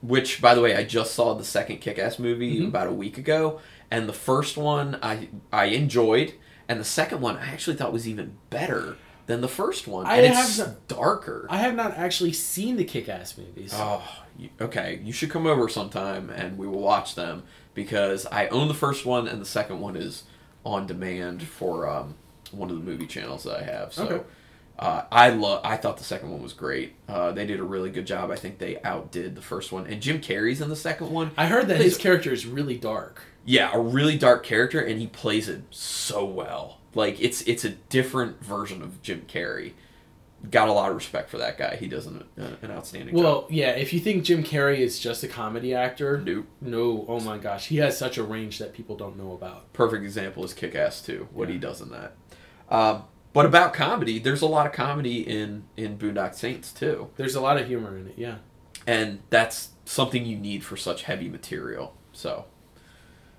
which 0.00 0.40
by 0.40 0.54
the 0.54 0.60
way, 0.60 0.74
I 0.76 0.84
just 0.84 1.14
saw 1.14 1.34
the 1.34 1.44
second 1.44 1.78
Kick 1.78 1.98
Ass 1.98 2.18
movie 2.18 2.60
Mhm. 2.60 2.68
about 2.68 2.86
a 2.86 2.92
week 2.92 3.18
ago, 3.18 3.60
and 3.90 4.08
the 4.08 4.12
first 4.12 4.56
one 4.56 4.98
I 5.02 5.28
I 5.52 5.66
enjoyed, 5.66 6.34
and 6.68 6.78
the 6.80 6.84
second 6.84 7.20
one 7.20 7.36
I 7.36 7.46
actually 7.48 7.76
thought 7.76 7.92
was 7.92 8.08
even 8.08 8.36
better 8.50 8.96
than 9.26 9.40
the 9.40 9.48
first 9.48 9.86
one, 9.86 10.06
I 10.06 10.16
and 10.16 10.34
it's 10.34 10.58
not- 10.58 10.88
darker. 10.88 11.46
I 11.48 11.58
have 11.58 11.74
not 11.74 11.96
actually 11.96 12.32
seen 12.32 12.76
the 12.76 12.84
Kick-Ass 12.84 13.38
movies. 13.38 13.72
Oh, 13.74 14.02
you- 14.38 14.50
okay. 14.60 15.00
You 15.04 15.12
should 15.12 15.30
come 15.30 15.46
over 15.46 15.68
sometime 15.68 16.30
and 16.30 16.58
we 16.58 16.66
will 16.66 16.80
watch 16.80 17.14
them 17.14 17.44
because 17.74 18.26
I 18.26 18.48
own 18.48 18.68
the 18.68 18.74
first 18.74 19.06
one 19.06 19.28
and 19.28 19.40
the 19.40 19.46
second 19.46 19.80
one 19.80 19.96
is 19.96 20.24
on 20.64 20.86
demand 20.86 21.42
for 21.42 21.88
um, 21.88 22.14
one 22.50 22.70
of 22.70 22.76
the 22.76 22.82
movie 22.82 23.06
channels 23.06 23.44
that 23.44 23.60
I 23.60 23.62
have. 23.64 23.92
So 23.94 24.04
Okay. 24.06 24.24
uh, 24.78 25.02
I 25.10 25.30
love. 25.30 25.60
I 25.64 25.76
thought 25.76 25.98
the 25.98 26.04
second 26.04 26.30
one 26.30 26.42
was 26.42 26.52
great. 26.52 26.94
Uh, 27.08 27.32
they 27.32 27.46
did 27.46 27.60
a 27.60 27.64
really 27.64 27.90
good 27.90 28.06
job. 28.06 28.30
I 28.30 28.36
think 28.36 28.58
they 28.58 28.80
outdid 28.82 29.34
the 29.36 29.42
first 29.42 29.70
one. 29.72 29.86
And 29.86 30.02
Jim 30.02 30.20
Carrey's 30.20 30.60
in 30.60 30.68
the 30.68 30.76
second 30.76 31.10
one. 31.10 31.30
I 31.36 31.46
heard 31.46 31.68
that 31.68 31.80
his 31.80 31.96
character 31.96 32.32
is 32.32 32.46
really 32.46 32.76
dark. 32.76 33.22
Yeah, 33.44 33.70
a 33.72 33.80
really 33.80 34.16
dark 34.18 34.44
character, 34.44 34.80
and 34.80 35.00
he 35.00 35.06
plays 35.08 35.48
it 35.48 35.62
so 35.70 36.24
well. 36.24 36.78
Like 36.94 37.20
it's 37.20 37.42
it's 37.42 37.64
a 37.64 37.70
different 37.70 38.42
version 38.44 38.82
of 38.82 39.02
Jim 39.02 39.22
Carrey. 39.28 39.72
Got 40.50 40.68
a 40.68 40.72
lot 40.72 40.90
of 40.90 40.96
respect 40.96 41.30
for 41.30 41.38
that 41.38 41.56
guy. 41.56 41.76
He 41.76 41.86
does 41.86 42.06
an, 42.06 42.24
uh, 42.36 42.48
an 42.62 42.72
outstanding 42.72 43.14
job. 43.14 43.24
Well, 43.24 43.46
yeah, 43.48 43.70
if 43.70 43.92
you 43.92 44.00
think 44.00 44.24
Jim 44.24 44.42
Carrey 44.42 44.78
is 44.78 44.98
just 44.98 45.22
a 45.22 45.28
comedy 45.28 45.72
actor, 45.72 46.20
Nope. 46.20 46.46
no, 46.60 47.04
oh 47.08 47.20
my 47.20 47.38
gosh, 47.38 47.68
he 47.68 47.76
has 47.76 47.96
such 47.96 48.18
a 48.18 48.24
range 48.24 48.58
that 48.58 48.72
people 48.72 48.96
don't 48.96 49.16
know 49.16 49.32
about. 49.34 49.72
perfect 49.72 50.02
example 50.02 50.44
is 50.44 50.52
Kick 50.52 50.74
Ass 50.74 51.00
2, 51.02 51.28
what 51.32 51.46
Yeah. 51.46 51.52
he 51.52 51.58
does 51.60 51.80
in 51.80 51.90
that. 51.92 52.14
Um, 52.68 53.04
but 53.32 53.46
about 53.46 53.72
comedy, 53.72 54.18
there's 54.18 54.42
a 54.42 54.46
lot 54.46 54.66
of 54.66 54.72
comedy 54.72 55.20
in, 55.20 55.62
in 55.76 55.96
Boondock 55.96 56.34
Saints 56.34 56.72
too. 56.72 57.10
There's 57.16 57.36
a 57.36 57.40
lot 57.40 57.56
of 57.56 57.68
humor 57.68 57.96
in 57.96 58.08
it, 58.08 58.14
yeah. 58.16 58.38
And 58.84 59.20
that's 59.30 59.68
something 59.84 60.26
you 60.26 60.36
need 60.38 60.64
for 60.64 60.76
such 60.76 61.04
heavy 61.04 61.28
material. 61.28 61.96
So, 62.12 62.46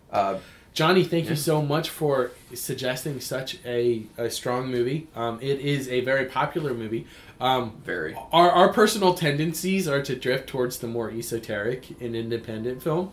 uh, 0.09 0.37
Johnny, 0.73 1.03
thank 1.03 1.25
Yeah. 1.25 1.31
you 1.31 1.35
so 1.37 1.61
much 1.61 1.89
for 1.89 2.31
suggesting 2.53 3.19
such 3.19 3.59
a, 3.65 4.03
a 4.17 4.29
strong 4.29 4.71
movie. 4.71 5.07
Um, 5.15 5.37
it 5.41 5.59
is 5.59 5.87
a 5.87 6.01
very 6.01 6.25
popular 6.25 6.73
movie. 6.73 7.05
Um, 7.39 7.73
very. 7.85 8.15
our, 8.31 8.49
our 8.49 8.73
personal 8.73 9.13
tendencies 9.13 9.87
are 9.87 10.01
to 10.01 10.15
drift 10.15 10.47
towards 10.47 10.79
the 10.79 10.87
more 10.87 11.11
esoteric 11.11 12.01
and 12.01 12.15
independent 12.15 12.81
film. 12.81 13.11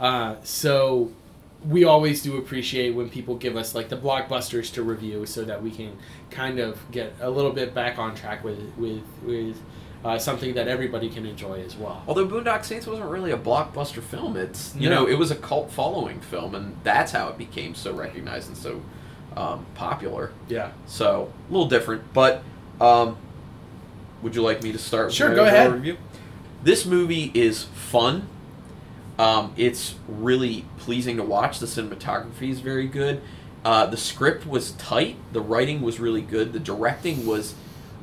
Uh, 0.00 0.36
so 0.42 1.12
we 1.68 1.84
always 1.84 2.22
do 2.22 2.36
appreciate 2.38 2.90
when 2.94 3.08
people 3.10 3.36
give 3.36 3.56
us 3.56 3.74
like 3.74 3.88
the 3.88 3.96
blockbusters 3.96 4.72
to 4.74 4.82
review 4.82 5.26
so 5.26 5.44
that 5.44 5.62
we 5.62 5.70
can 5.70 5.96
kind 6.30 6.58
of 6.58 6.78
get 6.90 7.12
a 7.20 7.28
little 7.30 7.52
bit 7.52 7.74
back 7.74 7.98
on 7.98 8.14
track 8.14 8.42
with 8.42 8.58
with 8.76 9.02
with 9.24 9.56
uh, 10.04 10.18
something 10.18 10.54
that 10.54 10.66
everybody 10.68 11.08
can 11.08 11.24
enjoy 11.26 11.62
as 11.62 11.76
well. 11.76 12.02
Although 12.08 12.26
Boondock 12.26 12.64
Saints 12.64 12.86
wasn't 12.86 13.08
really 13.08 13.30
a 13.30 13.38
blockbuster 13.38 14.02
film, 14.02 14.36
it's 14.36 14.74
you 14.76 14.88
No. 14.90 15.04
know 15.04 15.08
it 15.08 15.14
was 15.18 15.30
a 15.30 15.36
cult 15.36 15.70
following 15.70 16.20
film, 16.20 16.54
and 16.54 16.76
that's 16.82 17.12
how 17.12 17.28
it 17.28 17.38
became 17.38 17.74
so 17.74 17.92
recognized 17.94 18.48
and 18.48 18.56
so 18.56 18.82
um, 19.36 19.64
popular. 19.74 20.32
Yeah. 20.48 20.72
So 20.86 21.32
a 21.48 21.52
little 21.52 21.68
different, 21.68 22.12
but 22.12 22.42
um, 22.80 23.16
would 24.22 24.34
you 24.34 24.42
like 24.42 24.62
me 24.62 24.72
to 24.72 24.78
start? 24.78 25.12
Sure, 25.12 25.28
my 25.30 25.34
go 25.34 25.44
ahead. 25.44 25.72
Review? 25.72 25.96
This 26.62 26.84
movie 26.86 27.30
is 27.34 27.64
fun. 27.64 28.28
Um, 29.18 29.52
it's 29.56 29.94
really 30.08 30.64
pleasing 30.78 31.16
to 31.18 31.22
watch. 31.22 31.58
The 31.58 31.66
cinematography 31.66 32.50
is 32.50 32.60
very 32.60 32.86
good. 32.86 33.20
Uh, 33.64 33.86
the 33.86 33.96
script 33.96 34.46
was 34.46 34.72
tight. 34.72 35.16
The 35.32 35.40
writing 35.40 35.82
was 35.82 36.00
really 36.00 36.22
good. 36.22 36.52
The 36.52 36.58
directing 36.58 37.26
was 37.26 37.54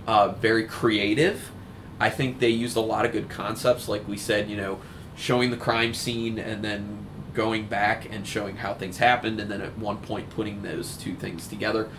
uh, 0.07 0.29
very 0.29 0.63
creative. 0.65 1.51
I 1.99 2.09
think 2.09 2.39
they 2.39 2.49
used 2.49 2.77
a 2.77 2.81
lot 2.81 3.05
of 3.05 3.11
good 3.11 3.29
concepts, 3.29 3.87
like 3.89 4.07
we 4.07 4.17
said, 4.17 4.49
you 4.49 4.55
know, 4.57 4.79
showing 5.15 5.51
the 5.51 5.57
crime 5.57 5.93
scene 5.93 6.39
and 6.39 6.63
then 6.63 7.05
going 7.33 7.67
back 7.67 8.07
and 8.11 8.25
showing 8.25 8.57
how 8.57 8.73
things 8.73 8.97
happened, 8.97 9.39
and 9.39 9.49
then 9.51 9.61
at 9.61 9.77
one 9.77 9.97
point 9.97 10.29
putting 10.29 10.61
those 10.61 10.97
two 10.97 11.13
things 11.15 11.47
together. 11.47 11.89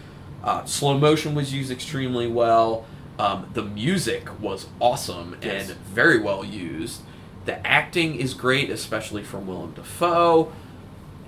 Uh, 0.42 0.64
slow 0.64 0.98
motion 0.98 1.34
was 1.34 1.52
used 1.52 1.70
extremely 1.70 2.26
well. 2.26 2.84
Um, 3.18 3.50
the 3.52 3.62
music 3.62 4.28
was 4.40 4.66
awesome 4.80 5.36
Yes. 5.42 5.68
and 5.68 5.78
very 5.80 6.18
well 6.18 6.44
used. 6.44 7.02
The 7.44 7.64
acting 7.66 8.16
is 8.16 8.32
great, 8.34 8.70
especially 8.70 9.22
from 9.22 9.46
Willem 9.46 9.72
Dafoe. 9.72 10.50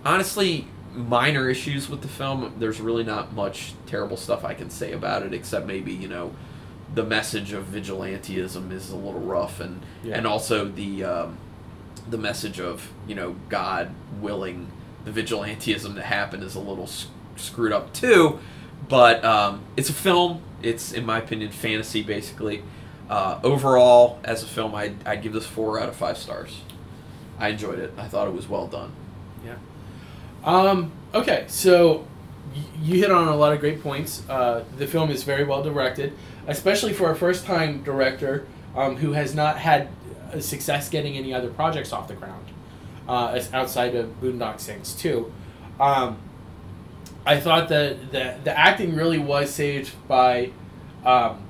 Honestly, 0.05 0.67
minor 0.95 1.49
issues 1.49 1.89
with 1.89 2.03
the 2.03 2.09
film. 2.09 2.53
There's 2.59 2.81
really 2.81 3.05
not 3.05 3.33
much 3.35 3.75
terrible 3.87 4.17
stuff 4.17 4.45
I 4.45 4.55
can 4.55 4.71
say 4.71 4.93
about 4.93 5.23
it, 5.23 5.33
except 5.33 5.67
maybe 5.67 5.93
you 5.93 6.09
know 6.09 6.33
the 6.95 7.03
message 7.05 7.53
of 7.53 7.65
vigilantism 7.67 8.71
is 8.73 8.91
a 8.91 8.97
little 8.97 9.21
rough, 9.21 9.61
and 9.61 9.83
Yeah. 10.05 10.17
and 10.17 10.27
also 10.27 10.67
the 10.67 11.05
um, 11.05 11.39
the 12.09 12.19
message 12.19 12.61
of 12.61 12.91
you 13.07 13.15
know 13.15 13.37
God 13.49 13.95
willing 14.21 14.69
the 15.05 15.11
vigilantism 15.11 15.95
to 15.95 16.03
happen 16.03 16.43
is 16.43 16.55
a 16.55 16.61
little 16.61 16.85
s- 16.85 17.07
screwed 17.37 17.73
up 17.73 17.93
too. 17.93 18.39
But 18.89 19.25
um, 19.25 19.63
it's 19.77 19.89
a 19.89 19.93
film. 19.95 20.43
It's 20.63 20.93
in 20.93 21.05
my 21.07 21.19
opinion 21.19 21.51
fantasy 21.51 22.03
basically. 22.03 22.63
Uh, 23.11 23.39
overall, 23.45 24.19
as 24.25 24.43
a 24.43 24.47
film, 24.47 24.75
I'd, 24.75 24.95
I'd 25.07 25.23
give 25.23 25.33
this 25.35 25.45
four 25.47 25.79
out 25.79 25.89
of 25.89 25.97
five 25.97 26.17
stars. 26.17 26.63
I 27.39 27.49
enjoyed 27.49 27.79
it. 27.79 27.93
I 27.99 28.09
thought 28.09 28.27
it 28.27 28.33
was 28.33 28.49
well 28.49 28.67
done. 28.69 28.93
Yeah. 29.45 29.57
Um, 30.45 30.93
okay, 31.13 31.45
so 31.49 32.07
you 32.81 32.99
hit 33.01 33.11
on 33.11 33.29
a 33.29 33.37
lot 33.37 33.53
of 33.53 33.61
great 33.61 33.83
points. 33.83 34.23
Uh, 34.29 34.65
the 34.77 34.87
film 34.87 35.11
is 35.11 35.23
very 35.23 35.45
well 35.45 35.63
directed, 35.63 36.13
especially 36.47 36.93
for 36.93 37.11
a 37.11 37.17
first 37.17 37.45
time 37.45 37.83
director 37.83 38.47
um, 38.77 38.97
who 38.97 39.13
has 39.13 39.35
not 39.35 39.59
had 39.59 39.89
success 40.41 40.89
getting 40.89 41.17
any 41.17 41.35
other 41.35 41.51
projects 41.51 41.93
off 41.93 42.09
the 42.09 42.15
ground 42.15 42.47
uh, 43.09 43.41
outside 43.53 43.95
of 43.95 44.21
Boondock 44.21 44.61
Saints 44.61 44.95
2. 44.95 45.33
Um, 45.79 46.19
I 47.25 47.39
thought 47.39 47.69
that 47.69 48.13
the, 48.13 48.37
the 48.43 48.59
acting 48.59 48.97
really 48.97 49.19
was 49.19 49.51
saved 49.51 49.93
by 50.09 50.51
um, 51.05 51.43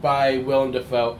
by 0.00 0.38
Willem 0.38 0.72
Dafoe. 0.72 1.18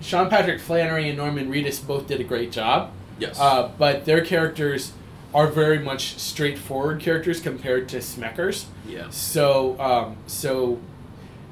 Sean 0.00 0.30
Patrick 0.30 0.60
Flanery 0.60 1.08
and 1.08 1.18
Norman 1.18 1.50
Reedus 1.50 1.84
both 1.84 2.06
did 2.06 2.20
a 2.20 2.24
great 2.24 2.52
job. 2.52 2.92
Yes. 3.18 3.38
Uh, 3.38 3.70
but 3.76 4.04
their 4.04 4.24
characters 4.24 4.92
are 5.34 5.46
very 5.46 5.78
much 5.78 6.18
straightforward 6.18 7.00
characters 7.00 7.40
compared 7.40 7.88
to 7.90 7.98
Smecker's. 7.98 8.66
yeah. 8.86 9.10
So, 9.10 9.78
um, 9.80 10.16
so 10.26 10.80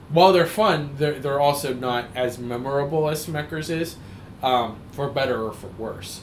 while 0.08 0.32
they're 0.32 0.46
fun, 0.46 0.94
they're, 0.96 1.18
they're 1.18 1.40
also 1.40 1.74
not 1.74 2.06
as 2.14 2.38
memorable 2.38 3.08
as 3.08 3.26
Smecker's 3.26 3.68
is, 3.68 3.96
um, 4.42 4.78
for 4.92 5.08
better 5.10 5.44
or 5.44 5.52
for 5.52 5.68
worse. 5.78 6.22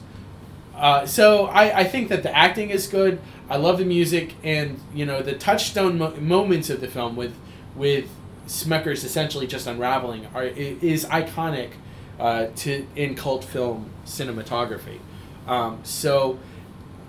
Uh, 0.76 1.06
so 1.06 1.46
I, 1.48 1.82
I 1.82 1.84
think 1.84 2.10
that 2.10 2.24
the 2.24 2.36
acting 2.36 2.70
is 2.70 2.88
good. 2.88 3.22
I 3.50 3.58
love 3.58 3.78
the 3.78 3.86
music 3.86 4.34
and 4.44 4.80
you 4.94 5.06
know 5.06 5.22
the 5.22 5.34
touchstone 5.34 6.00
mo- 6.00 6.16
moments 6.16 6.70
of 6.72 6.82
the 6.82 6.88
film 6.88 7.16
with 7.16 7.36
with 7.76 8.10
Smecker's 8.48 9.04
essentially 9.04 9.46
just 9.46 9.68
unraveling 9.68 10.28
are 10.34 10.46
is 10.46 11.06
iconic 11.06 11.72
uh, 12.20 12.48
to 12.58 12.88
in 12.96 13.16
cult 13.16 13.44
film 13.44 13.92
cinematography. 14.06 15.00
Um, 15.46 15.80
so 15.84 16.40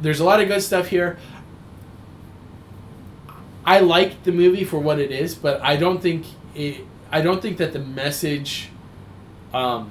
there's 0.01 0.21
a 0.21 0.25
lot 0.25 0.41
of 0.41 0.49
good 0.49 0.63
stuff 0.63 0.89
here. 0.89 1.19
I 3.65 3.81
like 3.81 4.25
the 4.25 4.33
movie 4.33 4.65
for 4.65 4.79
what 4.79 4.99
it 4.99 5.11
is, 5.11 5.35
but 5.35 5.61
I 5.63 5.77
don't 5.77 6.01
think 6.03 6.27
it. 6.55 6.85
I 7.11 7.21
don't 7.21 7.41
think 7.41 7.59
that 7.59 7.73
the 7.73 7.79
message 7.79 8.69
um, 9.53 9.91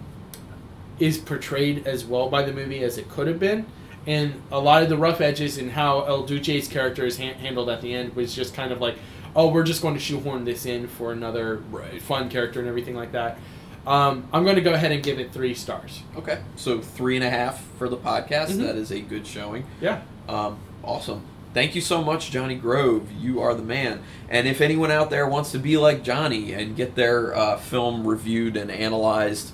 is 1.00 1.18
portrayed 1.18 1.88
as 1.88 2.06
well 2.06 2.30
by 2.30 2.44
the 2.44 2.52
movie 2.52 2.84
as 2.84 2.98
it 2.98 3.10
could 3.10 3.28
have 3.28 3.40
been. 3.40 3.66
And 4.06 4.42
a 4.52 4.60
lot 4.60 4.84
of 4.84 4.90
the 4.90 4.98
rough 4.98 5.22
edges 5.22 5.58
and 5.58 5.72
how 5.72 6.02
El 6.04 6.24
Duce's 6.26 6.68
character 6.68 7.06
is 7.06 7.18
ha- 7.18 7.34
handled 7.40 7.70
at 7.70 7.82
the 7.82 7.94
end 7.94 8.16
was 8.16 8.36
just 8.36 8.54
kind 8.54 8.74
of 8.74 8.82
like, 8.82 8.96
oh, 9.36 9.48
we're 9.48 9.64
just 9.64 9.82
going 9.82 9.94
to 9.94 10.00
shoehorn 10.02 10.44
this 10.44 10.66
in 10.66 10.88
for 10.90 11.14
another 11.14 11.58
Right. 11.72 12.02
fun 12.02 12.30
character 12.30 12.60
and 12.60 12.68
everything 12.68 12.96
like 12.96 13.14
that. 13.14 13.40
Um, 13.86 14.28
I'm 14.32 14.44
going 14.44 14.56
to 14.56 14.62
go 14.62 14.74
ahead 14.74 14.92
and 14.92 15.04
give 15.04 15.20
it 15.20 15.34
three 15.34 15.54
stars. 15.54 16.04
Okay. 16.18 16.40
So 16.56 16.80
three 16.80 17.16
and 17.16 17.24
a 17.26 17.30
half 17.30 17.64
for 17.78 17.90
the 17.90 17.98
podcast. 17.98 18.52
Mhm. 18.52 18.60
That 18.60 18.76
is 18.78 18.92
a 18.92 19.02
good 19.02 19.28
showing. 19.28 19.66
Yeah. 19.82 20.02
Um, 20.30 20.58
awesome. 20.84 21.24
Thank 21.54 21.76
you 21.76 21.82
so 21.82 22.02
much, 22.04 22.32
Johnny 22.32 22.56
Grove. 22.56 23.12
You 23.12 23.40
are 23.42 23.54
the 23.54 23.62
man. 23.62 24.02
And 24.30 24.48
if 24.48 24.62
anyone 24.62 24.90
out 24.90 25.10
there 25.10 25.28
wants 25.28 25.52
to 25.52 25.60
be 25.60 25.78
like 25.78 26.04
Johnny 26.04 26.54
and 26.54 26.76
get 26.76 26.96
their 26.96 27.36
uh, 27.36 27.58
film 27.58 28.08
reviewed 28.08 28.56
and 28.58 28.72
analyzed 28.72 29.52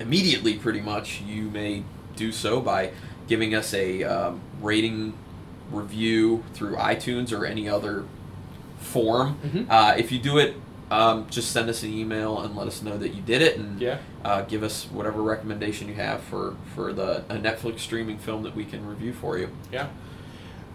immediately, 0.00 0.54
pretty 0.56 0.80
much, 0.80 1.20
you 1.20 1.50
may 1.50 1.82
do 2.16 2.32
so 2.32 2.60
by 2.60 2.92
giving 3.26 3.54
us 3.54 3.74
a 3.74 4.04
um, 4.04 4.40
rating 4.62 5.12
review 5.70 6.44
through 6.54 6.76
iTunes 6.76 7.36
or 7.36 7.44
any 7.44 7.68
other 7.68 8.04
form. 8.78 9.36
Mhm. 9.44 9.66
Uh, 9.68 9.94
if 9.98 10.10
you 10.12 10.18
do 10.18 10.38
it, 10.38 10.54
um, 10.90 11.26
just 11.28 11.50
send 11.52 11.68
us 11.68 11.82
an 11.82 11.92
email 11.92 12.40
and 12.40 12.56
let 12.56 12.66
us 12.66 12.82
know 12.82 12.96
that 12.98 13.14
you 13.14 13.22
did 13.22 13.42
it, 13.42 13.58
and 13.58 13.80
Yeah. 13.80 13.98
uh, 14.24 14.42
give 14.42 14.62
us 14.62 14.84
whatever 14.84 15.22
recommendation 15.22 15.88
you 15.88 15.94
have 15.94 16.22
for 16.22 16.54
for 16.74 16.92
the 16.92 17.24
a 17.28 17.36
Netflix 17.36 17.80
streaming 17.80 18.18
film 18.18 18.42
that 18.44 18.54
we 18.56 18.64
can 18.64 18.86
review 18.86 19.12
for 19.12 19.36
you. 19.38 19.48
Yeah. 19.72 19.88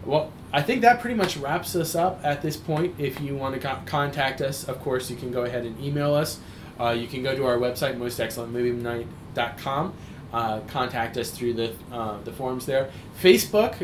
Well, 0.05 0.31
I 0.51 0.61
think 0.61 0.81
that 0.81 0.99
pretty 0.99 1.15
much 1.15 1.37
wraps 1.37 1.75
us 1.75 1.95
up 1.95 2.19
at 2.23 2.41
this 2.41 2.57
point. 2.57 2.95
If 2.99 3.21
you 3.21 3.35
want 3.35 3.55
to 3.55 3.61
co- 3.61 3.79
contact 3.85 4.41
us, 4.41 4.65
of 4.65 4.81
course, 4.81 5.09
you 5.09 5.15
can 5.15 5.31
go 5.31 5.43
ahead 5.45 5.65
and 5.65 5.79
email 5.81 6.13
us. 6.13 6.39
Uh, 6.79 6.89
you 6.89 7.07
can 7.07 7.23
go 7.23 7.33
to 7.35 7.45
our 7.45 7.57
website, 7.57 7.97
mostexcellentmovienight.com. 7.97 9.93
Uh, 10.33 10.59
contact 10.61 11.15
us 11.17 11.29
through 11.29 11.53
the 11.53 11.73
uh, 11.91 12.17
the 12.23 12.31
forums 12.31 12.65
there. 12.65 12.89
Facebook. 13.21 13.75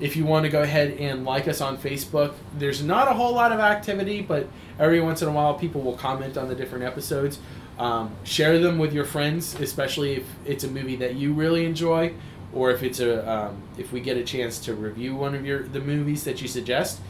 If 0.00 0.16
you 0.16 0.24
want 0.24 0.44
to 0.46 0.50
go 0.50 0.62
ahead 0.62 0.92
and 0.98 1.24
like 1.24 1.46
us 1.46 1.60
on 1.60 1.76
Facebook, 1.76 2.34
there's 2.56 2.82
not 2.82 3.08
a 3.08 3.12
whole 3.12 3.34
lot 3.34 3.52
of 3.52 3.60
activity, 3.60 4.22
but 4.22 4.48
every 4.78 5.00
once 5.00 5.20
in 5.20 5.28
a 5.28 5.32
while 5.32 5.54
people 5.54 5.82
will 5.82 5.96
comment 5.96 6.38
on 6.38 6.48
the 6.48 6.54
different 6.54 6.84
episodes. 6.84 7.38
Um, 7.78 8.14
share 8.24 8.58
them 8.58 8.78
with 8.78 8.92
your 8.92 9.04
friends, 9.04 9.54
especially 9.60 10.14
if 10.16 10.26
it's 10.44 10.64
a 10.64 10.68
movie 10.68 10.96
that 10.96 11.16
you 11.16 11.32
really 11.32 11.64
enjoy, 11.64 12.14
or 12.52 12.70
if 12.70 12.82
it's 12.82 13.00
a 13.00 13.30
um, 13.30 13.62
if 13.78 13.92
we 13.92 14.00
get 14.00 14.16
a 14.16 14.24
chance 14.24 14.58
to 14.60 14.74
review 14.74 15.14
one 15.14 15.34
of 15.34 15.46
your 15.46 15.62
the 15.62 15.80
movies 15.80 16.24
that 16.24 16.42
you 16.42 16.48
suggest, 16.48 17.00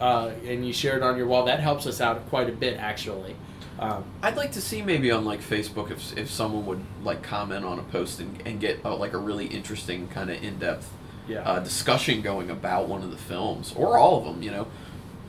uh, 0.00 0.32
and 0.44 0.66
you 0.66 0.72
share 0.72 0.96
it 0.96 1.02
on 1.02 1.16
your 1.16 1.26
wall. 1.26 1.44
That 1.44 1.60
helps 1.60 1.86
us 1.86 2.00
out 2.00 2.28
quite 2.28 2.48
a 2.48 2.52
bit, 2.52 2.78
actually. 2.78 3.36
Um, 3.78 4.04
I'd 4.22 4.36
like 4.36 4.52
to 4.52 4.60
see 4.60 4.82
maybe 4.82 5.10
on 5.10 5.24
like 5.24 5.40
Facebook 5.40 5.90
if, 5.90 6.16
if 6.16 6.30
someone 6.30 6.66
would 6.66 6.80
like 7.02 7.22
comment 7.22 7.64
on 7.64 7.78
a 7.78 7.82
post 7.82 8.20
and, 8.20 8.40
and 8.46 8.60
get 8.60 8.84
uh, 8.84 8.94
like 8.94 9.12
a 9.12 9.18
really 9.18 9.46
interesting 9.46 10.08
kind 10.08 10.30
of 10.30 10.42
in 10.42 10.58
depth 10.58 10.92
yeah. 11.28 11.40
uh, 11.40 11.60
discussion 11.60 12.22
going 12.22 12.50
about 12.50 12.88
one 12.88 13.02
of 13.02 13.10
the 13.10 13.16
films 13.16 13.72
or 13.76 13.98
all 13.98 14.18
of 14.18 14.24
them. 14.24 14.42
You 14.42 14.50
know, 14.50 14.66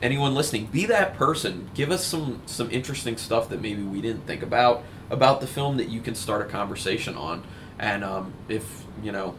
anyone 0.02 0.34
listening, 0.34 0.66
be 0.66 0.86
that 0.86 1.14
person. 1.14 1.70
Give 1.74 1.90
us 1.90 2.04
some 2.04 2.42
some 2.46 2.70
interesting 2.70 3.16
stuff 3.16 3.48
that 3.48 3.60
maybe 3.60 3.82
we 3.82 4.00
didn't 4.00 4.26
think 4.26 4.42
about 4.42 4.82
about 5.10 5.40
the 5.40 5.46
film 5.46 5.76
that 5.76 5.88
you 5.88 6.00
can 6.00 6.14
start 6.14 6.42
a 6.42 6.46
conversation 6.46 7.16
on. 7.16 7.44
And 7.78 8.04
um, 8.04 8.32
if 8.48 8.84
you 9.02 9.12
know, 9.12 9.34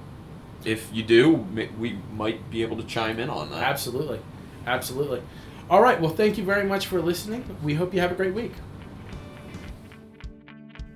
if 0.64 0.89
you 0.93 1.03
do, 1.03 1.34
we 1.80 1.97
might 2.14 2.49
be 2.49 2.62
able 2.62 2.78
to 2.78 2.84
chime 2.84 3.20
in 3.20 3.30
on 3.30 3.49
that. 3.51 3.64
Absolutely. 3.64 4.20
Absolutely. 4.66 5.22
All 5.70 5.82
right. 5.82 5.99
Well, 5.99 6.12
thank 6.12 6.38
you 6.38 6.43
very 6.43 6.66
much 6.66 6.88
for 6.88 7.01
listening. 7.01 7.58
We 7.64 7.74
hope 7.76 7.93
you 7.93 7.99
have 7.99 8.12
a 8.12 8.16
great 8.16 8.34
week. 8.34 8.53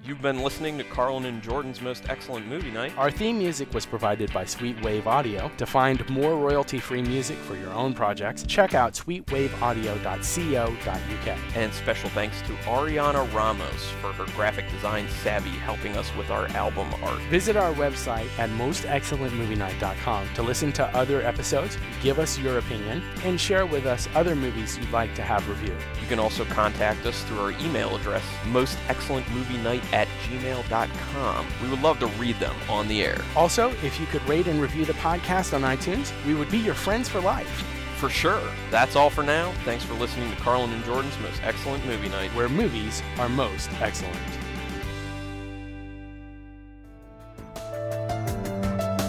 You've 0.10 0.22
been 0.24 0.42
listening 0.42 0.80
to 0.80 0.84
Carlin 0.86 1.26
and 1.26 1.40
Jordan's 1.40 1.82
most 1.82 2.10
excellent 2.10 2.48
movie 2.48 2.72
night. 2.72 2.98
Our 2.98 3.12
theme 3.12 3.38
music 3.38 3.72
was 3.76 3.86
provided 3.86 4.34
by 4.34 4.44
Sweet 4.44 4.82
Wave 4.82 5.06
Audio. 5.06 5.52
To 5.58 5.68
find 5.68 6.10
more 6.10 6.36
royalty 6.36 6.80
free 6.80 7.04
music 7.04 7.38
for 7.38 7.56
your 7.56 7.72
own 7.74 7.94
projects, 7.94 8.42
check 8.42 8.74
out 8.74 8.94
sweetwaveaudio.co.uk. 8.94 11.38
And 11.56 11.72
special 11.72 12.10
thanks 12.10 12.42
to 12.42 12.54
Ariana 12.64 13.32
Ramos 13.32 13.86
for 14.02 14.12
her 14.14 14.26
graphic 14.36 14.68
design 14.72 15.08
savvy 15.22 15.52
helping 15.52 15.96
us 15.96 16.12
with 16.16 16.32
our 16.32 16.48
album 16.48 16.92
art. 17.04 17.22
Visit 17.30 17.56
our 17.56 17.76
website 17.76 18.30
at 18.40 18.50
mostexcellentmovienight.com 18.50 20.34
to 20.34 20.42
listen 20.42 20.72
to 20.72 20.88
other 20.98 21.22
episodes, 21.22 21.78
give 22.02 22.18
us 22.18 22.40
your 22.40 22.58
opinion, 22.58 23.04
and 23.26 23.40
share 23.40 23.68
with 23.68 23.86
us 23.86 24.10
other 24.16 24.36
movies 24.36 24.76
you'd 24.76 24.90
like 24.90 25.14
to 25.14 25.22
have 25.22 25.48
reviewed. 25.48 25.78
You 26.02 26.08
can 26.08 26.18
also 26.18 26.46
contact 26.46 27.06
us 27.06 27.22
through 27.26 27.42
our 27.42 27.52
email 27.62 27.96
address, 27.96 28.24
mostexcellentmovienight 28.46 29.99
at 30.00 30.08
gmail.com. 30.24 31.48
We 31.62 31.70
would 31.70 31.82
love 31.82 32.00
to 32.00 32.08
read 32.08 32.40
them 32.40 32.56
on 32.70 32.88
the 32.88 33.04
air. 33.04 33.20
Also, 33.36 33.72
if 33.84 34.00
you 34.00 34.06
could 34.06 34.28
rate 34.30 34.48
and 34.48 34.62
review 34.62 34.86
the 34.86 34.94
podcast 34.94 35.54
on 35.54 35.62
iTunes, 35.62 36.14
we 36.26 36.34
would 36.34 36.50
be 36.50 36.58
your 36.58 36.74
friends 36.74 37.10
for 37.10 37.20
life, 37.20 37.66
For 37.98 38.10
sure. 38.10 38.42
That's 38.72 38.96
all 38.96 39.10
for 39.10 39.24
now. 39.24 39.52
Thanks 39.66 39.84
for 39.84 39.94
listening 39.96 40.30
to 40.32 40.38
Carlin 40.38 40.72
and 40.72 40.84
Jordan's 40.86 41.20
most 41.20 41.42
excellent 41.44 41.86
movie 41.86 42.08
night. 42.08 42.34
where 42.34 42.48
movies 42.48 43.04
are 43.18 43.28
most 43.28 43.70
excellent. 43.82 44.16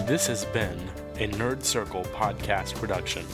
This 0.08 0.26
has 0.26 0.44
been 0.46 0.76
a 1.18 1.28
Nerd 1.28 1.62
Circle 1.62 2.02
podcast 2.06 2.74
production. 2.74 3.24